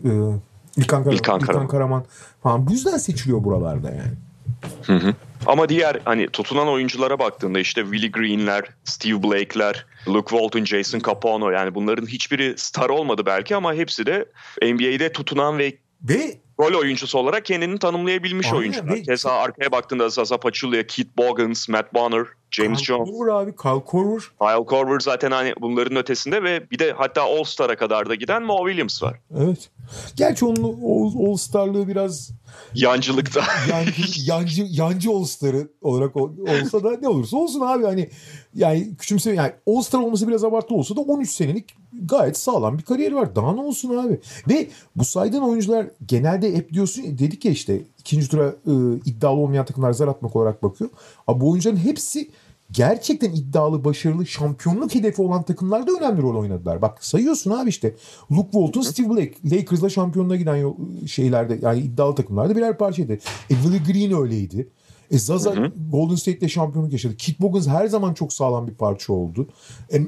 İlkan, 0.78 1.04
Karaman, 1.04 1.14
İlkan 1.14 1.14
İlkan 1.14 1.40
Karaman. 1.40 1.68
Karaman 1.68 2.06
falan 2.44 2.68
bu 2.68 2.72
yüzden 2.72 2.98
seçiliyor 2.98 3.44
buralarda 3.44 3.92
yani. 3.92 5.12
Ama 5.46 5.70
diğer 5.70 6.02
hani 6.06 6.28
tutunan 6.28 6.68
oyunculara 6.68 7.20
baktığında 7.20 7.60
işte 7.60 7.82
Willie 7.84 8.12
Green'ler, 8.12 8.64
Steve 8.84 9.24
Blake'ler, 9.24 9.86
Luke 10.08 10.30
Walton, 10.30 10.66
Jason 10.66 11.00
Capuano 11.00 11.50
yani 11.50 11.76
bunların 11.76 12.06
hiçbiri 12.08 12.54
star 12.58 12.90
olmadı 12.90 13.22
belki 13.26 13.56
ama 13.56 13.74
hepsi 13.74 14.06
de 14.06 14.26
NBA'de 14.62 15.12
tutunan 15.12 15.58
ve 15.58 15.78
Ve 16.10 16.38
rol 16.60 16.80
oyuncusu 16.80 17.18
olarak 17.20 17.46
kendini 17.46 17.80
tanımlayabilmiş 17.80 18.48
Aynen, 18.48 18.58
oyuncular. 18.60 18.94
ve- 18.94 19.02
Keza 19.04 19.32
arkaya 19.32 19.72
baktığında 19.72 20.10
Zaza 20.10 20.38
Pachulia, 20.38 20.84
Keith 20.88 21.10
Bogans, 21.18 21.70
Matt 21.70 21.94
Bonner, 21.94 22.26
James 22.52 22.78
Kyle 22.80 22.86
Jones, 22.86 23.10
Korver 23.10 23.34
abi 23.34 23.56
Kyle 23.56 23.84
Korver. 23.86 24.22
Kyle 24.42 24.66
Korver 24.66 25.00
zaten 25.00 25.32
hani 25.32 25.54
bunların 25.62 25.98
ötesinde 25.98 26.44
ve 26.44 26.72
bir 26.72 26.80
de 26.80 26.92
hatta 26.92 27.22
All-Star'a 27.22 27.76
kadar 27.76 28.10
da 28.10 28.16
giden 28.16 28.44
Mo 28.44 28.58
Williams 28.68 29.04
var. 29.04 29.20
Evet. 29.40 29.70
Gerçi 30.16 30.46
onun 30.46 30.64
All, 30.64 31.28
All 31.32 31.36
Star'lığı 31.38 31.88
biraz 31.88 32.32
Yancılıkta. 32.76 33.42
yancı, 33.70 34.02
yancı, 34.32 34.66
yancı 34.70 35.12
All 35.12 35.24
Star'ı 35.24 35.68
olarak 35.82 36.16
ol- 36.16 36.38
olsa 36.62 36.84
da 36.84 36.98
ne 37.02 37.08
olursa 37.08 37.38
olsun 37.38 37.62
abi 37.62 37.84
hani 37.84 38.10
yani 38.56 38.96
küçümse 38.98 39.34
yani 39.34 39.52
All 39.68 39.82
Star 39.82 40.00
olması 40.00 40.28
biraz 40.28 40.44
abartı 40.44 40.76
olsa 40.76 40.96
da 40.96 41.02
13 41.02 41.32
senelik 41.32 41.76
gayet 42.06 42.38
sağlam 42.38 42.78
bir 42.78 42.84
kariyeri 42.84 43.16
var. 43.16 43.36
Daha 43.36 43.54
ne 43.54 43.62
olsun 43.62 43.98
abi? 43.98 44.20
Ve 44.50 44.68
bu 44.96 45.06
saydığın 45.06 45.42
oyuncular 45.42 45.88
genelde 46.06 46.56
hep 46.56 46.74
diyorsun 46.74 47.04
dedik 47.04 47.46
ya 47.46 47.52
işte 47.52 47.82
ikinci 48.00 48.30
tura 48.30 48.48
e, 48.48 48.74
iddialı 49.06 49.40
olmayan 49.40 49.66
takımlar 49.66 49.92
zar 49.94 50.08
atmak 50.08 50.36
olarak 50.36 50.64
bakıyor. 50.64 50.90
Abi 51.28 51.42
bu 51.42 51.50
oyuncuların 51.52 51.78
hepsi 51.78 52.30
gerçekten 52.74 53.32
iddialı, 53.34 53.84
başarılı, 53.86 54.26
şampiyonluk 54.26 54.96
hedefi 54.96 55.22
olan 55.22 55.44
takımlarda 55.44 55.92
önemli 55.92 56.22
rol 56.22 56.36
oynadılar. 56.40 56.82
Bak 56.82 57.06
sayıyorsun 57.06 57.52
abi 57.52 57.70
işte. 57.70 57.96
Luke 58.32 58.52
Walton, 58.52 58.82
Steve 58.82 59.10
Blake. 59.10 59.34
Lakers'la 59.46 59.90
şampiyonluğa 59.90 60.36
giden 60.36 60.56
yol- 60.56 60.76
şeylerde 61.08 61.60
yani 61.62 61.80
iddialı 61.80 62.16
takımlarda 62.16 62.56
birer 62.56 62.78
parçaydı. 62.78 63.14
E, 63.14 63.20
Willie 63.50 63.80
Green 63.94 64.22
öyleydi. 64.22 64.68
E 65.12 65.18
Zaza 65.18 65.54
Golden 65.92 66.16
State'le 66.16 66.48
şampiyonluk 66.50 66.92
yaşadı. 66.92 67.16
Kit 67.18 67.40
Bogans 67.42 67.68
her 67.68 67.88
zaman 67.88 68.14
çok 68.14 68.34
sağlam 68.34 68.68
bir 68.68 68.74
parça 68.74 69.14
oldu. 69.14 69.48
E, 69.94 70.02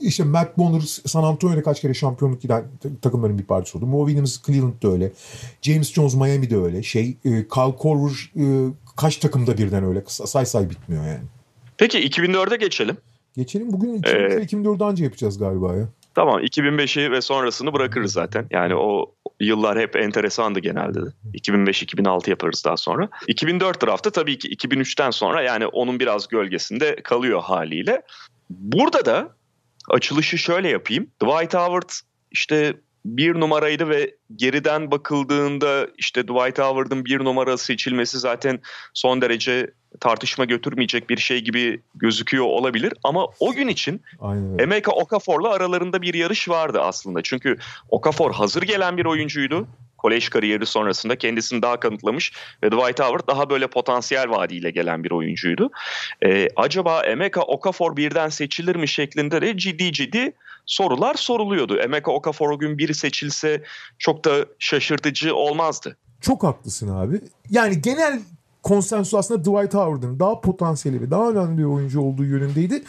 işte 0.00 0.24
Matt 0.24 0.58
Bonner 0.58 0.80
San 1.06 1.22
Antonio'da 1.24 1.62
kaç 1.62 1.80
kere 1.80 1.94
şampiyonluk 1.94 2.42
giden 2.42 2.64
ta- 2.82 2.88
takımların 3.02 3.38
bir 3.38 3.44
parçası 3.44 3.78
oldu. 3.78 3.86
Mo 3.86 4.06
Williams 4.06 4.42
Cleveland'da 4.46 4.88
öyle. 4.88 5.12
James 5.62 5.92
Jones 5.92 6.14
Miami'de 6.14 6.56
öyle. 6.56 6.82
Şey 6.82 7.08
e, 7.24 7.30
Kyle 7.48 7.76
Korver 7.78 8.32
e, 8.36 8.44
kaç 8.96 9.16
takımda 9.16 9.58
birden 9.58 9.84
öyle. 9.84 10.04
Say 10.06 10.46
say 10.46 10.70
bitmiyor 10.70 11.06
yani. 11.06 11.20
Peki 11.78 12.08
2004'e 12.08 12.56
geçelim. 12.56 12.96
Geçelim. 13.36 13.72
Bugün 13.72 13.94
2003 13.94 14.30
ve 14.32 14.42
2004'ü 14.42 14.84
anca 14.84 15.04
yapacağız 15.04 15.38
galiba 15.38 15.74
ya. 15.74 15.88
Tamam 16.14 16.40
2005'i 16.40 17.10
ve 17.10 17.20
sonrasını 17.20 17.72
bırakırız 17.72 18.12
zaten. 18.12 18.46
Yani 18.50 18.74
o 18.74 19.14
yıllar 19.40 19.78
hep 19.78 19.96
enteresandı 19.96 20.60
genelde 20.60 21.02
de. 21.02 21.08
2005-2006 21.34 22.30
yaparız 22.30 22.62
daha 22.64 22.76
sonra. 22.76 23.08
2004 23.26 23.86
draftı 23.86 24.10
tabii 24.10 24.38
ki 24.38 24.48
2003'ten 24.48 25.10
sonra 25.10 25.42
yani 25.42 25.66
onun 25.66 26.00
biraz 26.00 26.28
gölgesinde 26.28 26.96
kalıyor 26.96 27.42
haliyle. 27.42 28.02
Burada 28.50 29.04
da 29.04 29.36
açılışı 29.90 30.38
şöyle 30.38 30.68
yapayım. 30.68 31.06
Dwight 31.22 31.54
Howard 31.54 31.90
işte 32.30 32.74
bir 33.06 33.40
numaraydı 33.40 33.88
ve 33.88 34.14
geriden 34.36 34.90
bakıldığında 34.90 35.86
işte 35.98 36.22
Dwight 36.22 36.58
Howard'ın 36.58 37.04
bir 37.04 37.24
numara 37.24 37.56
seçilmesi 37.56 38.18
zaten 38.18 38.60
son 38.94 39.22
derece 39.22 39.70
tartışma 40.00 40.44
götürmeyecek 40.44 41.10
bir 41.10 41.16
şey 41.16 41.40
gibi 41.40 41.80
gözüküyor 41.94 42.44
olabilir. 42.44 42.92
Ama 43.04 43.26
o 43.40 43.52
gün 43.52 43.68
için 43.68 44.02
Aynen. 44.20 44.58
Emeka 44.58 44.92
Okafor'la 44.92 45.50
aralarında 45.50 46.02
bir 46.02 46.14
yarış 46.14 46.48
vardı 46.48 46.80
aslında. 46.80 47.22
Çünkü 47.22 47.56
Okafor 47.88 48.32
hazır 48.32 48.62
gelen 48.62 48.96
bir 48.96 49.04
oyuncuydu. 49.04 49.66
Kolej 50.06 50.28
kariyeri 50.28 50.66
sonrasında 50.66 51.18
kendisini 51.18 51.62
daha 51.62 51.80
kanıtlamış 51.80 52.32
ve 52.62 52.70
Dwight 52.70 53.00
Howard 53.00 53.28
daha 53.28 53.50
böyle 53.50 53.66
potansiyel 53.66 54.30
vaadiyle 54.30 54.70
gelen 54.70 55.04
bir 55.04 55.10
oyuncuydu. 55.10 55.70
Ee, 56.24 56.48
acaba 56.56 57.00
Emeka 57.00 57.42
Okafor 57.42 57.96
birden 57.96 58.28
seçilir 58.28 58.76
mi 58.76 58.88
şeklinde 58.88 59.42
de 59.42 59.56
ciddi 59.56 59.92
ciddi 59.92 60.32
sorular 60.66 61.14
soruluyordu. 61.14 61.78
Emeka 61.78 62.12
Okafor 62.12 62.50
o 62.50 62.58
gün 62.58 62.78
biri 62.78 62.94
seçilse 62.94 63.62
çok 63.98 64.24
da 64.24 64.46
şaşırtıcı 64.58 65.34
olmazdı. 65.34 65.96
Çok 66.20 66.42
haklısın 66.42 66.88
abi. 66.88 67.20
Yani 67.50 67.80
genel 67.82 68.20
konsensus 68.62 69.14
aslında 69.14 69.40
Dwight 69.40 69.74
Howard'ın 69.74 70.20
daha 70.20 70.40
potansiyeli 70.40 71.00
ve 71.00 71.10
daha 71.10 71.30
önemli 71.30 71.58
bir 71.58 71.64
oyuncu 71.64 72.00
olduğu 72.00 72.24
yönündeydi. 72.24 72.82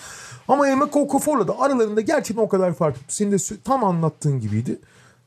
Ama 0.48 0.68
Emeka 0.68 1.00
Okafor'la 1.00 1.48
da 1.48 1.60
aralarında 1.60 2.02
gerçekten 2.02 2.44
o 2.44 2.50
kadar 2.50 2.74
fark. 2.74 2.96
Senin 3.08 3.32
de 3.32 3.38
tam 3.64 3.84
anlattığın 3.84 4.40
gibiydi. 4.40 4.80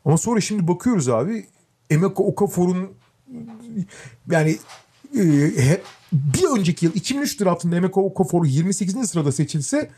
Ama 0.04 0.18
sonra 0.18 0.40
şimdi 0.40 0.68
bakıyoruz 0.68 1.08
abi 1.08 1.46
Emeka 1.90 2.22
Okafor'un 2.22 2.90
yani 4.30 4.58
e, 5.16 5.80
bir 6.12 6.58
önceki 6.58 6.86
yıl 6.86 6.94
2003 6.94 7.40
draftında 7.40 7.76
Emeka 7.76 8.00
Okafor 8.00 8.44
28. 8.44 9.10
sırada 9.10 9.32
seçilse 9.32 9.90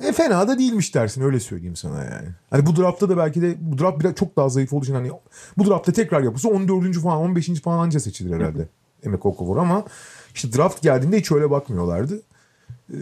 e, 0.00 0.12
fena 0.12 0.48
da 0.48 0.58
değilmiş 0.58 0.94
dersin 0.94 1.22
öyle 1.22 1.40
söyleyeyim 1.40 1.76
sana 1.76 2.04
yani. 2.04 2.28
Hani 2.50 2.66
bu 2.66 2.76
draftta 2.76 3.08
da 3.08 3.16
belki 3.16 3.42
de 3.42 3.54
bu 3.60 3.78
draft 3.78 4.00
biraz 4.00 4.14
çok 4.14 4.36
daha 4.36 4.48
zayıf 4.48 4.72
olduğu 4.72 4.84
için 4.84 4.94
hani 4.94 5.10
bu 5.58 5.66
draftta 5.66 5.92
tekrar 5.92 6.22
yapılsa 6.22 6.48
14. 6.48 6.98
falan 6.98 7.18
15. 7.18 7.60
falan 7.60 7.78
anca 7.78 8.00
seçilir 8.00 8.34
herhalde 8.36 8.68
Emeka 9.02 9.28
Okafor 9.28 9.56
ama 9.56 9.84
işte 10.34 10.52
draft 10.52 10.82
geldiğinde 10.82 11.18
hiç 11.18 11.32
öyle 11.32 11.50
bakmıyorlardı. 11.50 12.22
Ee, 12.92 12.96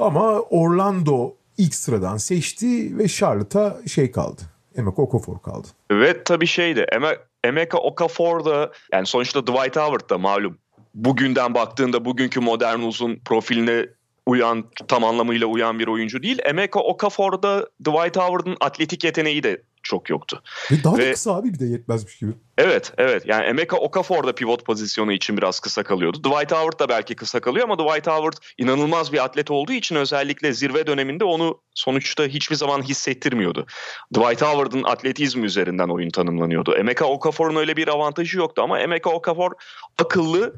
ama 0.00 0.40
Orlando 0.40 1.34
ilk 1.58 1.74
sıradan 1.74 2.16
seçti 2.16 2.98
ve 2.98 3.08
Charlotte'a 3.08 3.76
şey 3.86 4.10
kaldı. 4.10 4.40
Emeka 4.76 5.02
Okafor 5.02 5.38
kaldı. 5.42 5.68
Ve 5.90 6.24
tabii 6.24 6.46
şeydi 6.46 6.80
Eme- 6.80 7.18
Emeka 7.44 7.78
Okafor 7.78 8.44
da 8.44 8.72
yani 8.92 9.06
sonuçta 9.06 9.46
Dwight 9.46 9.76
Howard 9.76 10.10
da 10.10 10.18
malum. 10.18 10.58
Bugünden 10.94 11.54
baktığında 11.54 12.04
bugünkü 12.04 12.40
modern 12.40 12.80
uzun 12.80 13.16
profiline 13.24 13.86
uyan 14.26 14.64
tam 14.88 15.04
anlamıyla 15.04 15.46
uyan 15.46 15.78
bir 15.78 15.86
oyuncu 15.86 16.22
değil. 16.22 16.38
Emeka 16.44 16.80
Okafor 16.80 17.42
da 17.42 17.68
Dwight 17.84 18.16
Howard'ın 18.16 18.56
atletik 18.60 19.04
yeteneği 19.04 19.42
de 19.42 19.62
çok 19.82 20.10
yoktu. 20.10 20.42
Ve 20.70 20.84
daha 20.84 20.94
da 20.94 20.98
Ve- 20.98 21.12
kısa 21.12 21.34
abi 21.34 21.54
bir 21.54 21.58
de 21.58 21.64
yetmezmiş 21.64 22.18
gibi. 22.18 22.32
Evet, 22.58 22.92
evet. 22.98 23.22
Yani 23.26 23.44
Emeka 23.44 23.76
Okafor 23.76 24.26
da 24.26 24.34
pivot 24.34 24.64
pozisyonu 24.64 25.12
için 25.12 25.36
biraz 25.36 25.60
kısa 25.60 25.82
kalıyordu. 25.82 26.18
Dwight 26.18 26.52
Howard 26.52 26.80
da 26.80 26.88
belki 26.88 27.16
kısa 27.16 27.40
kalıyor 27.40 27.68
ama 27.68 27.78
Dwight 27.78 28.06
Howard 28.06 28.32
inanılmaz 28.58 29.12
bir 29.12 29.24
atlet 29.24 29.50
olduğu 29.50 29.72
için 29.72 29.96
özellikle 29.96 30.52
zirve 30.52 30.86
döneminde 30.86 31.24
onu 31.24 31.60
sonuçta 31.74 32.24
hiçbir 32.24 32.56
zaman 32.56 32.82
hissettirmiyordu. 32.82 33.66
Dwight 34.14 34.42
Howard'ın 34.42 34.82
atletizmi 34.82 35.46
üzerinden 35.46 35.88
oyun 35.88 36.10
tanımlanıyordu. 36.10 36.76
Emeka 36.76 37.04
Okafor'un 37.04 37.56
öyle 37.56 37.76
bir 37.76 37.88
avantajı 37.88 38.38
yoktu 38.38 38.62
ama 38.62 38.80
Emeka 38.80 39.10
Okafor 39.10 39.52
akıllı, 39.98 40.54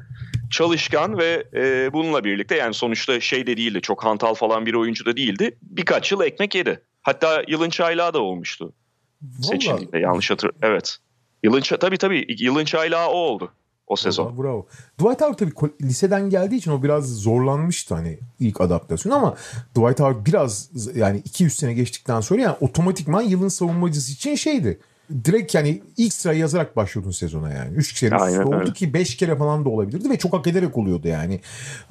çalışkan 0.51 1.17
ve 1.17 1.43
e, 1.53 1.93
bununla 1.93 2.23
birlikte 2.23 2.55
yani 2.55 2.73
sonuçta 2.73 3.19
şey 3.19 3.47
de 3.47 3.57
değildi, 3.57 3.81
çok 3.81 4.03
hantal 4.03 4.33
falan 4.33 4.65
bir 4.65 4.73
oyuncu 4.73 5.05
da 5.05 5.17
değildi. 5.17 5.57
Birkaç 5.61 6.11
yıl 6.11 6.21
ekmek 6.21 6.55
yedi. 6.55 6.83
Hatta 7.01 7.43
yılın 7.47 7.69
çaylağı 7.69 8.13
da 8.13 8.21
olmuştu 8.21 8.73
seçildiğinde 9.41 9.99
yanlış 9.99 10.31
hatır. 10.31 10.51
Evet. 10.61 10.97
Yılın 11.43 11.61
tabii 11.61 11.97
tabii 11.97 12.25
yılın 12.39 12.65
çaylağı 12.65 13.07
o 13.07 13.13
oldu 13.13 13.51
o 13.87 13.95
sezon. 13.95 14.25
Vallahi 14.25 14.37
bravo. 14.37 14.67
Dwight 14.99 15.21
Howard 15.21 15.37
tabii 15.37 15.51
liseden 15.81 16.29
geldiği 16.29 16.55
için 16.55 16.71
o 16.71 16.83
biraz 16.83 17.21
zorlanmıştı 17.21 17.95
hani 17.95 18.19
ilk 18.39 18.61
adaptasyonu 18.61 19.15
ama 19.15 19.35
Dwight 19.75 19.99
Howard 19.99 20.25
biraz 20.25 20.69
yani 20.95 21.17
200 21.25 21.55
sene 21.55 21.73
geçtikten 21.73 22.21
sonra 22.21 22.41
yani 22.41 22.55
otomatikman 22.61 23.21
yılın 23.21 23.47
savunmacısı 23.47 24.11
için 24.11 24.35
şeydi. 24.35 24.79
Direkt 25.25 25.55
yani 25.55 25.81
ilk 25.97 26.13
sırayı 26.13 26.39
yazarak 26.39 26.75
başlıyordun 26.75 27.11
sezona 27.11 27.51
yani. 27.53 27.75
Üç 27.75 27.93
kere 27.93 28.15
Aynen 28.15 28.41
oldu 28.41 28.55
öyle. 28.55 28.73
ki 28.73 28.93
beş 28.93 29.17
kere 29.17 29.35
falan 29.35 29.65
da 29.65 29.69
olabilirdi 29.69 30.09
ve 30.09 30.17
çok 30.17 30.33
hak 30.33 30.47
ederek 30.47 30.77
oluyordu 30.77 31.07
yani. 31.07 31.39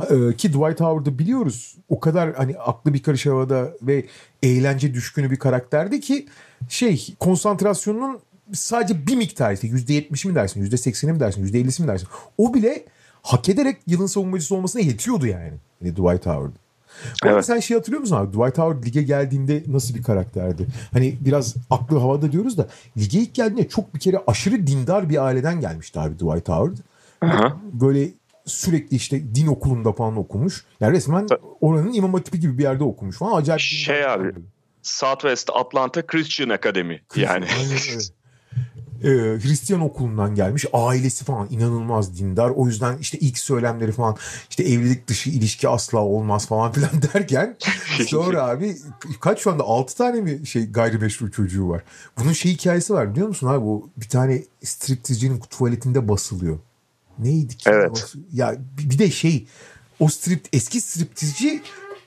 Ee, 0.01 0.37
ki 0.37 0.49
Dwight 0.49 0.81
Howard'ı 0.81 1.19
biliyoruz. 1.19 1.77
O 1.89 2.01
kadar 2.01 2.35
hani 2.35 2.59
aklı 2.59 2.95
bir 2.95 3.03
karış 3.03 3.27
havada 3.27 3.69
ve 3.83 4.07
eğlence 4.43 4.95
düşkünü 4.95 5.31
bir 5.31 5.39
karakterdi 5.39 6.01
ki 6.01 6.27
şey 6.69 7.15
konsantrasyonunun 7.21 8.21
sadece 8.53 9.07
bir 9.07 9.17
miktar 9.17 9.53
işte 9.53 9.67
yüzde 9.67 9.93
yetmişi 9.93 10.29
mi 10.29 10.35
dersin, 10.35 10.61
yüzde 10.61 10.77
sekseni 10.77 11.13
mi 11.13 11.21
dersin, 11.21 11.43
yüzde 11.43 11.61
ellisi 11.61 11.83
mi 11.83 11.89
dersin. 11.89 12.09
O 12.39 12.55
bile 12.55 12.85
hak 13.23 13.49
ederek 13.49 13.77
yılın 13.87 14.07
savunmacısı 14.07 14.55
olmasına 14.55 14.83
yetiyordu 14.83 15.27
yani. 15.27 15.53
Hani 15.81 15.93
Dwight 15.93 16.27
Howard. 16.27 16.53
Evet. 17.25 17.47
sen 17.47 17.61
şey 17.61 17.77
hatırlıyor 17.77 18.01
musun 18.01 18.17
abi? 18.17 18.29
Dwight 18.29 18.59
Howard 18.59 18.87
lige 18.87 19.03
geldiğinde 19.03 19.63
nasıl 19.67 19.95
bir 19.95 20.03
karakterdi? 20.03 20.67
Hani 20.93 21.17
biraz 21.21 21.55
aklı 21.71 21.99
havada 21.99 22.33
diyoruz 22.33 22.59
da 22.59 22.67
lige 22.99 23.19
ilk 23.19 23.35
geldiğinde 23.35 23.69
çok 23.69 23.95
bir 23.95 24.01
kere 24.01 24.21
aşırı 24.27 24.67
dindar 24.67 25.09
bir 25.09 25.25
aileden 25.25 25.61
gelmişti 25.61 26.01
abi 26.01 26.15
Dwight 26.15 26.49
Howard. 26.49 26.77
Aha. 27.21 27.57
Böyle 27.73 28.09
sürekli 28.47 28.97
işte 28.97 29.35
din 29.35 29.47
okulunda 29.47 29.93
falan 29.93 30.17
okumuş. 30.17 30.65
Yani 30.81 30.97
resmen 30.97 31.27
oranın 31.61 31.93
imam 31.93 32.15
hatibi 32.15 32.41
gibi 32.41 32.59
bir 32.59 32.63
yerde 32.63 32.85
okumuş 32.85 33.17
falan. 33.17 33.41
Acayip 33.41 33.61
Şey 33.61 34.07
abi, 34.07 34.23
aile. 34.23 34.35
Southwest 34.83 35.51
Atlanta 35.55 36.07
Christian 36.07 36.49
Academy 36.49 37.01
yani. 37.17 37.47
Ee, 39.05 39.09
Hristiyan 39.43 39.81
okulundan 39.81 40.35
gelmiş. 40.35 40.67
Ailesi 40.73 41.25
falan 41.25 41.49
inanılmaz 41.51 42.19
dindar. 42.19 42.51
O 42.51 42.67
yüzden 42.67 42.99
işte 42.99 43.19
ilk 43.19 43.39
söylemleri 43.39 43.93
falan 43.93 44.17
işte 44.51 44.63
evlilik 44.63 45.09
dışı 45.09 45.31
ilişki 45.31 45.69
asla 45.69 45.99
olmaz 45.99 46.47
falan 46.47 46.73
filan 46.73 46.91
derken 47.15 47.57
sonra 48.07 48.47
abi 48.47 48.77
kaç 49.21 49.41
şu 49.41 49.51
anda 49.51 49.63
6 49.63 49.97
tane 49.97 50.21
mi 50.21 50.47
şey 50.47 50.71
gayrimeşru 50.71 51.31
çocuğu 51.31 51.69
var. 51.69 51.83
Bunun 52.19 52.33
şey 52.33 52.53
hikayesi 52.53 52.95
var 52.95 53.13
biliyor 53.13 53.29
musun 53.29 53.47
abi? 53.47 53.63
Bu 53.63 53.91
bir 53.97 54.09
tane 54.09 54.43
striptizcinin 54.65 55.41
tuvaletinde 55.41 56.09
basılıyor. 56.09 56.59
Neydi 57.19 57.57
ki? 57.57 57.71
Evet. 57.71 58.15
Ya 58.33 58.57
bir 58.79 58.99
de 58.99 59.11
şey 59.11 59.47
o 60.01 60.09
strip 60.09 60.49
eski 60.53 60.81
striptizci 60.81 61.63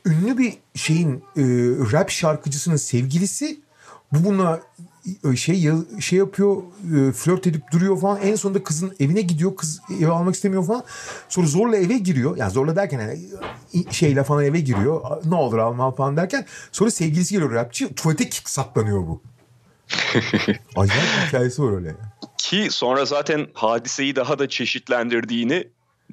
ünlü 0.05 0.37
bir 0.37 0.57
şeyin 0.75 1.15
e, 1.15 1.43
rap 1.91 2.09
şarkıcısının 2.09 2.75
sevgilisi 2.75 3.59
bu 4.11 4.23
buna 4.23 4.55
e, 4.55 4.61
şey 5.35 5.71
şey 5.99 6.19
yapıyor 6.19 6.57
e, 6.97 7.11
flört 7.11 7.47
edip 7.47 7.71
duruyor 7.71 7.99
falan. 7.99 8.19
En 8.21 8.35
sonunda 8.35 8.63
kızın 8.63 8.95
evine 8.99 9.21
gidiyor 9.21 9.55
kız 9.55 9.81
eve 10.01 10.11
almak 10.11 10.35
istemiyor 10.35 10.65
falan. 10.65 10.83
Sonra 11.29 11.47
zorla 11.47 11.77
eve 11.77 11.97
giriyor. 11.97 12.37
Yani 12.37 12.51
zorla 12.51 12.75
derken 12.75 12.99
yani 12.99 13.19
şeyle 13.91 14.23
falan 14.23 14.43
eve 14.43 14.59
giriyor. 14.59 15.01
Ne 15.25 15.35
olur 15.35 15.57
alma 15.57 15.91
falan 15.91 16.17
derken. 16.17 16.45
Sonra 16.71 16.91
sevgilisi 16.91 17.33
geliyor 17.33 17.51
rapçi. 17.51 17.95
Tuvalete 17.95 18.29
kick 18.29 18.49
saklanıyor 18.49 18.97
bu. 18.97 19.21
Acayip 20.75 21.03
hikayesi 21.27 21.63
var 21.63 21.75
öyle 21.75 21.93
Ki 22.37 22.67
sonra 22.71 23.05
zaten 23.05 23.47
hadiseyi 23.53 24.15
daha 24.15 24.39
da 24.39 24.49
çeşitlendirdiğini 24.49 25.67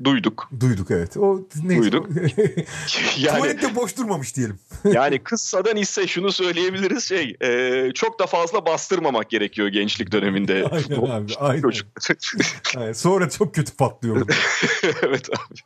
duyduk. 0.04 0.50
duyduk 0.60 0.90
evet 0.90 1.16
o 1.16 1.40
neyse. 1.64 1.82
Duyduk. 1.82 2.08
Yani 3.18 3.38
tuvalette 3.38 3.74
boş 3.74 3.96
durmamış 3.96 4.36
diyelim 4.36 4.58
yani 4.84 5.18
kıssadan 5.18 5.76
ise 5.76 6.06
şunu 6.06 6.32
söyleyebiliriz 6.32 7.04
şey 7.04 7.36
e, 7.40 7.90
çok 7.94 8.18
da 8.18 8.26
fazla 8.26 8.66
bastırmamak 8.66 9.30
gerekiyor 9.30 9.68
gençlik 9.68 10.12
döneminde. 10.12 10.66
Aynen 10.70 11.10
abi, 11.10 11.34
aynen. 11.38 11.62
Çocuk. 11.62 11.86
Yani 12.74 12.94
sonra 12.94 13.30
çok 13.30 13.54
kötü 13.54 13.76
patlıyor 13.76 14.28
evet 15.02 15.28
abi. 15.30 15.58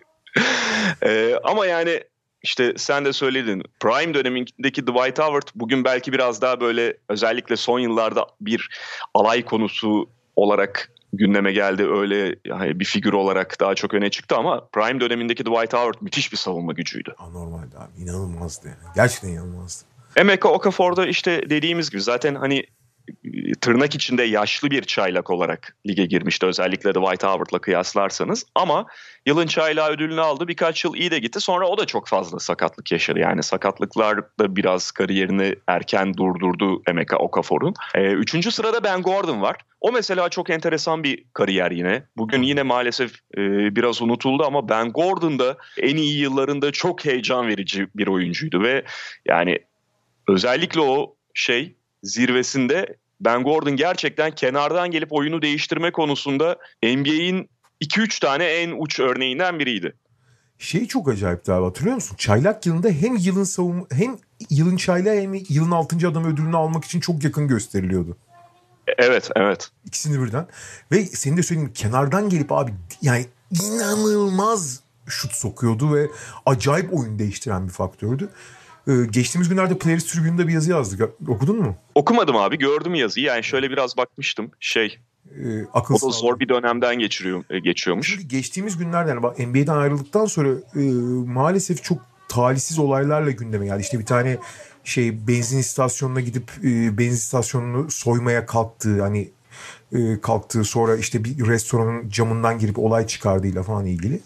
E, 1.03 1.35
ama 1.45 1.67
yani 1.67 2.03
işte 2.43 2.75
sen 2.77 3.05
de 3.05 3.13
söyledin. 3.13 3.63
Prime 3.81 4.15
dönemindeki 4.15 4.83
Dwight 4.83 5.19
Howard 5.19 5.49
bugün 5.55 5.85
belki 5.85 6.13
biraz 6.13 6.43
daha 6.43 6.61
böyle 6.61 6.97
özellikle 7.09 7.57
son 7.57 7.79
yıllarda 7.79 8.27
bir 8.41 8.71
alay 9.15 9.45
konusu 9.45 10.11
olarak 10.37 10.91
gündeme 11.17 11.53
geldi. 11.53 11.87
Öyle 11.87 12.37
yani 12.45 12.81
bir 12.81 12.85
figür 12.85 13.13
olarak 13.13 13.61
daha 13.61 13.75
çok 13.75 13.95
öne 13.95 14.11
çıktı 14.11 14.37
ama 14.37 14.69
Prime 14.73 15.01
dönemindeki 15.01 15.45
Dwight 15.45 15.73
Howard 15.73 15.95
müthiş 16.01 16.33
bir 16.33 16.37
savunma 16.37 16.73
gücüydü. 16.73 17.15
anormaldi 17.19 17.77
abi 17.77 18.03
inanılmazdı 18.03 18.69
yani 18.69 18.95
gerçekten 18.95 19.29
inanılmazdı 19.29 19.85
Emeka 20.17 20.49
Okafor'da 20.49 21.07
işte 21.07 21.51
dediğimiz 21.51 21.91
gibi 21.91 22.03
zaten 22.03 22.35
hani 22.35 22.67
tırnak 23.61 23.95
içinde 23.95 24.23
yaşlı 24.23 24.71
bir 24.71 24.83
çaylak 24.83 25.31
olarak 25.31 25.77
lige 25.87 26.07
girmişti. 26.07 26.47
Özellikle 26.47 26.95
de 26.95 26.99
White 26.99 27.27
Howard'la 27.27 27.59
kıyaslarsanız. 27.59 28.45
Ama 28.55 28.87
yılın 29.27 29.47
çaylağı 29.47 29.91
ödülünü 29.91 30.21
aldı. 30.21 30.49
Birkaç 30.49 30.85
yıl 30.85 30.95
iyi 30.95 31.11
de 31.11 31.19
gitti. 31.19 31.41
Sonra 31.41 31.67
o 31.67 31.79
da 31.79 31.85
çok 31.85 32.09
fazla 32.09 32.39
sakatlık 32.39 32.93
yaşadı. 32.93 33.19
Yani 33.19 33.43
sakatlıklar 33.43 34.19
da 34.39 34.57
biraz 34.57 34.91
kariyerini 34.91 35.55
erken 35.67 36.15
durdurdu 36.15 36.83
Emeka 36.89 37.17
Okafor'un. 37.17 37.75
Ee, 37.95 38.13
üçüncü 38.13 38.51
sırada 38.51 38.85
Ben 38.85 39.03
Gordon 39.03 39.43
var. 39.43 39.57
O 39.81 39.93
mesela 39.93 40.29
çok 40.29 40.51
enteresan 40.51 41.05
bir 41.05 41.25
kariyer 41.33 41.71
yine. 41.71 42.03
Bugün 42.17 42.43
yine 42.43 42.63
maalesef 42.63 43.13
e, 43.37 43.41
biraz 43.77 44.03
unutuldu 44.03 44.45
ama 44.45 44.69
Ben 44.69 44.93
Gordon 44.93 45.39
da 45.39 45.57
en 45.79 45.97
iyi 45.97 46.19
yıllarında 46.19 46.73
çok 46.73 47.05
heyecan 47.05 47.49
verici 47.49 47.87
bir 47.95 48.07
oyuncuydu 48.07 48.63
ve 48.63 48.85
yani 49.27 49.59
özellikle 50.29 50.81
o 50.81 51.17
şey 51.35 51.77
zirvesinde 52.07 52.97
Ben 53.21 53.43
Gordon 53.43 53.77
gerçekten 53.77 54.31
kenardan 54.31 54.91
gelip 54.91 55.13
oyunu 55.13 55.43
değiştirme 55.43 55.93
konusunda 55.93 56.57
NBA'in 56.83 57.49
2-3 57.85 58.21
tane 58.21 58.45
en 58.45 58.75
uç 58.79 59.01
örneğinden 59.01 59.59
biriydi. 59.59 59.95
Şey 60.59 60.87
çok 60.87 61.09
acayipti 61.09 61.53
abi 61.53 61.65
hatırlıyor 61.65 61.95
musun? 61.95 62.17
Çaylak 62.17 62.67
yılında 62.67 62.89
hem 62.89 63.17
yılın 63.17 63.45
savunma 63.45 63.87
hem 63.93 64.19
yılın 64.51 64.77
çaylağı 64.77 65.15
hem 65.15 65.35
yılın 65.35 65.71
6. 65.71 66.09
adam 66.09 66.25
ödülünü 66.25 66.57
almak 66.57 66.85
için 66.85 67.01
çok 67.01 67.25
yakın 67.25 67.49
gösteriliyordu. 67.49 68.17
Evet, 68.99 69.31
evet. 69.37 69.71
İkisini 69.85 70.25
birden. 70.25 70.47
Ve 70.93 71.05
senin 71.07 71.37
de 71.37 71.43
söyleyeyim 71.43 71.73
kenardan 71.75 72.29
gelip 72.29 72.53
abi 72.53 72.75
yani 73.03 73.27
inanılmaz 73.51 74.81
şut 75.07 75.33
sokuyordu 75.33 75.95
ve 75.95 76.07
acayip 76.47 76.95
oyun 76.95 77.19
değiştiren 77.19 77.67
bir 77.67 77.73
faktördü. 77.73 78.29
Ee, 78.89 78.93
geçtiğimiz 79.11 79.49
günlerde 79.49 79.79
Players 79.79 80.05
Tribune'da 80.05 80.49
bir 80.49 80.53
yazı 80.53 80.71
yazdık. 80.71 81.11
Okudun 81.29 81.57
mu? 81.59 81.77
Okumadım 81.95 82.37
abi, 82.37 82.59
gördüm 82.59 82.95
yazıyı. 82.95 83.27
Yani 83.27 83.45
şöyle 83.45 83.71
biraz 83.71 83.97
bakmıştım. 83.97 84.51
Şey, 84.61 84.99
Ee, 85.45 85.65
akıl 85.75 85.95
o 85.95 85.97
da 85.97 86.01
sağlığı. 86.01 86.13
zor 86.13 86.41
bir 86.41 86.49
dönemden 86.49 86.99
geçiriyor, 86.99 87.45
e, 87.51 87.59
geçiyormuş. 87.59 88.11
Şimdi 88.11 88.29
geçtiğimiz 88.29 88.77
günlerde 88.79 89.11
yani 89.11 89.23
bak 89.23 89.39
NBA'den 89.39 89.77
ayrıldıktan 89.77 90.27
sonra 90.27 90.49
e, 90.77 90.81
maalesef 91.27 91.85
çok 91.85 91.99
talihsiz 92.29 92.79
olaylarla 92.79 93.31
gündeme 93.31 93.67
geldi. 93.67 93.81
İşte 93.81 93.99
bir 93.99 94.07
tane 94.07 94.39
şey 94.85 95.29
benzin 95.29 95.59
istasyonuna 95.59 96.21
gidip 96.21 96.51
e, 96.65 96.99
benzin 96.99 97.17
istasyonunu 97.17 97.91
soymaya 97.91 98.47
kalktı. 98.47 99.03
Hani 99.03 99.31
e, 99.93 100.21
kalktığı 100.21 100.65
sonra 100.65 100.97
işte 100.97 101.25
bir 101.25 101.47
restoranın 101.47 102.09
camından 102.09 102.59
girip 102.59 102.79
olay 102.79 103.07
çıkardığıyla 103.07 103.63
falan 103.63 103.87
ilgili. 103.87 104.21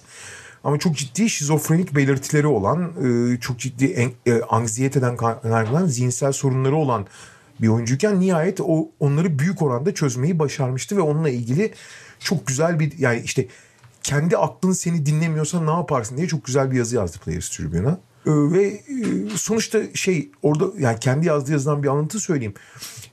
Ama 0.65 0.79
çok 0.79 0.97
ciddi 0.97 1.31
şizofrenik 1.31 1.95
belirtileri 1.95 2.47
olan, 2.47 2.93
e, 3.35 3.41
çok 3.41 3.59
ciddi 3.59 3.85
en, 3.85 4.11
e, 4.27 4.43
anksiyeteden 4.43 5.17
kaynaklanan 5.17 5.87
zihinsel 5.87 6.33
sorunları 6.33 6.77
olan 6.77 7.07
bir 7.61 7.69
oyuncuyken 7.69 8.21
nihayet 8.21 8.61
o 8.61 8.89
onları 9.01 9.39
büyük 9.39 9.63
oranda 9.63 9.95
çözmeyi 9.95 10.39
başarmıştı 10.39 10.97
ve 10.97 11.01
onunla 11.01 11.29
ilgili 11.29 11.73
çok 12.21 12.47
güzel 12.47 12.81
bir 12.81 12.99
yani 12.99 13.21
işte 13.25 13.47
kendi 14.03 14.37
aklın 14.37 14.73
seni 14.73 15.07
dinlemiyorsa 15.07 15.61
ne 15.61 15.71
yaparsın 15.71 16.17
diye 16.17 16.29
çok 16.29 16.45
güzel 16.45 16.71
bir 16.71 16.77
yazı 16.77 16.97
yazdı 16.97 17.19
Players 17.19 17.49
Tribune'a. 17.49 17.99
Ee, 18.27 18.31
ve 18.31 18.65
e, 18.65 18.83
sonuçta 19.37 19.79
şey 19.95 20.31
orada 20.43 20.65
yani 20.79 20.99
kendi 20.99 21.27
yazdığı 21.27 21.53
yazıdan 21.53 21.83
bir 21.83 21.89
alıntı 21.89 22.21
söyleyeyim. 22.21 22.55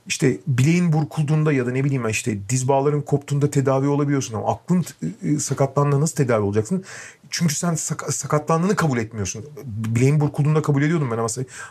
İşte 0.06 0.38
bileğin 0.46 0.92
burkulduğunda 0.92 1.52
ya 1.52 1.66
da 1.66 1.70
ne 1.70 1.84
bileyim 1.84 2.08
işte 2.08 2.48
diz 2.48 2.68
bağların 2.68 3.00
koptuğunda 3.00 3.50
tedavi 3.50 3.88
olabiliyorsun 3.88 4.34
ama 4.34 4.52
aklın 4.52 4.84
e, 5.22 5.38
sakatlandığında 5.38 6.00
nasıl 6.00 6.16
tedavi 6.16 6.42
olacaksın? 6.42 6.84
Çünkü 7.30 7.54
sen 7.54 7.74
sak- 7.74 8.12
sakatlandığını 8.12 8.76
kabul 8.76 8.98
etmiyorsun. 8.98 9.44
Bileğin 9.64 10.20
burkulduğunda 10.20 10.62
kabul 10.62 10.82
ediyordum 10.82 11.10
ben 11.10 11.18
ama 11.18 11.28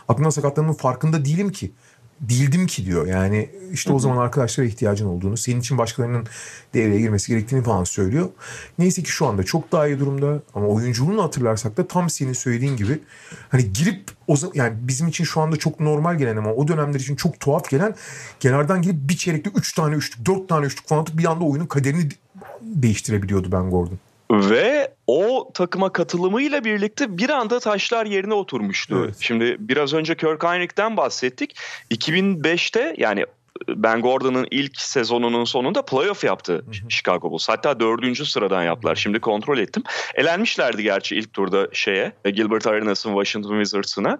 aklımdan 0.08 0.30
sakatlandığımın 0.30 0.76
farkında 0.76 1.24
değilim 1.24 1.52
ki 1.52 1.72
değildim 2.20 2.66
ki 2.66 2.86
diyor. 2.86 3.06
Yani 3.06 3.50
işte 3.72 3.92
o 3.92 3.98
zaman 3.98 4.16
arkadaşlara 4.16 4.66
ihtiyacın 4.66 5.06
olduğunu, 5.06 5.36
senin 5.36 5.60
için 5.60 5.78
başkalarının 5.78 6.26
devreye 6.74 7.00
girmesi 7.00 7.32
gerektiğini 7.32 7.62
falan 7.62 7.84
söylüyor. 7.84 8.28
Neyse 8.78 9.02
ki 9.02 9.10
şu 9.10 9.26
anda 9.26 9.42
çok 9.42 9.72
daha 9.72 9.86
iyi 9.86 9.98
durumda 10.00 10.42
ama 10.54 10.66
oyunculuğunu 10.66 11.22
hatırlarsak 11.22 11.76
da 11.76 11.88
tam 11.88 12.10
senin 12.10 12.32
söylediğin 12.32 12.76
gibi 12.76 13.00
hani 13.48 13.72
girip 13.72 14.10
o 14.26 14.36
zaman 14.36 14.54
yani 14.56 14.74
bizim 14.80 15.08
için 15.08 15.24
şu 15.24 15.40
anda 15.40 15.56
çok 15.56 15.80
normal 15.80 16.18
gelen 16.18 16.36
ama 16.36 16.52
o 16.52 16.68
dönemler 16.68 17.00
için 17.00 17.16
çok 17.16 17.40
tuhaf 17.40 17.70
gelen 17.70 17.94
kenardan 18.40 18.82
girip 18.82 19.08
bir 19.08 19.16
çeyrekte 19.16 19.50
3 19.54 19.72
tane 19.72 19.96
üçlük, 19.96 20.26
4 20.26 20.48
tane 20.48 20.66
üçlük 20.66 20.88
falan 20.88 21.02
atıp 21.02 21.18
bir 21.18 21.24
anda 21.24 21.44
oyunun 21.44 21.66
kaderini 21.66 22.10
de- 22.10 22.14
değiştirebiliyordu 22.62 23.52
Ben 23.52 23.70
Gordon. 23.70 23.98
Ve 24.30 24.94
o 25.06 25.50
takıma 25.54 25.92
katılımıyla 25.92 26.64
birlikte 26.64 27.18
bir 27.18 27.30
anda 27.30 27.60
taşlar 27.60 28.06
yerine 28.06 28.34
oturmuştu. 28.34 29.04
Evet. 29.04 29.16
Şimdi 29.20 29.56
biraz 29.58 29.94
önce 29.94 30.16
Kirk 30.16 30.44
Heinrich'ten 30.44 30.96
bahsettik. 30.96 31.56
2005'te 31.90 32.94
yani 32.98 33.24
Ben 33.68 34.02
Gordon'ın 34.02 34.48
ilk 34.50 34.80
sezonunun 34.80 35.44
sonunda 35.44 35.82
playoff 35.82 36.24
yaptı 36.24 36.52
hı 36.52 36.58
hı. 36.58 36.90
Chicago 36.90 37.30
Bulls. 37.30 37.48
Hatta 37.48 37.80
dördüncü 37.80 38.26
sıradan 38.26 38.62
yaptılar. 38.62 38.96
Şimdi 38.96 39.20
kontrol 39.20 39.58
ettim. 39.58 39.82
Elenmişlerdi 40.14 40.82
gerçi 40.82 41.16
ilk 41.16 41.32
turda 41.32 41.68
şeye 41.72 42.12
Gilbert 42.24 42.66
Arenas'ın 42.66 43.10
Washington 43.10 43.62
Wizards'ına. 43.62 44.18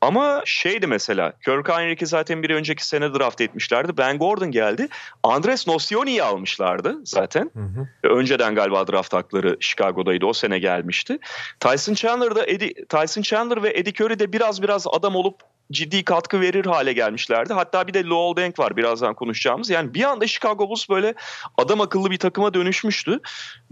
Ama 0.00 0.42
şeydi 0.44 0.86
mesela 0.86 1.32
Kirk 1.44 1.68
Heinrich'i 1.68 2.06
zaten 2.06 2.42
bir 2.42 2.50
önceki 2.50 2.86
sene 2.86 3.14
draft 3.14 3.40
etmişlerdi. 3.40 3.96
Ben 3.96 4.18
Gordon 4.18 4.50
geldi. 4.50 4.88
Andres 5.22 5.66
Nocioni'yi 5.66 6.22
almışlardı 6.22 7.00
zaten. 7.04 7.50
Hı 7.54 7.60
hı. 7.60 8.08
Önceden 8.08 8.54
galiba 8.54 8.86
draft 8.86 9.12
hakları 9.12 9.56
Chicago'daydı. 9.60 10.26
O 10.26 10.32
sene 10.32 10.58
gelmişti. 10.58 11.18
Tyson 11.60 11.94
Chandler 11.94 12.34
da 12.34 12.46
Eddie, 12.46 12.74
Tyson 12.88 13.22
Chandler 13.22 13.62
ve 13.62 13.70
Eddie 13.70 14.04
Curry 14.04 14.18
de 14.18 14.32
biraz 14.32 14.62
biraz 14.62 14.86
adam 14.86 15.16
olup 15.16 15.40
ciddi 15.72 16.04
katkı 16.04 16.40
verir 16.40 16.66
hale 16.66 16.92
gelmişlerdi. 16.92 17.52
Hatta 17.52 17.86
bir 17.86 17.94
de 17.94 18.04
Lowell 18.04 18.44
Bank 18.44 18.58
var 18.58 18.76
birazdan 18.76 19.14
konuşacağımız. 19.14 19.70
Yani 19.70 19.94
bir 19.94 20.04
anda 20.04 20.26
Chicago 20.26 20.68
Bulls 20.68 20.88
böyle 20.88 21.14
adam 21.58 21.80
akıllı 21.80 22.10
bir 22.10 22.18
takıma 22.18 22.54
dönüşmüştü. 22.54 23.20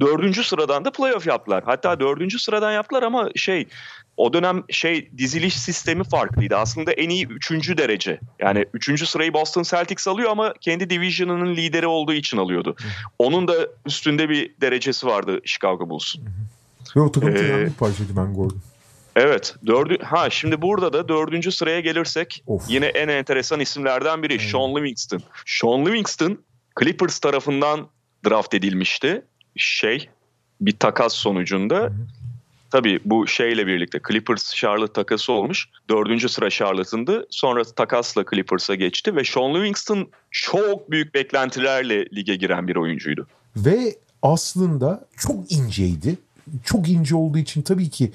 Dördüncü 0.01 0.45
sıradan 0.45 0.85
da 0.85 0.91
playoff 0.91 1.27
yaptılar. 1.27 1.63
Hatta 1.67 2.01
dördüncü 2.01 2.39
sıradan 2.39 2.73
yaptılar 2.73 3.03
ama 3.03 3.29
şey 3.37 3.69
o 4.17 4.33
dönem 4.33 4.63
şey 4.71 5.11
diziliş 5.19 5.57
sistemi 5.61 6.05
farklıydı. 6.05 6.57
Aslında 6.57 6.93
en 6.93 7.09
iyi 7.09 7.27
üçüncü 7.27 7.79
derece. 7.79 8.21
Yani 8.39 8.65
üçüncü 8.75 9.07
sırayı 9.07 9.35
Boston 9.35 9.63
Celtics 9.63 10.09
alıyor 10.09 10.31
ama 10.31 10.53
kendi 10.61 10.91
division'ının 10.91 11.57
lideri 11.57 11.87
olduğu 11.87 12.13
için 12.13 12.37
alıyordu. 12.37 12.77
Onun 13.19 13.49
da 13.49 13.55
üstünde 13.87 14.29
bir 14.29 14.55
derecesi 14.61 15.07
vardı 15.07 15.41
Chicago 15.45 15.89
Bulls'un. 15.89 16.25
Ve 16.97 17.01
o 17.01 17.13
takım 17.13 17.29
ee, 17.29 17.67
bir 17.67 17.73
parçaydı 17.73 18.17
ben 18.17 18.35
Gordon. 18.35 18.61
Evet. 19.19 19.55
Dördü, 19.67 19.99
ha 20.03 20.31
şimdi 20.31 20.63
burada 20.63 20.93
da 20.93 21.09
dördüncü 21.09 21.53
sıraya 21.53 21.81
gelirsek 21.81 22.43
of. 22.47 22.65
yine 22.69 22.87
en 22.87 23.09
enteresan 23.09 23.61
isimlerden 23.61 24.23
biri 24.23 24.39
hmm. 24.39 24.49
Sean 24.49 24.77
Livingston. 24.77 25.23
Sean 25.47 25.87
Livingston 25.87 26.39
Clippers 26.81 27.19
tarafından 27.19 27.89
draft 28.29 28.55
edilmişti. 28.55 29.23
Şey 29.57 30.09
bir 30.61 30.77
takas 30.77 31.13
sonucunda. 31.15 31.87
Hmm. 31.87 31.97
Tabii 32.71 33.01
bu 33.05 33.27
şeyle 33.27 33.67
birlikte 33.67 34.01
Clippers 34.09 34.55
Charlotte 34.55 34.93
takası 34.93 35.33
olmuş. 35.33 35.69
Dördüncü 35.91 36.29
sıra 36.29 36.51
Charlotte'ındı. 36.51 37.27
Sonra 37.31 37.65
takasla 37.65 38.25
Clippers'a 38.31 38.75
geçti 38.75 39.17
ve 39.17 39.25
Sean 39.25 39.55
Livingston 39.55 40.11
çok 40.31 40.91
büyük 40.91 41.15
beklentilerle 41.15 42.07
lige 42.15 42.37
giren 42.37 42.69
bir 42.69 42.77
oyuncuydu. 42.77 43.27
Ve 43.57 43.95
aslında 44.23 45.09
çok 45.17 45.53
inceydi 45.53 46.19
çok 46.65 46.89
ince 46.89 47.17
olduğu 47.17 47.39
için 47.39 47.63
tabii 47.63 47.91
ki 47.91 48.13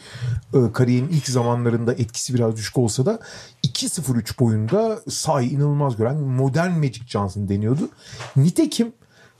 e, 0.54 0.72
kariyerin 0.74 1.10
ilk 1.10 1.28
zamanlarında 1.28 1.94
etkisi 1.94 2.34
biraz 2.34 2.56
düşük 2.56 2.78
olsa 2.78 3.06
da 3.06 3.20
2-0-3 3.64 4.40
boyunda 4.40 5.00
say 5.10 5.54
inanılmaz 5.54 5.96
gören 5.98 6.18
modern 6.18 6.72
Magic 6.72 7.02
Johnson 7.08 7.50
deniyordu. 7.50 7.90
Nitekim 8.36 8.94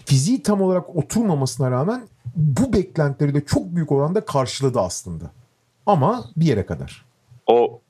fiziği 0.06 0.44
tam 0.44 0.62
olarak 0.62 0.96
oturmamasına 0.96 1.72
rağmen 1.72 2.08
bu 2.36 2.74
beklentileri 2.74 3.34
de 3.34 3.46
çok 3.46 3.76
büyük 3.76 3.92
oranda 3.92 4.26
karşıladı 4.26 4.80
aslında. 4.80 5.32
Ama 5.86 6.26
bir 6.38 6.46
yere 6.46 6.66
kadar. 6.66 7.06
O 7.48 7.82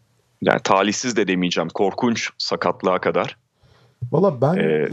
yani 0.42 0.60
talihsiz 0.64 1.16
de 1.16 1.28
demeyeceğim 1.28 1.70
korkunç 1.70 2.30
sakatlığa 2.38 3.02
kadar. 3.02 3.38
Valla 4.12 4.42
ben 4.42 4.56
ee... 4.56 4.62
e, 4.62 4.90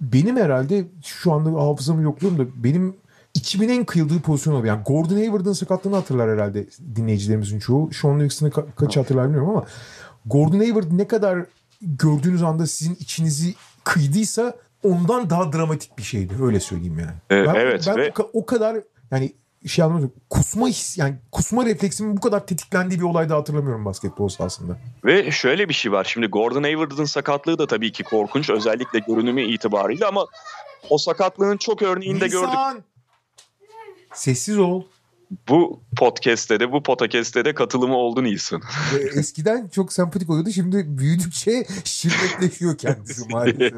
benim 0.00 0.36
herhalde 0.36 0.84
şu 1.04 1.32
anda 1.32 1.62
hafızamı 1.62 2.02
yokluyorum 2.02 2.38
da 2.38 2.64
benim 2.64 2.96
içimin 3.34 3.68
en 3.68 3.84
kıyıldığı 3.84 4.20
pozisyon 4.20 4.54
oldu. 4.54 4.66
Yani 4.66 4.82
Gordon 4.82 5.16
Hayward'ın 5.16 5.52
sakatlığını 5.52 5.96
hatırlar 5.96 6.30
herhalde 6.30 6.66
dinleyicilerimizin 6.96 7.58
çoğu. 7.58 7.92
Sean 7.92 8.18
Livingston'ı 8.18 8.50
ka- 8.50 8.66
kaç 8.76 8.96
hatırlar 8.96 9.24
bilmiyorum 9.24 9.50
ama 9.50 9.64
Gordon 10.26 10.58
Hayward 10.58 10.86
ne 10.90 11.08
kadar 11.08 11.44
gördüğünüz 11.82 12.42
anda 12.42 12.66
sizin 12.66 12.94
içinizi 12.94 13.54
kıydıysa 13.84 14.56
ondan 14.84 15.30
daha 15.30 15.52
dramatik 15.52 15.98
bir 15.98 16.02
şeydi. 16.02 16.34
Öyle 16.42 16.60
söyleyeyim 16.60 16.98
yani. 16.98 17.16
Evet. 17.30 17.48
Ben, 17.48 17.60
evet 17.60 17.84
ben 17.86 17.96
ve... 17.96 18.12
o 18.32 18.46
kadar 18.46 18.76
yani 19.10 19.32
şey 19.66 19.84
anlamadım. 19.84 20.12
Kusma 20.30 20.68
his 20.68 20.98
yani 20.98 21.14
kusma 21.32 21.66
refleksimin 21.66 22.16
bu 22.16 22.20
kadar 22.20 22.46
tetiklendiği 22.46 23.00
bir 23.00 23.04
olay 23.04 23.28
da 23.28 23.36
hatırlamıyorum 23.36 23.84
basketbol 23.84 24.28
sahasında. 24.28 24.76
Ve 25.04 25.30
şöyle 25.30 25.68
bir 25.68 25.74
şey 25.74 25.92
var. 25.92 26.04
Şimdi 26.04 26.26
Gordon 26.26 26.62
Hayward'ın 26.62 27.04
sakatlığı 27.04 27.58
da 27.58 27.66
tabii 27.66 27.92
ki 27.92 28.04
korkunç. 28.04 28.50
Özellikle 28.50 28.98
görünümü 28.98 29.42
itibarıyla 29.42 30.08
ama 30.08 30.26
o 30.90 30.98
sakatlığın 30.98 31.56
çok 31.56 31.82
örneğini 31.82 32.20
de 32.20 32.28
gördük. 32.28 32.54
Sessiz 34.14 34.58
ol. 34.58 34.82
Bu 35.48 35.80
podcast'te 35.96 36.60
de 36.60 36.72
bu 36.72 36.82
podcast'te 36.82 37.44
de 37.44 37.54
katılımı 37.54 37.96
oldu 37.96 38.24
Nilsson. 38.24 38.62
Eskiden 39.14 39.68
çok 39.68 39.92
sempatik 39.92 40.30
oluyordu. 40.30 40.50
Şimdi 40.50 40.98
büyüdükçe 40.98 41.64
şiddetleşiyor 41.84 42.78
kendisi 42.78 43.28
maalesef. 43.30 43.72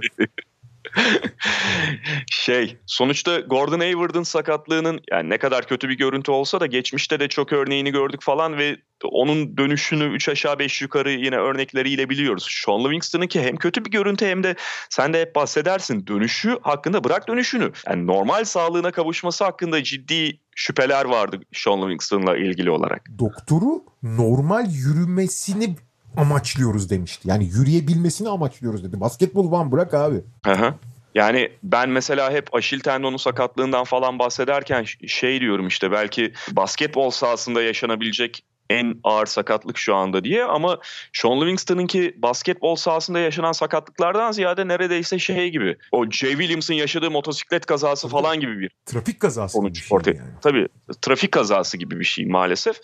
şey 2.31 2.77
sonuçta 2.87 3.41
Gordon 3.41 3.81
Hayward'ın 3.81 4.23
sakatlığının 4.23 5.01
yani 5.11 5.31
ne 5.31 5.39
kadar 5.39 5.67
kötü 5.67 5.89
bir 5.89 5.97
görüntü 5.97 6.31
olsa 6.31 6.61
da 6.61 6.67
geçmişte 6.67 7.21
de 7.21 7.29
çok 7.29 7.53
örneğini 7.53 7.91
gördük 7.91 8.23
falan 8.23 8.59
ve 8.59 8.77
onun 9.05 9.57
dönüşünü 9.57 10.05
3 10.05 10.29
aşağı 10.29 10.59
5 10.59 10.83
yukarı 10.83 11.11
yine 11.11 11.37
örnekleriyle 11.37 12.11
biliyoruz. 12.11 12.63
Sean 12.65 12.85
Livingston'ın 12.85 13.27
ki 13.27 13.43
hem 13.43 13.57
kötü 13.57 13.85
bir 13.85 13.91
görüntü 13.91 14.27
hem 14.27 14.43
de 14.43 14.55
sen 14.91 15.13
de 15.13 15.21
hep 15.21 15.35
bahsedersin 15.35 16.07
dönüşü 16.07 16.59
hakkında 16.63 17.05
bırak 17.05 17.29
dönüşünü. 17.29 17.73
Yani 17.87 18.07
normal 18.07 18.45
sağlığına 18.45 18.91
kavuşması 18.91 19.45
hakkında 19.45 19.83
ciddi 19.83 20.41
şüpheler 20.57 21.05
vardı 21.05 21.41
Sean 21.53 21.83
Livingston'la 21.83 22.37
ilgili 22.37 22.71
olarak. 22.71 23.03
Doktoru 23.19 23.85
normal 24.03 24.67
yürümesini 24.71 25.77
amaçlıyoruz 26.17 26.91
demişti. 26.91 27.29
Yani 27.29 27.45
yürüyebilmesini 27.45 28.29
amaçlıyoruz 28.29 28.85
dedi. 28.85 29.01
Basketbol 29.01 29.51
van 29.51 29.73
bırak 29.73 29.95
abi. 29.95 30.21
Hı 30.47 30.75
Yani 31.15 31.51
ben 31.63 31.89
mesela 31.89 32.33
hep 32.33 32.55
aşil 32.55 32.81
tendonu 32.81 33.19
sakatlığından 33.19 33.85
falan 33.85 34.19
bahsederken 34.19 34.85
şey 35.07 35.41
diyorum 35.41 35.67
işte 35.69 35.93
belki 35.93 36.33
basketbol 36.53 37.11
sahasında 37.11 37.63
yaşanabilecek 37.63 38.45
en 38.71 39.01
ağır 39.05 39.27
sakatlık 39.27 39.79
şu 39.79 39.95
anda 39.95 40.25
diye 40.25 40.45
ama 40.45 40.79
Sean 41.13 41.41
Livingston'ınki 41.41 42.15
basketbol 42.19 42.77
sahasında 42.77 43.19
yaşanan 43.19 43.53
sakatlıklardan 43.53 44.33
ziyade 44.33 44.69
neredeyse 44.69 45.19
şey 45.19 45.51
gibi. 45.51 45.77
O 45.93 46.11
Jay 46.11 46.31
Williams'ın 46.31 46.75
yaşadığı 46.75 47.11
motosiklet 47.11 47.67
kazası 47.67 48.09
falan 48.09 48.41
gibi 48.41 48.61
bir 48.61 48.71
trafik 48.87 49.21
kazası 49.21 49.53
sonuç 49.53 49.89
şey 49.89 49.99
yani. 50.07 50.31
Tabii 50.43 50.69
trafik 51.03 51.33
kazası 51.33 51.77
gibi 51.77 52.01
bir 52.01 52.05
şey 52.05 52.27
maalesef. 52.27 52.77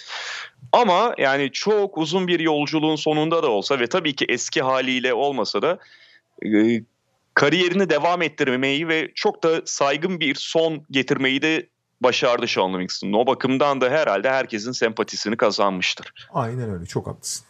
Ama 0.72 1.14
yani 1.18 1.50
çok 1.52 1.98
uzun 1.98 2.28
bir 2.28 2.40
yolculuğun 2.40 2.96
sonunda 2.96 3.42
da 3.42 3.48
olsa 3.48 3.80
ve 3.80 3.86
tabii 3.86 4.14
ki 4.16 4.24
eski 4.28 4.62
haliyle 4.62 5.14
olmasa 5.14 5.62
da 5.62 5.78
e, 6.46 6.80
kariyerini 7.34 7.90
devam 7.90 8.22
ettirmeyi 8.22 8.88
ve 8.88 9.10
çok 9.14 9.42
da 9.42 9.62
saygın 9.64 10.20
bir 10.20 10.34
son 10.34 10.84
getirmeyi 10.90 11.42
de 11.42 11.68
başardı 12.00 12.46
Sean 12.46 12.74
Livingston. 12.74 13.12
O 13.12 13.26
bakımdan 13.26 13.80
da 13.80 13.90
herhalde 13.90 14.30
herkesin 14.30 14.72
sempatisini 14.72 15.36
kazanmıştır. 15.36 16.12
Aynen 16.32 16.70
öyle 16.70 16.86
çok 16.86 17.06
haklısın. 17.06 17.46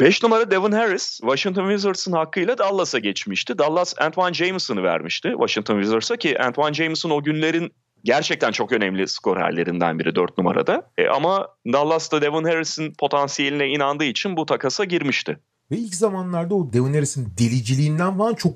5 0.00 0.22
numara 0.22 0.50
Devin 0.50 0.72
Harris 0.72 1.18
Washington 1.20 1.68
Wizards'ın 1.68 2.12
hakkıyla 2.12 2.58
Dallas'a 2.58 2.98
geçmişti. 2.98 3.58
Dallas 3.58 3.94
Antoine 3.98 4.34
Jameson'ı 4.34 4.82
vermişti 4.82 5.28
Washington 5.30 5.74
Wizards'a 5.74 6.16
ki 6.16 6.38
Antoine 6.38 6.74
Jameson 6.74 7.10
o 7.10 7.22
günlerin 7.22 7.72
gerçekten 8.04 8.52
çok 8.52 8.72
önemli 8.72 9.08
skorerlerinden 9.08 9.98
biri 9.98 10.14
4 10.14 10.38
numarada. 10.38 10.90
E, 10.98 11.08
ama 11.08 11.48
Dallas'ta 11.72 12.22
Devin 12.22 12.44
Harris'in 12.44 12.94
potansiyeline 12.94 13.68
inandığı 13.68 14.04
için 14.04 14.36
bu 14.36 14.46
takasa 14.46 14.84
girmişti. 14.84 15.38
Ve 15.70 15.76
ilk 15.76 15.94
zamanlarda 15.94 16.54
o 16.54 16.72
Harris'in 16.72 17.28
deliciliğinden 17.38 18.18
falan 18.18 18.34
çok 18.34 18.52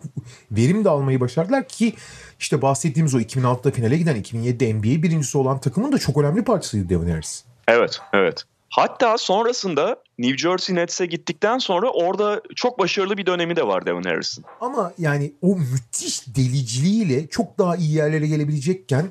verim 0.50 0.84
de 0.84 0.88
almayı 0.88 1.20
başardılar 1.20 1.68
ki 1.68 1.94
işte 2.40 2.62
bahsettiğimiz 2.62 3.14
o 3.14 3.20
2006'da 3.20 3.70
finale 3.70 3.96
giden 3.96 4.16
2007'de 4.16 4.74
NBA 4.74 5.02
birincisi 5.02 5.38
olan 5.38 5.60
takımın 5.60 5.92
da 5.92 5.98
çok 5.98 6.18
önemli 6.18 6.44
parçasıydı 6.44 7.10
Harris. 7.10 7.44
Evet, 7.68 8.00
evet. 8.12 8.44
Hatta 8.70 9.18
sonrasında 9.18 9.96
New 10.18 10.38
Jersey 10.38 10.76
Nets'e 10.76 11.06
gittikten 11.06 11.58
sonra 11.58 11.90
orada 11.90 12.42
çok 12.56 12.78
başarılı 12.78 13.16
bir 13.16 13.26
dönemi 13.26 13.56
de 13.56 13.66
var 13.66 13.86
Devin 13.86 14.02
Harris'in. 14.02 14.44
Ama 14.60 14.92
yani 14.98 15.32
o 15.42 15.56
müthiş 15.56 16.36
deliciliğiyle 16.36 17.26
çok 17.28 17.58
daha 17.58 17.76
iyi 17.76 17.94
yerlere 17.94 18.26
gelebilecekken 18.26 19.10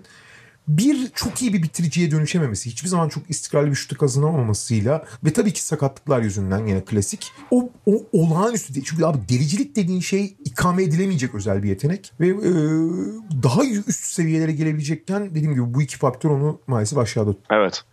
bir 0.70 1.12
çok 1.16 1.42
iyi 1.42 1.54
bir 1.54 1.64
bitiriciye 1.64 2.12
dönüşememesi, 2.12 2.70
hiçbir 2.70 2.88
zaman 2.88 3.10
çok 3.10 3.30
istikrarlı 3.30 3.70
bir 3.70 3.76
şutu 3.76 3.98
kazanamamasıyla 3.98 5.06
ve 5.24 5.34
tabii 5.34 5.54
ki 5.54 5.64
sakatlıklar 5.64 6.22
yüzünden 6.22 6.68
yine 6.68 6.86
klasik. 6.86 7.32
O, 7.52 7.70
o 7.86 8.04
olağanüstü 8.12 8.74
değil. 8.74 8.86
Çünkü 8.90 9.06
abi 9.06 9.18
delicilik 9.30 9.76
dediğin 9.76 10.00
şey 10.00 10.36
ikame 10.46 10.84
edilemeyecek 10.84 11.36
özel 11.36 11.64
bir 11.64 11.70
yetenek 11.70 12.12
ve 12.20 12.28
e, 12.28 12.52
daha 13.44 13.66
üst 13.66 14.06
seviyelere 14.06 14.52
gelebilecekken 14.52 15.30
dediğim 15.30 15.54
gibi 15.54 15.74
bu 15.74 15.82
iki 15.82 15.98
faktör 15.98 16.30
onu 16.30 16.62
maalesef 16.68 16.98
aşağıda 16.98 17.34
tuttu. 17.34 17.48
Evet. 17.50 17.84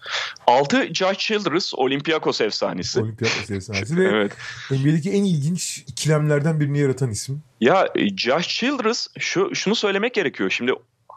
6 0.46 0.94
Josh 0.94 1.18
Childress 1.18 1.74
Olympiakos 1.74 2.40
efsanesi. 2.40 3.00
Olympiakos 3.00 3.50
efsanesi 3.50 3.96
ve 3.96 4.04
evet. 4.04 4.32
NBA'deki 4.70 5.10
en 5.10 5.24
ilginç 5.24 5.84
ikilemlerden 5.86 6.60
birini 6.60 6.78
yaratan 6.78 7.10
isim. 7.10 7.42
Ya 7.60 7.88
Josh 8.16 8.48
Childress 8.48 9.06
şu 9.18 9.54
şunu 9.54 9.74
söylemek 9.74 10.14
gerekiyor. 10.14 10.50
Şimdi 10.50 10.72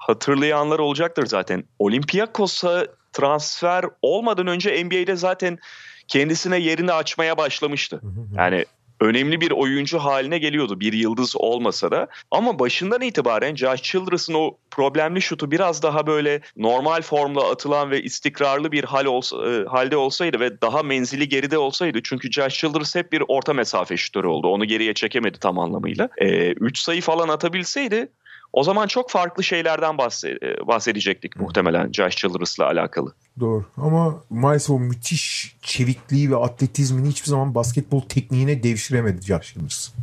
hatırlayanlar 0.09 0.79
olacaktır 0.79 1.25
zaten. 1.25 1.63
Olympiakos'a 1.79 2.87
transfer 3.13 3.85
olmadan 4.01 4.47
önce 4.47 4.83
NBA'de 4.85 5.15
zaten 5.15 5.59
kendisine 6.07 6.59
yerini 6.59 6.91
açmaya 6.91 7.37
başlamıştı. 7.37 8.01
Yani 8.37 8.65
önemli 9.01 9.41
bir 9.41 9.51
oyuncu 9.51 9.99
haline 9.99 10.37
geliyordu. 10.37 10.79
Bir 10.79 10.93
yıldız 10.93 11.35
olmasa 11.35 11.91
da. 11.91 12.07
Ama 12.31 12.59
başından 12.59 13.01
itibaren 13.01 13.55
Josh 13.55 13.81
Childress'ın 13.81 14.33
o 14.33 14.57
problemli 14.71 15.21
şutu 15.21 15.51
biraz 15.51 15.83
daha 15.83 16.07
böyle 16.07 16.41
normal 16.57 17.01
formla 17.01 17.51
atılan 17.51 17.91
ve 17.91 18.03
istikrarlı 18.03 18.71
bir 18.71 18.83
hal 18.83 19.05
olsa, 19.05 19.37
e, 19.51 19.65
halde 19.65 19.97
olsaydı 19.97 20.39
ve 20.39 20.61
daha 20.61 20.83
menzili 20.83 21.29
geride 21.29 21.57
olsaydı. 21.57 21.99
Çünkü 22.03 22.31
Josh 22.31 22.59
Childress 22.59 22.95
hep 22.95 23.11
bir 23.11 23.23
orta 23.27 23.53
mesafe 23.53 23.97
şutörü 23.97 24.27
oldu. 24.27 24.47
Onu 24.47 24.65
geriye 24.65 24.93
çekemedi 24.93 25.39
tam 25.39 25.59
anlamıyla. 25.59 26.09
3 26.21 26.79
e, 26.79 26.83
sayı 26.83 27.01
falan 27.01 27.29
atabilseydi 27.29 28.09
o 28.53 28.63
zaman 28.63 28.87
çok 28.87 29.09
farklı 29.09 29.43
şeylerden 29.43 29.93
e, 29.95 30.67
bahsedecektik 30.67 31.35
muhtemelen 31.35 31.91
Josh 31.91 32.15
Childress'la 32.15 32.65
alakalı. 32.65 33.13
Doğru 33.39 33.65
ama 33.77 34.23
maalesef 34.29 34.69
o 34.69 34.79
müthiş 34.79 35.55
çevikliği 35.61 36.31
ve 36.31 36.35
atletizmini 36.35 37.09
hiçbir 37.09 37.29
zaman 37.29 37.55
basketbol 37.55 38.01
tekniğine 38.01 38.63
devşiremedi 38.63 39.21
Josh 39.21 39.53
Childress. 39.53 39.93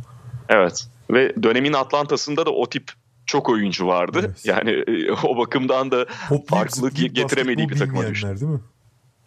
Evet 0.49 0.87
ve 1.11 1.43
dönemin 1.43 1.73
Atlanta'sında 1.73 2.45
da 2.45 2.51
o 2.51 2.69
tip 2.69 2.91
çok 3.25 3.49
oyuncu 3.49 3.87
vardı. 3.87 4.19
Evet. 4.25 4.45
Yani 4.45 4.71
e, 4.71 5.11
o 5.11 5.37
bakımdan 5.37 5.91
da 5.91 6.05
Hoplayıp 6.29 6.49
farklılık 6.49 6.95
getiremediği 6.95 7.69
bir 7.69 7.77
takıma 7.77 8.07
düştü. 8.07 8.27
Değil 8.27 8.51
mi? 8.51 8.59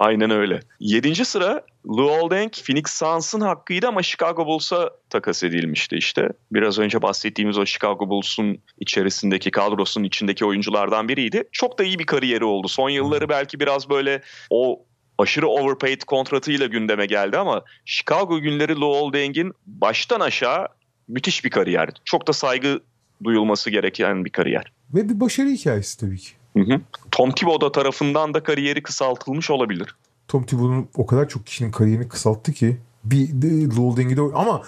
Aynen 0.00 0.30
öyle. 0.30 0.60
Yedinci 0.80 1.24
sıra 1.24 1.62
Lou 1.88 2.10
Oldeng 2.10 2.52
Phoenix 2.52 2.84
Suns'ın 2.86 3.40
hakkıydı 3.40 3.88
ama 3.88 4.02
Chicago 4.02 4.46
Bulls'a 4.46 4.90
takas 5.10 5.42
edilmişti 5.42 5.96
işte. 5.96 6.28
Biraz 6.52 6.78
önce 6.78 7.02
bahsettiğimiz 7.02 7.58
o 7.58 7.66
Chicago 7.66 8.08
Bulls'un 8.08 8.58
içerisindeki 8.78 9.50
kadrosunun 9.50 10.04
içindeki 10.04 10.44
oyunculardan 10.44 11.08
biriydi. 11.08 11.44
Çok 11.52 11.78
da 11.78 11.84
iyi 11.84 11.98
bir 11.98 12.06
kariyeri 12.06 12.44
oldu. 12.44 12.68
Son 12.68 12.90
yılları 12.90 13.28
belki 13.28 13.60
biraz 13.60 13.90
böyle 13.90 14.22
o 14.50 14.82
aşırı 15.18 15.48
overpaid 15.48 16.02
kontratıyla 16.02 16.66
gündeme 16.66 17.06
geldi 17.06 17.38
ama 17.38 17.64
Chicago 17.84 18.40
günleri 18.40 18.80
Lou 18.80 18.94
Oldeng'in 18.94 19.52
baştan 19.66 20.20
aşağı 20.20 20.68
müthiş 21.08 21.44
bir 21.44 21.50
kariyer. 21.50 21.88
Çok 22.04 22.28
da 22.28 22.32
saygı 22.32 22.80
duyulması 23.24 23.70
gereken 23.70 24.24
bir 24.24 24.30
kariyer. 24.30 24.72
Ve 24.94 25.08
bir 25.08 25.20
başarı 25.20 25.48
hikayesi 25.48 26.00
tabii 26.00 26.18
ki. 26.18 26.39
Hı 26.56 26.62
hı. 26.62 26.80
Tom 27.10 27.30
Thibodeau 27.30 27.72
tarafından 27.72 28.34
da 28.34 28.42
kariyeri 28.42 28.82
kısaltılmış 28.82 29.50
olabilir. 29.50 29.94
Tom 30.28 30.44
Thibodeau'nun 30.46 30.88
o 30.94 31.06
kadar 31.06 31.28
çok 31.28 31.46
kişinin 31.46 31.70
kariyerini 31.70 32.08
kısalttı 32.08 32.52
ki 32.52 32.76
bir 33.04 33.28
Lolding'i 33.76 34.16
de 34.16 34.20
ama 34.20 34.62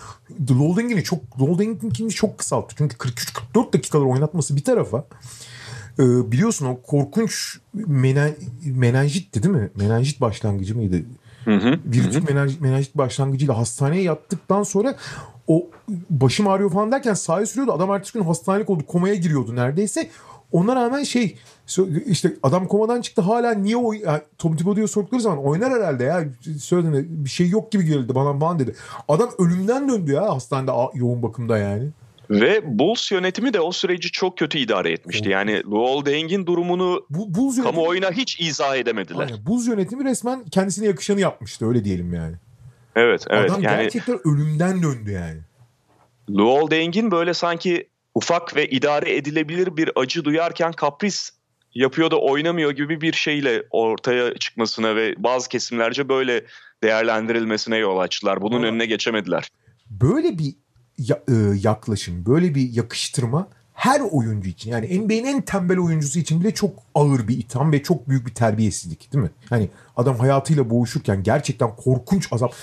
Lolding'ini 0.50 1.04
çok 1.04 1.40
Lolding'ini 1.40 2.10
çok 2.10 2.38
kısalttı. 2.38 2.74
Çünkü 2.78 2.96
43-44 2.96 3.72
dakikalar 3.72 4.04
oynatması 4.04 4.56
bir 4.56 4.64
tarafa 4.64 5.04
ee, 5.98 6.32
biliyorsun 6.32 6.66
o 6.66 6.82
korkunç 6.82 7.58
menen, 7.74 8.34
menenjitti 8.64 9.42
değil 9.42 9.54
mi? 9.54 9.70
Menenjit 9.76 10.20
başlangıcı 10.20 10.76
mıydı? 10.76 11.02
Hı 11.44 11.56
hı. 11.56 11.78
Virüs 11.84 12.28
menenjit, 12.28 12.60
menenjit 12.60 12.94
başlangıcıyla 12.94 13.58
hastaneye 13.58 14.02
yattıktan 14.02 14.62
sonra 14.62 14.96
o 15.46 15.66
başım 16.10 16.48
ağrıyor 16.48 16.70
falan 16.70 16.92
derken 16.92 17.14
sahaya 17.14 17.46
sürüyordu. 17.46 17.72
Adam 17.72 17.90
ertesi 17.90 18.12
gün 18.12 18.24
hastanelik 18.24 18.70
oldu. 18.70 18.86
Komaya 18.86 19.14
giriyordu 19.14 19.56
neredeyse. 19.56 20.10
Ona 20.52 20.76
rağmen 20.76 21.02
şey 21.02 21.36
işte 22.06 22.32
adam 22.42 22.68
komadan 22.68 23.00
çıktı 23.00 23.22
hala 23.22 23.54
niye 23.54 23.76
o 23.76 23.92
yani 23.92 24.20
Tom 24.38 24.56
Thibodeau'ya 24.56 24.88
sordukları 24.88 25.20
zaman 25.20 25.44
oynar 25.44 25.72
herhalde 25.72 26.04
ya 26.04 26.24
söyledi 26.58 27.06
bir 27.08 27.30
şey 27.30 27.48
yok 27.48 27.72
gibi 27.72 27.84
geldi 27.84 28.14
bana 28.14 28.40
bana 28.40 28.58
dedi. 28.58 28.74
Adam 29.08 29.30
ölümden 29.38 29.88
döndü 29.88 30.12
ya 30.12 30.34
hastanede 30.34 30.72
yoğun 30.94 31.22
bakımda 31.22 31.58
yani. 31.58 31.88
Ve 32.30 32.78
Bulls 32.78 33.12
yönetimi 33.12 33.54
de 33.54 33.60
o 33.60 33.72
süreci 33.72 34.10
çok 34.10 34.38
kötü 34.38 34.58
idare 34.58 34.92
etmişti. 34.92 35.28
Yani 35.28 35.62
Luol 35.64 36.04
Deng'in 36.04 36.46
durumunu 36.46 37.06
Bu, 37.10 37.34
Bulls 37.34 37.56
yönetimi, 37.56 37.76
kamuoyuna 37.76 38.10
hiç 38.10 38.40
izah 38.40 38.76
edemediler. 38.76 39.20
Aynen. 39.20 39.46
Bulls 39.46 39.68
yönetimi 39.68 40.04
resmen 40.04 40.44
kendisine 40.44 40.86
yakışanı 40.86 41.20
yapmıştı 41.20 41.68
öyle 41.68 41.84
diyelim 41.84 42.14
yani. 42.14 42.34
Evet, 42.96 43.24
evet. 43.30 43.50
Adam 43.50 43.62
yani, 43.62 43.82
gerçekten 43.82 44.18
ölümden 44.24 44.82
döndü 44.82 45.10
yani. 45.10 45.40
Luol 46.30 46.70
Deng'in 46.70 47.10
böyle 47.10 47.34
sanki 47.34 47.88
ufak 48.14 48.56
ve 48.56 48.68
idare 48.68 49.16
edilebilir 49.16 49.76
bir 49.76 49.90
acı 49.96 50.24
duyarken 50.24 50.72
kapris 50.72 51.30
yapıyor 51.74 52.10
da 52.10 52.20
oynamıyor 52.20 52.70
gibi 52.70 53.00
bir 53.00 53.12
şeyle 53.12 53.62
ortaya 53.70 54.34
çıkmasına 54.34 54.96
ve 54.96 55.14
bazı 55.18 55.48
kesimlerce 55.48 56.08
böyle 56.08 56.44
değerlendirilmesine 56.82 57.76
yol 57.76 57.98
açtılar. 57.98 58.42
Bunun 58.42 58.56
Ama 58.56 58.66
önüne 58.66 58.86
geçemediler. 58.86 59.48
Böyle 59.90 60.38
bir 60.38 60.54
e, 61.08 61.34
yaklaşım, 61.62 62.26
böyle 62.26 62.54
bir 62.54 62.72
yakıştırma 62.72 63.48
her 63.74 64.00
oyuncu 64.00 64.48
için 64.48 64.70
yani 64.70 64.98
NBA'nin 65.00 65.24
en 65.24 65.42
tembel 65.42 65.78
oyuncusu 65.78 66.18
için 66.18 66.40
bile 66.40 66.54
çok 66.54 66.78
ağır 66.94 67.28
bir 67.28 67.38
itham 67.38 67.72
ve 67.72 67.82
çok 67.82 68.08
büyük 68.08 68.26
bir 68.26 68.34
terbiyesizlik 68.34 69.12
değil 69.12 69.24
mi? 69.24 69.30
Hani 69.50 69.70
adam 69.96 70.18
hayatıyla 70.18 70.70
boğuşurken 70.70 71.22
gerçekten 71.22 71.76
korkunç 71.76 72.32
azap. 72.32 72.54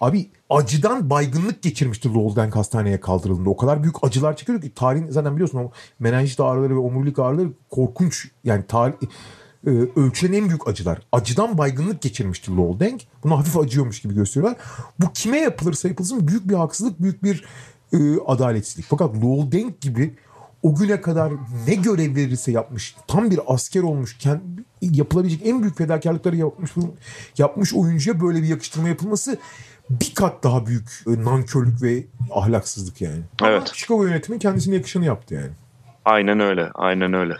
Abi 0.00 0.30
acıdan 0.50 1.10
baygınlık 1.10 1.62
geçirmişti 1.62 2.08
Lowell'den 2.08 2.50
hastaneye 2.50 3.00
kaldırıldığında. 3.00 3.50
O 3.50 3.56
kadar 3.56 3.82
büyük 3.82 4.04
acılar 4.04 4.36
çekiyor 4.36 4.60
ki 4.60 4.74
tarihin 4.74 5.10
zaten 5.10 5.34
biliyorsun 5.34 5.58
o 5.58 5.70
menenjit 5.98 6.40
ağrıları 6.40 6.74
ve 6.74 6.78
omurilik 6.78 7.18
ağrıları 7.18 7.48
korkunç 7.70 8.28
yani 8.44 8.64
tarih 8.68 8.94
e, 9.66 9.70
ölçülen 9.70 10.32
en 10.32 10.48
büyük 10.48 10.68
acılar. 10.68 11.02
Acıdan 11.12 11.58
baygınlık 11.58 12.02
geçirmişti 12.02 12.56
Lowell 12.56 12.98
Bunu 13.24 13.38
hafif 13.38 13.56
acıyormuş 13.56 14.00
gibi 14.00 14.14
gösteriyorlar. 14.14 14.58
Bu 14.98 15.12
kime 15.12 15.38
yapılırsa 15.38 15.88
yapılsın 15.88 16.28
büyük 16.28 16.48
bir 16.48 16.54
haksızlık, 16.54 17.02
büyük 17.02 17.22
bir 17.22 17.44
e, 17.92 17.98
adaletsizlik. 18.26 18.86
Fakat 18.88 19.16
Lowell 19.16 19.72
gibi 19.80 20.14
o 20.62 20.74
güne 20.74 21.00
kadar 21.00 21.32
ne 21.66 21.74
görev 21.74 22.16
verirse 22.16 22.52
yapmış, 22.52 22.96
tam 23.06 23.30
bir 23.30 23.40
asker 23.46 23.82
olmuş, 23.82 24.18
kendi, 24.18 24.42
yapılabilecek 24.82 25.46
en 25.46 25.62
büyük 25.62 25.78
fedakarlıkları 25.78 26.36
yapmış 26.36 26.70
yapmış 27.38 27.74
oyuncuya 27.74 28.20
böyle 28.20 28.42
bir 28.42 28.48
yakıştırma 28.48 28.88
yapılması 28.88 29.38
bir 29.90 30.14
kat 30.14 30.44
daha 30.44 30.66
büyük 30.66 31.04
e, 31.06 31.24
nankörlük 31.24 31.82
ve 31.82 32.06
ahlaksızlık 32.30 33.00
yani. 33.00 33.20
Evet. 33.42 33.62
Ama 33.62 33.66
Chicago 33.66 34.04
yönetimi 34.04 34.38
kendisine 34.38 34.74
yakışanı 34.74 35.04
yaptı 35.04 35.34
yani. 35.34 35.50
Aynen 36.04 36.40
öyle. 36.40 36.70
Aynen 36.74 37.12
öyle. 37.12 37.36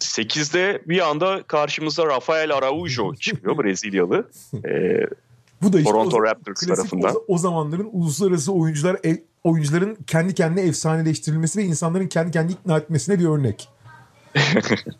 8'de 0.00 0.82
bir 0.86 1.10
anda 1.10 1.42
karşımıza 1.42 2.06
Rafael 2.06 2.54
Araujo 2.54 3.14
çıkıyor 3.14 3.58
Brezilyalı. 3.64 4.30
Ee, 4.64 5.06
Bu 5.62 5.72
da 5.72 5.78
işte 5.78 5.90
Toronto 5.90 6.16
o, 6.16 6.22
Raptors 6.22 6.60
tarafından. 6.60 7.14
O, 7.14 7.24
o 7.28 7.38
zamanların 7.38 7.88
uluslararası 7.92 8.52
oyuncular 8.52 8.96
ev, 9.04 9.16
oyuncuların 9.44 9.94
kendi 10.06 10.34
kendine 10.34 10.66
efsaneleştirilmesi 10.66 11.58
ve 11.58 11.64
insanların 11.64 12.06
kendi 12.06 12.30
kendi 12.30 12.52
ikna 12.52 12.78
etmesine 12.78 13.18
bir 13.18 13.24
örnek. 13.24 13.68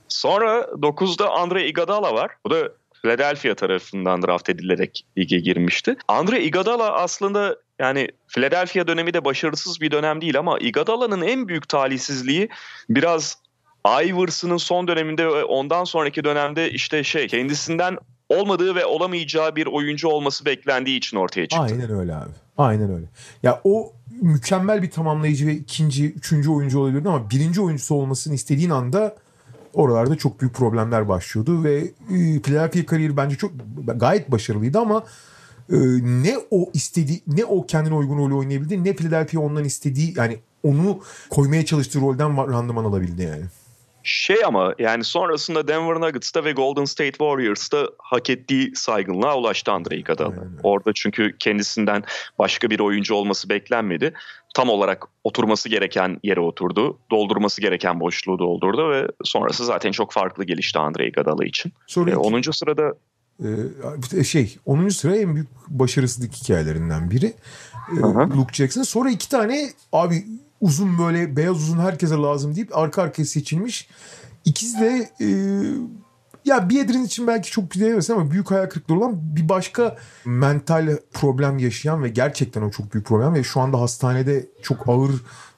Sonra 0.09 0.61
9'da 0.61 1.31
Andre 1.31 1.69
Iguodala 1.69 2.15
var. 2.15 2.31
Bu 2.47 2.51
da 2.51 2.73
Philadelphia 3.03 3.55
tarafından 3.55 4.23
draft 4.23 4.49
edilerek 4.49 5.07
lige 5.19 5.39
girmişti. 5.39 5.97
Andre 6.09 6.45
Iguodala 6.45 6.93
aslında 6.93 7.57
yani 7.79 8.09
Philadelphia 8.29 8.87
dönemi 8.87 9.15
de 9.15 9.25
başarısız 9.25 9.81
bir 9.81 9.91
dönem 9.91 10.21
değil 10.21 10.39
ama 10.39 10.59
Iguodala'nın 10.59 11.23
en 11.23 11.49
büyük 11.49 11.69
talihsizliği 11.69 12.49
biraz 12.89 13.39
Iverson'ın 13.87 14.57
son 14.57 14.89
döneminde 14.89 15.27
ve 15.27 15.45
ondan 15.45 15.85
sonraki 15.85 16.25
dönemde 16.25 16.71
işte 16.71 17.05
şey 17.05 17.29
kendisinden 17.29 17.99
olmadığı 18.29 18.75
ve 18.75 18.85
olamayacağı 18.85 19.57
bir 19.57 19.67
oyuncu 19.67 20.09
olması 20.09 20.45
beklendiği 20.45 20.99
için 20.99 21.17
ortaya 21.17 21.47
çıktı. 21.47 21.65
Aynen 21.65 21.91
öyle 21.91 22.15
abi. 22.15 22.31
Aynen 22.59 22.95
öyle. 22.95 23.07
Ya 23.43 23.61
o 23.65 23.93
mükemmel 24.21 24.83
bir 24.83 24.91
tamamlayıcı 24.91 25.47
ve 25.47 25.53
ikinci, 25.53 26.13
üçüncü 26.13 26.51
oyuncu 26.51 26.81
olabilirdi 26.81 27.09
ama 27.09 27.31
birinci 27.31 27.61
oyuncusu 27.61 27.95
olmasını 27.95 28.35
istediğin 28.35 28.71
anda 28.71 29.17
oralarda 29.75 30.17
çok 30.17 30.41
büyük 30.41 30.55
problemler 30.55 31.09
başlıyordu 31.09 31.65
ve 31.65 31.77
e, 32.11 32.43
Philadelphia 32.43 32.87
kariyeri 32.87 33.17
bence 33.17 33.37
çok 33.37 33.53
gayet 33.97 34.31
başarılıydı 34.31 34.79
ama 34.79 35.05
e, 35.73 35.77
ne 36.03 36.35
o 36.51 36.71
istediği 36.75 37.23
ne 37.27 37.45
o 37.45 37.67
kendine 37.67 37.95
uygun 37.95 38.19
rolü 38.19 38.35
oynayabildi 38.35 38.85
ne 38.85 38.97
Philadelphia 38.97 39.41
ondan 39.41 39.65
istediği 39.65 40.15
yani 40.17 40.39
onu 40.63 41.01
koymaya 41.31 41.65
çalıştığı 41.65 42.01
rolden 42.01 42.53
randıman 42.53 42.85
alabildi 42.85 43.23
yani. 43.23 43.45
Şey 44.05 44.45
ama 44.45 44.75
yani 44.79 45.05
sonrasında 45.05 45.69
Denver 45.69 46.01
Nuggets'ta 46.01 46.45
ve 46.45 46.53
Golden 46.53 46.85
State 46.85 47.11
Warriors'ta 47.11 47.89
hak 47.99 48.31
ettiği 48.31 48.77
saygınlığa 48.77 49.39
ulaştı 49.39 49.73
Andre 49.73 49.97
Iguodala. 49.97 50.35
Orada 50.63 50.93
çünkü 50.95 51.37
kendisinden 51.39 52.05
başka 52.39 52.71
bir 52.71 52.81
oyuncu 52.81 53.15
olması 53.15 53.49
beklenmedi. 53.49 54.15
Tam 54.55 54.69
olarak 54.69 55.09
oturması 55.25 55.69
gereken 55.69 56.21
yere 56.23 56.41
oturdu. 56.41 56.99
Doldurması 57.11 57.61
gereken 57.61 58.01
boşluğu 58.01 58.39
doldurdu 58.39 58.91
ve 58.91 59.09
sonrası 59.25 59.65
zaten 59.65 59.93
çok 59.93 60.13
farklı 60.13 60.45
gelişti 60.45 60.79
Andre 60.79 61.09
Iguodala 61.09 61.45
için. 61.45 61.73
Ee, 61.97 62.17
10. 62.17 62.41
sırada 62.51 62.93
ee, 64.15 64.25
şey 64.25 64.57
10. 64.67 64.89
sıra 64.89 65.17
en 65.17 65.35
büyük 65.35 65.49
başarısızlık 65.69 66.33
hikayelerinden 66.33 67.11
biri. 67.11 67.35
Ee, 67.93 68.01
Luke 68.37 68.55
Jackson. 68.55 68.83
Sonra 68.83 69.11
iki 69.11 69.29
tane 69.29 69.71
abi 69.93 70.25
uzun 70.61 70.99
böyle 70.99 71.37
beyaz 71.37 71.57
uzun 71.57 71.79
herkese 71.79 72.15
lazım 72.15 72.55
deyip 72.55 72.79
arka 72.79 73.03
arkaya 73.03 73.25
seçilmiş. 73.25 73.89
İkisi 74.45 74.81
de 74.81 75.11
e, 75.21 75.29
ya 76.45 76.71
Biedrin 76.71 77.05
için 77.05 77.27
belki 77.27 77.51
çok 77.51 77.71
diyemez 77.71 78.11
ama 78.11 78.31
büyük 78.31 78.51
hayal 78.51 78.67
kırıklığı 78.67 78.95
olan 78.95 79.37
bir 79.37 79.49
başka 79.49 79.97
mental 80.25 80.97
problem 81.13 81.59
yaşayan 81.59 82.03
ve 82.03 82.09
gerçekten 82.09 82.63
o 82.63 82.71
çok 82.71 82.95
büyük 82.95 83.07
problem 83.07 83.35
ve 83.35 83.43
şu 83.43 83.61
anda 83.61 83.81
hastanede 83.81 84.47
çok 84.63 84.89
ağır 84.89 85.11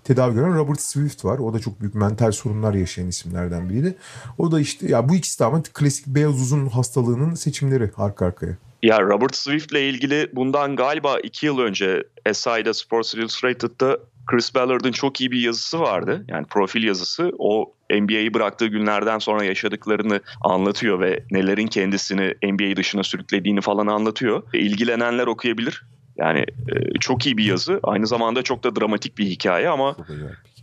tedavi 0.05 0.35
gören 0.35 0.55
Robert 0.55 0.81
Swift 0.81 1.25
var. 1.25 1.39
O 1.39 1.55
da 1.55 1.59
çok 1.59 1.81
büyük 1.81 1.95
mental 1.95 2.33
sorunlar 2.33 2.75
yaşayan 2.75 3.09
isimlerden 3.09 3.69
biriydi. 3.69 3.97
O 4.39 4.53
da 4.53 4.61
işte 4.61 4.89
ya 4.89 5.09
bu 5.09 5.15
ikisi 5.15 5.45
ama 5.45 5.63
klasik 5.63 6.07
beyaz 6.07 6.41
uzun 6.41 6.67
hastalığının 6.67 7.35
seçimleri 7.35 7.91
arka 7.97 8.27
arkaya. 8.27 8.57
Ya 8.83 9.03
Robert 9.03 9.37
Swift 9.37 9.73
ile 9.73 9.89
ilgili 9.89 10.31
bundan 10.33 10.77
galiba 10.77 11.19
iki 11.21 11.47
yıl 11.47 11.59
önce 11.59 12.05
SI'da 12.33 12.75
Sports 12.75 13.15
Illustrated'da 13.15 13.99
Chris 14.27 14.55
Ballard'ın 14.55 14.93
çok 14.93 15.21
iyi 15.21 15.31
bir 15.31 15.41
yazısı 15.41 15.81
vardı. 15.81 16.25
Yani 16.29 16.47
profil 16.47 16.83
yazısı. 16.83 17.33
O 17.39 17.75
NBA'yi 17.91 18.35
bıraktığı 18.35 18.67
günlerden 18.67 19.19
sonra 19.19 19.45
yaşadıklarını 19.45 20.21
anlatıyor 20.41 21.01
ve 21.01 21.25
nelerin 21.31 21.67
kendisini 21.67 22.35
NBA 22.43 22.77
dışına 22.77 23.03
sürüklediğini 23.03 23.61
falan 23.61 23.87
anlatıyor. 23.87 24.43
İlgilenenler 24.53 25.27
okuyabilir. 25.27 25.83
Yani 26.17 26.41
e, 26.41 26.99
çok 27.01 27.27
iyi 27.27 27.37
bir 27.37 27.45
yazı. 27.45 27.81
Aynı 27.83 28.07
zamanda 28.07 28.43
çok 28.43 28.65
da 28.65 28.77
dramatik 28.77 29.19
bir 29.19 29.27
hikaye 29.27 29.69
ama 29.69 29.97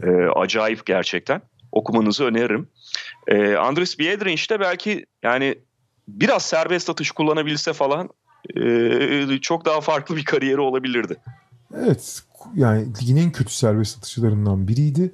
e, 0.03 0.09
acayip 0.36 0.86
gerçekten. 0.86 1.41
Okumanızı 1.72 2.26
öneririm. 2.26 2.68
E, 3.28 3.55
Andres 3.55 3.99
Biedrin 3.99 4.34
işte 4.34 4.59
belki 4.59 5.05
yani 5.24 5.55
biraz 6.07 6.45
serbest 6.45 6.89
atış 6.89 7.12
kullanabilse 7.12 7.74
falan 7.74 8.09
e, 8.55 9.38
çok 9.41 9.66
daha 9.66 9.82
farklı 9.82 10.16
bir 10.16 10.26
kariyeri 10.26 10.59
olabilirdi. 10.59 11.16
Evet 11.76 12.24
yani 12.56 12.88
ligin 13.02 13.18
en 13.18 13.32
kötü 13.32 13.54
serbest 13.54 13.98
atışçılarından 13.98 14.68
biriydi. 14.68 15.12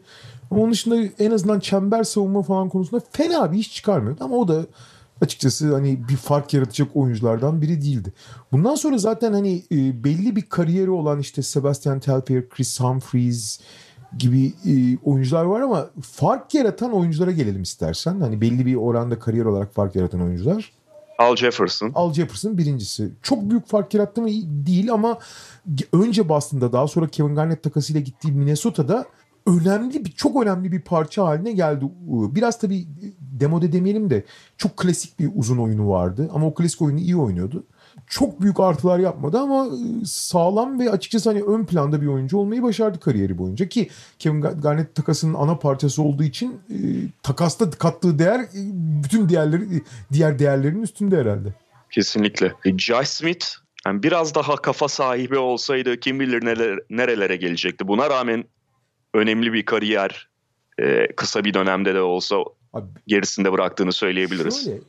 Ama 0.52 0.62
onun 0.62 0.72
dışında 0.72 0.96
en 1.20 1.32
azından 1.32 1.60
çember 1.60 2.04
savunma 2.04 2.42
falan 2.42 2.70
konusunda 2.70 3.04
fena 3.12 3.52
bir 3.52 3.58
iş 3.58 3.76
çıkarmıyordu. 3.76 4.24
Ama 4.24 4.36
o 4.36 4.48
da 4.48 4.66
açıkçası 5.22 5.74
hani 5.74 6.10
bir 6.10 6.16
fark 6.16 6.54
yaratacak 6.54 6.96
oyunculardan 6.96 7.62
biri 7.62 7.82
değildi. 7.82 8.14
Bundan 8.52 8.76
sonra 8.76 8.98
zaten 8.98 9.34
hani 9.34 9.64
e, 9.72 10.04
belli 10.04 10.36
bir 10.36 10.42
kariyeri 10.42 10.90
olan 10.90 11.20
işte 11.20 11.42
Sebastian 11.42 12.00
Telfair, 12.00 12.50
Chris 12.50 12.80
Humphries 12.80 13.60
gibi 14.18 14.54
e, 14.66 14.98
oyuncular 15.04 15.44
var 15.44 15.62
ama 15.62 15.90
fark 16.02 16.54
yaratan 16.54 16.94
oyunculara 16.94 17.32
gelelim 17.32 17.62
istersen. 17.62 18.22
Hani 18.22 18.42
belli 18.42 18.66
bir 18.66 18.76
oranda 18.76 19.20
kariyer 19.20 19.46
olarak 19.46 19.74
fark 19.74 19.96
yaratan 19.96 20.22
oyuncular. 20.22 20.72
Al 21.18 21.36
Jefferson. 21.36 21.92
Al 21.96 22.14
Jefferson 22.14 22.58
birincisi. 22.58 23.12
Çok 23.22 23.50
büyük 23.50 23.68
fark 23.68 23.94
yarattı 23.94 24.22
mı 24.22 24.30
değil 24.46 24.94
ama 24.94 25.20
önce 25.94 26.30
Boston'da 26.30 26.74
daha 26.74 26.88
sonra 26.88 27.08
Kevin 27.08 27.36
Garnett 27.36 27.64
takasıyla 27.64 28.02
gittiği 28.02 28.32
Minnesota'da 28.32 29.06
önemli 29.48 30.06
bir 30.06 30.12
çok 30.12 30.44
önemli 30.44 30.72
bir 30.72 30.82
parça 30.82 31.26
haline 31.26 31.52
geldi. 31.52 31.86
Biraz 32.36 32.60
tabii 32.60 32.88
demode 33.20 33.72
demeyelim 33.72 34.10
de 34.10 34.24
çok 34.58 34.78
klasik 34.78 35.20
bir 35.20 35.32
uzun 35.36 35.58
oyunu 35.58 35.90
vardı 35.90 36.30
ama 36.34 36.48
o 36.48 36.54
klasik 36.54 36.82
oyunu 36.82 37.00
iyi 37.00 37.18
oynuyordu. 37.18 37.64
Çok 38.08 38.42
büyük 38.42 38.60
artılar 38.60 39.00
yapmadı 39.00 39.40
ama 39.40 39.66
ıı, 39.66 40.06
sağlam 40.06 40.80
ve 40.80 40.92
açıkçası 40.92 41.30
hani 41.30 41.44
ön 41.44 41.66
planda 41.66 42.02
bir 42.02 42.08
oyuncu 42.08 42.38
olmayı 42.38 42.64
başardı 42.64 43.00
kariyeri 43.00 43.38
boyunca 43.38 43.70
ki 43.70 43.90
Kevin 44.20 44.42
Garnett 44.42 44.96
takasının 44.96 45.34
ana 45.34 45.56
parçası 45.56 46.04
olduğu 46.04 46.24
için 46.24 46.62
e, 46.70 46.78
takasta 47.24 47.70
kattığı 47.70 48.20
değer 48.20 48.40
e, 48.40 48.48
bütün 49.04 49.30
diğerleri 49.30 49.84
diğer 50.14 50.40
değerlerin 50.40 50.82
üstünde 50.82 51.18
herhalde. 51.18 51.54
Kesinlikle. 51.92 52.54
E, 52.66 52.78
Josh 52.78 53.08
Smith 53.08 53.46
yani 53.86 54.04
biraz 54.04 54.36
daha 54.36 54.56
kafa 54.56 54.88
sahibi 54.88 55.38
olsaydı 55.38 56.00
kim 56.00 56.20
bilir 56.20 56.46
neler, 56.46 56.80
nerelere 56.90 57.36
gelecekti. 57.36 57.88
Buna 57.88 58.10
rağmen 58.10 58.44
önemli 59.14 59.54
bir 59.54 59.66
kariyer 59.66 60.28
e, 60.80 61.08
kısa 61.16 61.44
bir 61.44 61.54
dönemde 61.54 61.96
de 61.96 62.02
olsa 62.02 62.36
Abi, 62.74 62.88
gerisinde 63.08 63.52
bıraktığını 63.52 63.94
söyleyebiliriz. 63.94 64.66
Şöyle, 64.66 64.80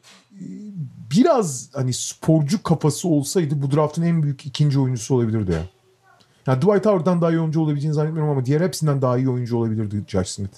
biraz 1.11 1.71
hani 1.75 1.93
sporcu 1.93 2.63
kafası 2.63 3.09
olsaydı 3.09 3.63
bu 3.63 3.71
draftın 3.71 4.03
en 4.03 4.23
büyük 4.23 4.47
ikinci 4.47 4.81
oyuncusu 4.81 5.15
olabilirdi 5.15 5.53
ya. 5.53 5.63
Yani 6.47 6.63
Dwight 6.63 6.87
Howard'dan 6.87 7.23
daha 7.23 7.31
iyi 7.31 7.41
oyuncu 7.41 7.61
olabileceğini 7.61 7.95
zannetmiyorum 7.95 8.33
ama 8.33 8.45
diğer 8.45 8.61
hepsinden 8.61 9.03
daha 9.03 9.19
iyi 9.19 9.31
oyuncu 9.31 9.57
olabilirdi 9.57 10.05
Josh 10.09 10.29
Smith. 10.29 10.55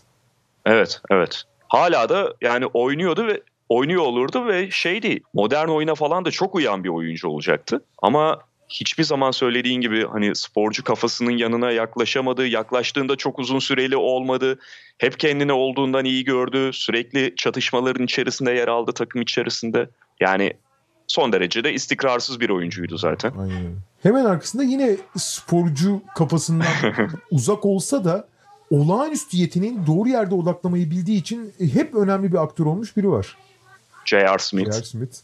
Evet, 0.67 1.01
evet. 1.11 1.43
Hala 1.69 2.09
da 2.09 2.35
yani 2.41 2.67
oynuyordu 2.67 3.27
ve 3.27 3.43
oynuyor 3.69 4.03
olurdu 4.03 4.47
ve 4.47 4.71
şeydi 4.71 5.21
modern 5.35 5.69
oyuna 5.69 5.95
falan 5.95 6.25
da 6.25 6.31
çok 6.31 6.55
uyan 6.55 6.85
bir 6.85 6.89
oyuncu 6.89 7.29
olacaktı. 7.29 7.85
Ama 8.03 8.41
hiçbir 8.71 9.05
zaman 9.05 9.31
söylediğin 9.31 9.81
gibi 9.81 10.07
hani 10.07 10.37
sporcu 10.37 10.85
kafasının 10.85 11.31
yanına 11.31 11.71
yaklaşamadı. 11.71 12.47
Yaklaştığında 12.47 13.17
çok 13.17 13.39
uzun 13.39 13.59
süreli 13.59 13.97
olmadı. 13.97 14.59
Hep 14.99 15.21
kendini 15.21 15.53
olduğundan 15.53 16.05
iyi 16.05 16.25
gördü. 16.25 16.71
Sürekli 16.73 17.35
çatışmaların 17.37 18.05
içerisinde 18.05 18.53
yer 18.53 18.69
aldı 18.69 18.93
takım 18.93 19.23
içerisinde. 19.23 19.91
Yani 20.21 20.53
son 21.07 21.33
derece 21.33 21.65
de 21.65 21.73
istikrarsız 21.73 22.41
bir 22.41 22.51
oyuncuydu 22.51 22.99
zaten. 22.99 23.33
Aynen. 23.39 23.77
Hemen 24.03 24.25
arkasında 24.25 24.63
yine 24.63 24.97
sporcu 25.17 26.03
kafasından 26.17 26.67
uzak 27.31 27.65
olsa 27.65 28.05
da 28.05 28.29
olağanüstü 28.71 29.37
yeteneğin 29.37 29.87
doğru 29.87 30.09
yerde 30.09 30.35
odaklamayı 30.35 30.91
bildiği 30.91 31.19
için 31.19 31.55
hep 31.73 31.95
önemli 31.95 32.33
bir 32.33 32.43
aktör 32.43 32.67
olmuş 32.67 32.97
biri 32.97 33.11
var. 33.11 33.37
J.R. 34.05 34.39
Smith. 34.39 34.73
J.R. 34.73 34.83
Smith 34.83 35.17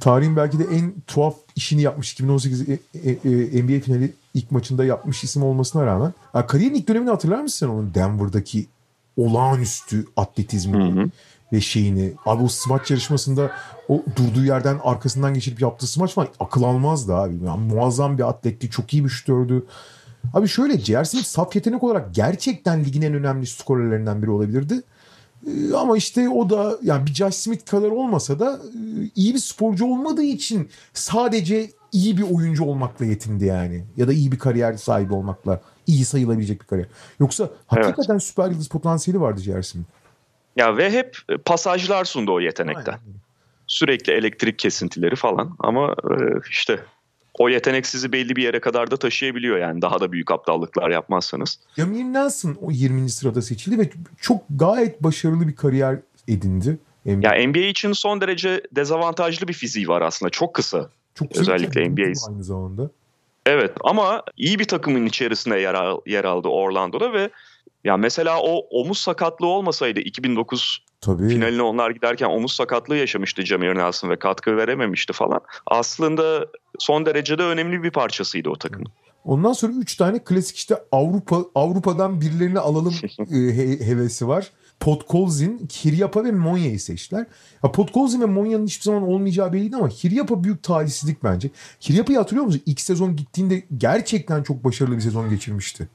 tarihin 0.00 0.36
belki 0.36 0.58
de 0.58 0.64
en 0.64 0.92
tuhaf 1.06 1.34
işini 1.56 1.82
yapmış 1.82 2.12
2018 2.12 2.68
e, 2.68 2.72
e, 2.72 3.10
e, 3.10 3.62
NBA 3.62 3.80
finali 3.80 4.12
ilk 4.34 4.50
maçında 4.50 4.84
yapmış 4.84 5.24
isim 5.24 5.42
olmasına 5.42 5.86
rağmen. 5.86 6.14
Yani 6.34 6.46
kariyerin 6.46 6.74
ilk 6.74 6.88
dönemini 6.88 7.10
hatırlar 7.10 7.42
mısın 7.42 7.66
sen 7.66 7.72
onun 7.72 7.94
Denver'daki 7.94 8.66
olağanüstü 9.16 10.06
atletizmi 10.16 11.10
ve 11.52 11.60
şeyini. 11.60 12.12
Abi 12.26 12.42
o 12.42 12.48
smaç 12.48 12.90
yarışmasında 12.90 13.50
o 13.88 14.02
durduğu 14.16 14.44
yerden 14.44 14.78
arkasından 14.82 15.34
geçirip 15.34 15.60
yaptığı 15.60 15.86
smaç 15.86 16.14
falan 16.14 16.28
akıl 16.40 16.62
almazdı 16.62 17.14
abi. 17.14 17.34
Yani 17.44 17.74
muazzam 17.74 18.18
bir 18.18 18.28
atletti. 18.28 18.70
Çok 18.70 18.94
iyi 18.94 19.04
bir 19.04 19.08
şutördü. 19.08 19.66
Abi 20.34 20.48
şöyle. 20.48 21.04
Smith 21.04 21.26
saf 21.26 21.56
yetenek 21.56 21.82
olarak 21.82 22.14
gerçekten 22.14 22.84
ligin 22.84 23.02
en 23.02 23.14
önemli 23.14 23.46
skorerlerinden 23.46 24.22
biri 24.22 24.30
olabilirdi. 24.30 24.82
Ee, 25.46 25.74
ama 25.74 25.96
işte 25.96 26.28
o 26.28 26.50
da 26.50 26.78
yani 26.82 27.06
bir 27.06 27.14
Josh 27.14 27.34
Smith 27.34 27.70
kadar 27.70 27.88
olmasa 27.88 28.38
da 28.38 28.52
e, 28.52 28.80
iyi 29.16 29.34
bir 29.34 29.38
sporcu 29.38 29.86
olmadığı 29.86 30.22
için 30.22 30.70
sadece 30.94 31.70
iyi 31.92 32.18
bir 32.18 32.22
oyuncu 32.22 32.64
olmakla 32.64 33.04
yetindi 33.04 33.44
yani. 33.44 33.84
Ya 33.96 34.08
da 34.08 34.12
iyi 34.12 34.32
bir 34.32 34.38
kariyer 34.38 34.74
sahibi 34.74 35.14
olmakla 35.14 35.60
iyi 35.86 36.04
sayılabilecek 36.04 36.60
bir 36.60 36.66
kariyer. 36.66 36.88
Yoksa 37.20 37.50
hakikaten 37.66 38.14
evet. 38.14 38.22
süper 38.22 38.50
yıldız 38.50 38.68
potansiyeli 38.68 39.20
vardı. 39.20 39.62
Smith. 39.62 39.88
Ya 40.56 40.76
ve 40.76 40.90
hep 40.90 41.16
pasajlar 41.44 42.04
sundu 42.04 42.34
o 42.34 42.40
yetenekten. 42.40 42.92
Aynen. 42.92 43.20
Sürekli 43.66 44.12
elektrik 44.12 44.58
kesintileri 44.58 45.16
falan 45.16 45.56
ama 45.58 45.92
e, 45.92 46.14
işte 46.50 46.80
o 47.40 47.48
yetenek 47.48 47.86
sizi 47.86 48.12
belli 48.12 48.36
bir 48.36 48.42
yere 48.42 48.60
kadar 48.60 48.90
da 48.90 48.96
taşıyabiliyor 48.96 49.58
yani 49.58 49.82
daha 49.82 50.00
da 50.00 50.12
büyük 50.12 50.30
aptallıklar 50.30 50.90
yapmazsanız. 50.90 51.58
Jamir 51.76 52.04
Nelson 52.04 52.58
o 52.62 52.70
20. 52.70 53.10
sırada 53.10 53.42
seçildi 53.42 53.78
ve 53.78 53.90
çok 54.20 54.42
gayet 54.50 55.02
başarılı 55.02 55.48
bir 55.48 55.56
kariyer 55.56 55.98
edindi. 56.28 56.78
NBA. 57.06 57.36
Ya 57.36 57.48
NBA 57.48 57.58
için 57.58 57.92
son 57.92 58.20
derece 58.20 58.62
dezavantajlı 58.72 59.48
bir 59.48 59.52
fiziği 59.52 59.88
var 59.88 60.02
aslında. 60.02 60.30
Çok 60.30 60.54
kısa. 60.54 60.90
Çok 61.14 61.36
özellikle 61.36 61.90
NBA 61.90 62.12
aynı 62.28 62.44
zamanda. 62.44 62.90
Evet 63.46 63.72
ama 63.84 64.22
iyi 64.36 64.58
bir 64.58 64.68
takımın 64.68 65.06
içerisinde 65.06 65.58
yer, 65.58 65.74
al, 65.74 66.00
yer 66.06 66.24
aldı 66.24 66.48
Orlando'da 66.48 67.12
ve 67.12 67.30
ya 67.84 67.96
mesela 67.96 68.40
o 68.40 68.66
omuz 68.70 68.98
sakatlığı 68.98 69.46
olmasaydı 69.46 70.00
2009 70.00 70.84
Tabii. 71.00 71.28
finaline 71.28 71.62
onlar 71.62 71.90
giderken 71.90 72.26
omuz 72.26 72.52
sakatlığı 72.52 72.96
yaşamıştı 72.96 73.46
Jamir 73.46 73.74
Nelson 73.74 74.10
ve 74.10 74.18
katkı 74.18 74.56
verememişti 74.56 75.12
falan. 75.12 75.40
Aslında 75.66 76.46
son 76.78 77.06
derecede 77.06 77.42
önemli 77.42 77.82
bir 77.82 77.90
parçasıydı 77.90 78.50
o 78.50 78.56
takımın. 78.56 78.92
Ondan 79.24 79.52
sonra 79.52 79.72
3 79.72 79.96
tane 79.96 80.18
klasik 80.18 80.56
işte 80.56 80.76
Avrupa 80.92 81.44
Avrupa'dan 81.54 82.20
birilerini 82.20 82.58
alalım 82.58 82.94
e, 83.18 83.34
he, 83.34 83.86
hevesi 83.86 84.28
var. 84.28 84.50
Podkolzin, 84.80 85.68
Hiryapa 85.84 86.24
ve 86.24 86.32
Monya'yı 86.32 86.80
seçtiler. 86.80 87.26
Ya 87.64 87.72
Podkolzin 87.72 88.20
ve 88.20 88.24
Monya'nın 88.26 88.66
hiçbir 88.66 88.84
zaman 88.84 89.02
olmayacağı 89.02 89.52
belliydi 89.52 89.76
ama 89.76 89.88
Hiryapa 89.88 90.44
büyük 90.44 90.62
talihsizlik 90.62 91.24
bence. 91.24 91.50
Hiryapa'yı 91.88 92.18
hatırlıyor 92.18 92.46
musun? 92.46 92.62
İlk 92.66 92.80
sezon 92.80 93.16
gittiğinde 93.16 93.62
gerçekten 93.78 94.42
çok 94.42 94.64
başarılı 94.64 94.96
bir 94.96 95.00
sezon 95.00 95.30
geçirmişti 95.30 95.88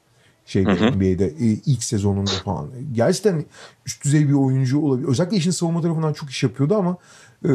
şeyde 0.45 0.71
hı 0.71 0.85
hı. 0.85 0.91
NBA'de 0.91 1.25
e, 1.25 1.45
ilk 1.65 1.83
sezonunda 1.83 2.31
falan. 2.45 2.69
Gerçekten 2.91 3.45
üst 3.85 4.05
düzey 4.05 4.27
bir 4.27 4.33
oyuncu 4.33 4.81
olabilir. 4.81 5.07
Özellikle 5.07 5.37
işin 5.37 5.51
savunma 5.51 5.81
tarafından 5.81 6.13
çok 6.13 6.29
iş 6.29 6.43
yapıyordu 6.43 6.75
ama 6.75 6.97
e, 7.45 7.49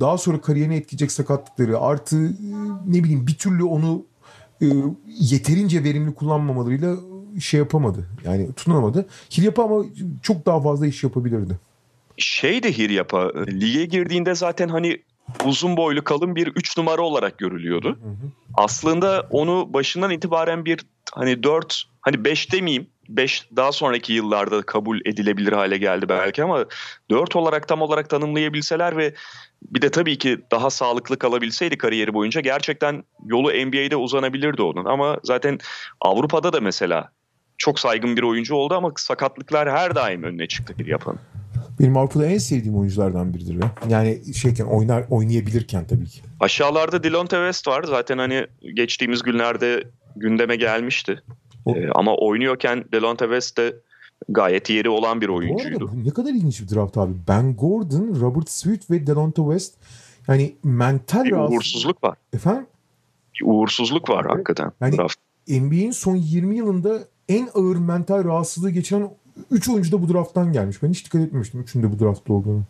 daha 0.00 0.18
sonra 0.18 0.40
kariyerini 0.40 0.74
etkileyecek 0.74 1.12
sakatlıkları 1.12 1.78
artı 1.78 2.16
e, 2.26 2.30
ne 2.86 3.04
bileyim 3.04 3.26
bir 3.26 3.34
türlü 3.34 3.64
onu 3.64 4.04
yeterince 5.06 5.84
verimli 5.84 6.14
kullanmamalarıyla 6.14 6.96
şey 7.40 7.58
yapamadı. 7.58 8.06
Yani 8.24 8.52
tutunamadı. 8.52 9.06
Hiryapa 9.30 9.64
ama 9.64 9.84
çok 10.22 10.46
daha 10.46 10.60
fazla 10.60 10.86
iş 10.86 11.04
yapabilirdi. 11.04 11.58
Şey 12.16 12.62
de 12.62 12.78
Hiryapa 12.78 13.32
lige 13.46 13.84
girdiğinde 13.84 14.34
zaten 14.34 14.68
hani 14.68 15.02
uzun 15.44 15.76
boylu 15.76 16.04
kalın 16.04 16.36
bir 16.36 16.46
3 16.46 16.78
numara 16.78 17.02
olarak 17.02 17.38
görülüyordu. 17.38 17.88
Hı 17.88 18.08
hı. 18.08 18.30
Aslında 18.54 19.28
onu 19.30 19.72
başından 19.72 20.10
itibaren 20.10 20.64
bir 20.64 20.80
hani 21.12 21.42
4 21.42 21.84
hani 22.00 22.24
5 22.24 22.52
demeyeyim 22.52 22.86
5 23.08 23.48
daha 23.56 23.72
sonraki 23.72 24.12
yıllarda 24.12 24.62
kabul 24.62 25.00
edilebilir 25.04 25.52
hale 25.52 25.78
geldi 25.78 26.08
belki 26.08 26.44
ama 26.44 26.64
4 27.10 27.36
olarak 27.36 27.68
tam 27.68 27.82
olarak 27.82 28.10
tanımlayabilseler 28.10 28.96
ve 28.96 29.14
bir 29.62 29.82
de 29.82 29.90
tabii 29.90 30.18
ki 30.18 30.38
daha 30.50 30.70
sağlıklı 30.70 31.18
kalabilseydi 31.18 31.78
kariyeri 31.78 32.14
boyunca 32.14 32.40
gerçekten 32.40 33.04
yolu 33.24 33.48
NBA'de 33.48 33.96
uzanabilirdi 33.96 34.62
onun. 34.62 34.84
Ama 34.84 35.18
zaten 35.24 35.58
Avrupa'da 36.00 36.52
da 36.52 36.60
mesela 36.60 37.10
çok 37.58 37.80
saygın 37.80 38.16
bir 38.16 38.22
oyuncu 38.22 38.54
oldu 38.54 38.74
ama 38.74 38.92
sakatlıklar 38.96 39.70
her 39.70 39.94
daim 39.94 40.22
önüne 40.22 40.46
çıktı 40.46 40.74
bir 40.78 40.86
yapan. 40.86 41.18
Benim 41.80 41.96
Avrupa'da 41.96 42.26
en 42.26 42.38
sevdiğim 42.38 42.78
oyunculardan 42.78 43.34
biridir 43.34 43.62
ya. 43.62 43.70
Yani 43.88 44.34
şeyken 44.34 44.64
oynar 44.64 45.04
oynayabilirken 45.10 45.86
tabii 45.86 46.06
ki. 46.06 46.20
Aşağılarda 46.40 47.02
Delonte 47.02 47.36
West 47.36 47.68
var. 47.68 47.84
Zaten 47.84 48.18
hani 48.18 48.46
geçtiğimiz 48.74 49.22
günlerde 49.22 49.84
gündeme 50.16 50.56
gelmişti. 50.56 51.22
O- 51.64 51.76
Ee, 51.76 51.90
ama 51.94 52.16
oynuyorken 52.16 52.84
Delonte 52.92 53.24
West 53.24 53.58
de 53.58 53.76
gayet 54.28 54.70
yeri 54.70 54.88
olan 54.88 55.20
bir 55.20 55.28
Bu 55.28 55.34
oyuncuydu. 55.34 55.84
arada 55.84 55.92
bu 55.92 56.04
ne 56.04 56.10
kadar 56.10 56.30
ilginç 56.30 56.62
bir 56.62 56.74
draft 56.74 56.98
abi. 56.98 57.12
Ben 57.28 57.56
Gordon, 57.56 58.20
Robert 58.20 58.50
Sweet 58.50 58.90
ve 58.90 59.06
Delonte 59.06 59.42
West. 59.42 59.74
Yani 60.28 60.54
mental 60.64 61.24
Bir 61.24 61.30
rahatsız- 61.30 61.56
uğursuzluk 61.56 62.04
var. 62.04 62.16
Efendim? 62.32 62.66
Bir 63.40 63.46
uğursuzluk 63.46 64.10
var 64.10 64.20
Evet. 64.24 64.32
hakikaten. 64.34 64.72
Yani- 64.80 64.96
draft. 64.96 65.16
NBA'in 65.48 65.90
son 65.90 66.16
20 66.16 66.56
yılında 66.56 66.98
en 67.28 67.48
ağır 67.54 67.76
mental 67.76 68.24
rahatsızlığı 68.24 68.70
geçiren 68.70 69.10
3 69.50 69.68
oyuncu 69.68 69.92
da 69.92 70.02
bu 70.02 70.12
drafttan 70.12 70.52
gelmiş. 70.52 70.82
Ben 70.82 70.88
hiç 70.90 71.04
dikkat 71.04 71.22
etmemiştim 71.22 71.60
üçünün 71.60 71.82
de 71.84 71.92
bu 71.92 72.04
draftta 72.04 72.32
olduğunu. 72.32 72.62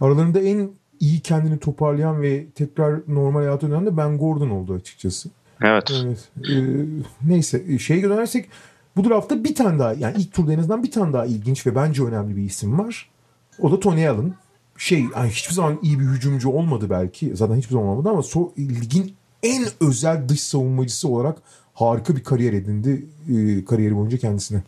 Aralarında 0.00 0.40
en 0.40 0.70
iyi 1.00 1.20
kendini 1.20 1.58
toparlayan 1.58 2.22
ve 2.22 2.46
tekrar 2.54 3.00
normal 3.08 3.40
hayata 3.40 3.70
dönen 3.70 3.86
de 3.86 3.96
Ben 3.96 4.18
Gordon 4.18 4.50
oldu 4.50 4.74
açıkçası. 4.74 5.28
Evet. 5.62 5.92
Evet. 6.04 6.28
Ee, 6.50 6.54
neyse 7.26 7.78
şeye 7.78 8.02
dönersek 8.02 8.48
bu 8.96 9.04
draftta 9.08 9.44
bir 9.44 9.54
tane 9.54 9.78
daha 9.78 9.92
yani 9.92 10.14
ilk 10.18 10.32
turda 10.32 10.52
en 10.52 10.58
azından 10.58 10.82
bir 10.82 10.90
tane 10.90 11.12
daha 11.12 11.26
ilginç 11.26 11.66
ve 11.66 11.74
bence 11.74 12.02
önemli 12.02 12.36
bir 12.36 12.42
isim 12.42 12.78
var. 12.78 13.10
O 13.60 13.72
da 13.72 13.80
Tony 13.80 14.08
Allen. 14.08 14.34
Şey 14.78 15.04
yani 15.16 15.30
hiçbir 15.30 15.54
zaman 15.54 15.78
iyi 15.82 16.00
bir 16.00 16.04
hücumcu 16.04 16.50
olmadı 16.50 16.90
belki. 16.90 17.36
Zaten 17.36 17.56
hiçbir 17.56 17.72
zaman 17.72 17.88
olmadı 17.88 18.08
ama 18.08 18.22
so, 18.22 18.52
ligin 18.58 19.14
en 19.42 19.64
özel 19.80 20.28
dış 20.28 20.40
savunmacısı 20.40 21.08
olarak 21.08 21.38
harika 21.74 22.16
bir 22.16 22.24
kariyer 22.24 22.52
edindi 22.52 23.06
e, 23.28 23.64
kariyeri 23.64 23.96
boyunca 23.96 24.18
kendisine. 24.18 24.62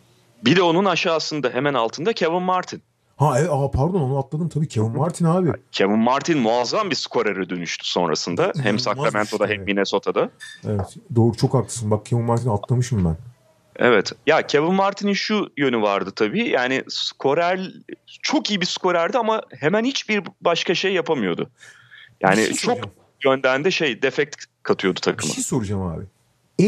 Bir 0.45 0.55
de 0.55 0.61
onun 0.61 0.85
aşağısında 0.85 1.49
hemen 1.49 1.73
altında 1.73 2.13
Kevin 2.13 2.41
Martin. 2.41 2.81
Ha 3.17 3.39
evet, 3.39 3.49
aa, 3.51 3.71
pardon 3.71 4.01
onu 4.01 4.17
atladım 4.17 4.49
tabii 4.49 4.67
Kevin 4.67 4.97
Martin 4.97 5.25
abi. 5.25 5.51
Kevin 5.71 5.99
Martin 5.99 6.37
muazzam 6.39 6.89
bir 6.89 6.95
skorere 6.95 7.49
dönüştü 7.49 7.87
sonrasında. 7.87 8.51
Hem 8.63 8.79
Sacramento'da 8.79 9.43
işte, 9.45 9.55
hem. 9.57 9.63
Minnesota'da. 9.63 10.29
Evet 10.65 10.95
doğru 11.15 11.35
çok 11.37 11.53
haklısın. 11.53 11.91
Bak 11.91 12.05
Kevin 12.05 12.23
Martin'i 12.23 12.51
atlamışım 12.51 13.05
ben. 13.05 13.17
Evet. 13.75 14.11
Ya 14.27 14.47
Kevin 14.47 14.73
Martin'in 14.73 15.13
şu 15.13 15.49
yönü 15.57 15.81
vardı 15.81 16.11
tabii. 16.15 16.47
Yani 16.49 16.83
skorer 16.87 17.71
çok 18.21 18.49
iyi 18.49 18.61
bir 18.61 18.65
skorerdi 18.65 19.17
ama 19.17 19.41
hemen 19.59 19.85
hiçbir 19.85 20.23
başka 20.41 20.75
şey 20.75 20.93
yapamıyordu. 20.93 21.49
Yani 22.21 22.37
Bir 22.37 22.43
şey 22.43 22.53
çok 22.53 22.59
soracağım. 22.59 22.91
yönden 23.25 23.63
de 23.63 23.71
şey 23.71 24.01
defekt 24.01 24.45
katıyordu 24.63 24.97
Bir 24.97 25.01
takıma. 25.01 25.33
şey 25.33 25.43
soracağım 25.43 25.81
abi. 25.81 26.03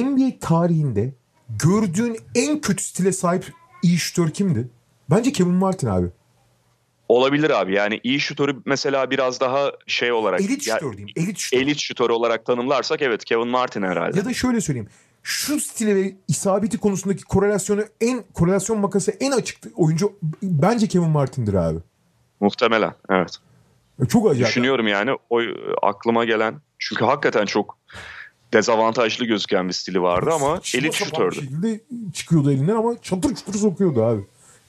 NBA 0.03 0.39
tarihinde 0.41 1.13
gördüğün 1.49 2.17
en 2.35 2.61
kötü 2.61 2.83
stile 2.83 3.11
sahip 3.11 3.53
iyi 3.83 3.97
şütör 3.97 4.29
kimdi? 4.29 4.67
Bence 5.09 5.31
Kevin 5.31 5.53
Martin 5.53 5.87
abi. 5.87 6.07
Olabilir 7.09 7.49
abi. 7.49 7.73
Yani 7.73 7.99
iyi 8.03 8.19
şutörü 8.19 8.57
mesela 8.65 9.11
biraz 9.11 9.39
daha 9.39 9.71
şey 9.87 10.11
olarak 10.11 10.41
Elit 10.41 10.67
ya- 10.67 10.75
şütör 10.75 10.97
diyeyim. 10.97 11.13
Elit 11.15 11.37
şütör. 11.37 11.61
elit 11.61 11.77
şutör 11.79 12.09
olarak 12.09 12.45
tanımlarsak 12.45 13.01
evet 13.01 13.25
Kevin 13.25 13.47
Martin 13.47 13.81
herhalde. 13.83 14.17
Ya 14.19 14.25
da 14.25 14.33
şöyle 14.33 14.61
söyleyeyim. 14.61 14.89
Şu 15.23 15.59
stile 15.59 15.95
ve 15.95 16.15
isabeti 16.27 16.77
konusundaki 16.77 17.23
korelasyonu 17.23 17.83
en 18.01 18.23
korelasyon 18.33 18.79
makası 18.79 19.11
en 19.11 19.31
açık 19.31 19.57
oyuncu 19.75 20.13
bence 20.43 20.87
Kevin 20.87 21.09
Martin'dir 21.09 21.53
abi. 21.53 21.79
Muhtemelen 22.39 22.93
evet. 23.09 23.37
Çok 24.09 24.29
acayip. 24.31 24.47
Düşünüyorum 24.47 24.87
yani 24.87 25.11
o 25.29 25.39
aklıma 25.81 26.25
gelen 26.25 26.55
çünkü 26.79 27.05
hakikaten 27.05 27.45
çok 27.45 27.77
dezavantajlı 28.53 29.25
gözüken 29.25 29.67
bir 29.67 29.73
stili 29.73 30.01
vardı 30.01 30.29
ama 30.33 30.61
elit 30.75 30.93
şutördü. 30.93 31.35
şekilde 31.35 31.79
çıkıyordu 32.13 32.51
elinden 32.51 32.75
ama 32.75 33.01
çatır 33.01 33.35
çutur 33.35 33.59
sokuyordu 33.59 34.03
abi. 34.03 34.21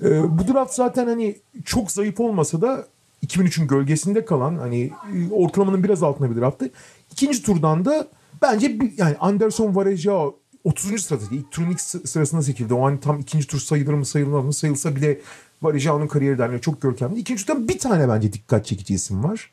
Ee, 0.05 0.39
bu 0.39 0.53
draft 0.53 0.75
zaten 0.75 1.07
hani 1.07 1.37
çok 1.65 1.91
zayıf 1.93 2.21
olmasa 2.21 2.61
da 2.63 2.87
2003'ün 3.27 3.67
gölgesinde 3.67 4.25
kalan 4.25 4.57
hani 4.57 4.81
e, 4.83 5.31
ortalamanın 5.33 5.85
biraz 5.85 6.03
altında 6.03 6.31
bir 6.31 6.41
drafttı. 6.41 6.71
İkinci 7.13 7.43
turdan 7.43 7.85
da 7.85 8.09
bence 8.43 8.81
bir, 8.81 8.93
yani 8.99 9.17
Anderson 9.21 9.77
Varejao 9.77 10.37
30. 10.65 11.03
sırada. 11.03 11.23
İlk 11.31 11.51
turun 11.51 11.71
ilk 11.71 11.81
sı- 11.81 12.07
sırasına 12.07 12.43
seçildi. 12.43 12.75
O 12.75 12.87
an 12.87 12.97
tam 12.99 13.19
ikinci 13.21 13.47
tur 13.47 13.59
sayılır 13.59 13.95
mı 13.95 14.05
sayılmaz 14.07 14.45
mı 14.45 14.53
sayılsa 14.53 14.97
bile 14.97 15.21
Varejao'nun 15.63 16.07
kariyeri 16.07 16.39
derneği 16.39 16.61
çok 16.61 16.83
görkemli. 16.83 17.19
İkinci 17.21 17.47
turdan 17.47 17.69
bir 17.69 17.79
tane 17.79 18.09
bence 18.09 18.33
dikkat 18.33 18.67
çekici 18.67 18.95
isim 18.95 19.25
var. 19.25 19.51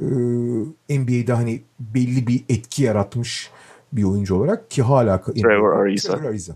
Ee, 0.00 0.98
NBA'de 0.98 1.32
hani 1.32 1.62
belli 1.80 2.26
bir 2.26 2.44
etki 2.48 2.82
yaratmış 2.82 3.50
bir 3.92 4.04
oyuncu 4.04 4.34
olarak 4.34 4.70
ki 4.70 4.82
hala 4.82 5.22
Trevor 5.22 5.72
Ariza. 5.72 6.16
Trevor 6.16 6.30
Ariza. 6.30 6.54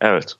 Evet. 0.00 0.34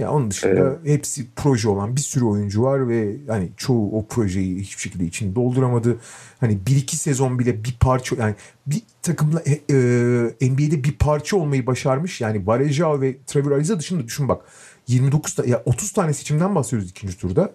Ya 0.00 0.10
onun 0.12 0.30
dışında 0.30 0.78
hepsi 0.84 1.26
proje 1.36 1.68
olan 1.68 1.96
bir 1.96 2.00
sürü 2.00 2.24
oyuncu 2.24 2.62
var 2.62 2.88
ve 2.88 3.16
hani 3.28 3.48
çoğu 3.56 3.98
o 3.98 4.06
projeyi 4.06 4.56
hiçbir 4.60 4.82
şekilde 4.82 5.04
içini 5.04 5.34
dolduramadı. 5.34 5.96
Hani 6.40 6.58
bir 6.66 6.76
iki 6.76 6.96
sezon 6.96 7.38
bile 7.38 7.64
bir 7.64 7.76
parça 7.80 8.16
yani 8.16 8.34
bir 8.66 8.82
takımla 9.02 9.40
e, 9.40 9.52
e, 9.52 10.50
NBA'de 10.50 10.84
bir 10.84 10.92
parça 10.92 11.36
olmayı 11.36 11.66
başarmış. 11.66 12.20
Yani 12.20 12.46
Varejao 12.46 13.00
ve 13.00 13.16
Trevor 13.26 13.50
Ariza 13.52 13.78
dışında 13.78 14.04
düşün 14.04 14.28
bak 14.28 14.44
29 14.86 15.34
ta- 15.34 15.44
ya 15.46 15.62
30 15.64 15.92
tane 15.92 16.12
seçimden 16.12 16.54
bahsediyoruz 16.54 16.90
ikinci 16.90 17.18
turda. 17.18 17.52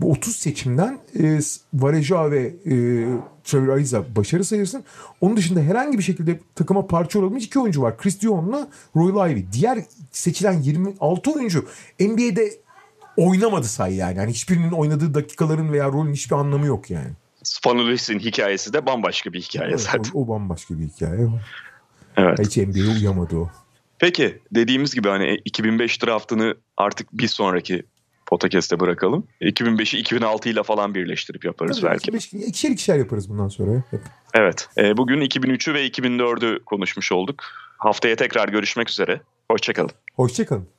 Bu 0.00 0.10
30 0.10 0.36
seçimden 0.36 0.98
e, 1.18 1.38
Varejao 1.74 2.30
ve 2.30 2.40
e, 2.46 2.74
Trevor 3.44 3.68
Ariza 3.68 4.04
başarı 4.16 4.44
sayırsın. 4.44 4.84
Onun 5.20 5.36
dışında 5.36 5.60
herhangi 5.60 5.98
bir 5.98 6.02
şekilde 6.02 6.40
takıma 6.54 6.86
parça 6.86 7.18
olabilmiş 7.18 7.44
iki 7.44 7.58
oyuncu 7.58 7.82
var. 7.82 7.96
Chris 7.96 8.20
Dion'la 8.22 8.68
Roy 8.96 9.32
Ivey. 9.32 9.46
Diğer 9.52 9.78
seçilen 10.10 10.62
26 10.62 11.32
oyuncu 11.32 11.66
NBA'de 12.00 12.52
oynamadı 13.16 13.66
say 13.66 13.94
yani. 13.94 14.18
yani. 14.18 14.30
Hiçbirinin 14.30 14.70
oynadığı 14.70 15.14
dakikaların 15.14 15.72
veya 15.72 15.88
rolün 15.88 16.12
hiçbir 16.12 16.36
anlamı 16.36 16.66
yok 16.66 16.90
yani. 16.90 17.10
Spanulis'in 17.42 18.18
hikayesi 18.18 18.72
de 18.72 18.86
bambaşka 18.86 19.32
bir 19.32 19.40
hikaye 19.40 19.70
Evet, 19.70 19.80
zaten. 19.80 20.10
o, 20.14 20.22
o 20.24 20.28
bambaşka 20.28 20.78
bir 20.78 20.88
hikaye. 20.88 21.28
Evet. 22.16 22.38
Hiç 22.38 22.56
NBA'ye 22.56 23.00
uyamadı 23.00 23.36
o. 23.36 23.50
Peki 23.98 24.38
dediğimiz 24.54 24.94
gibi 24.94 25.08
hani 25.08 25.38
2005 25.44 26.02
draftını 26.02 26.54
artık 26.76 27.12
bir 27.12 27.28
sonraki 27.28 27.82
podcast'te 28.26 28.80
bırakalım. 28.80 29.26
2005'i 29.40 29.98
2006 29.98 30.48
ile 30.48 30.62
falan 30.62 30.94
birleştirip 30.94 31.44
yaparız 31.44 31.80
Tabii, 31.80 31.90
belki. 31.90 32.08
25 32.08 32.32
ikişer 32.48 32.70
ikişer 32.70 32.96
yaparız 32.98 33.30
bundan 33.30 33.48
sonra. 33.48 33.82
Hep. 33.90 34.00
Evet. 34.34 34.68
e, 34.78 34.96
bugün 34.96 35.20
2003'ü 35.20 35.74
ve 35.74 35.86
2004'ü 35.86 36.64
konuşmuş 36.64 37.12
olduk. 37.12 37.44
Haftaya 37.78 38.16
tekrar 38.16 38.48
görüşmek 38.48 38.90
üzere. 38.90 39.20
Hoşçakalın. 39.50 39.90
Hoşçakalın. 40.14 40.75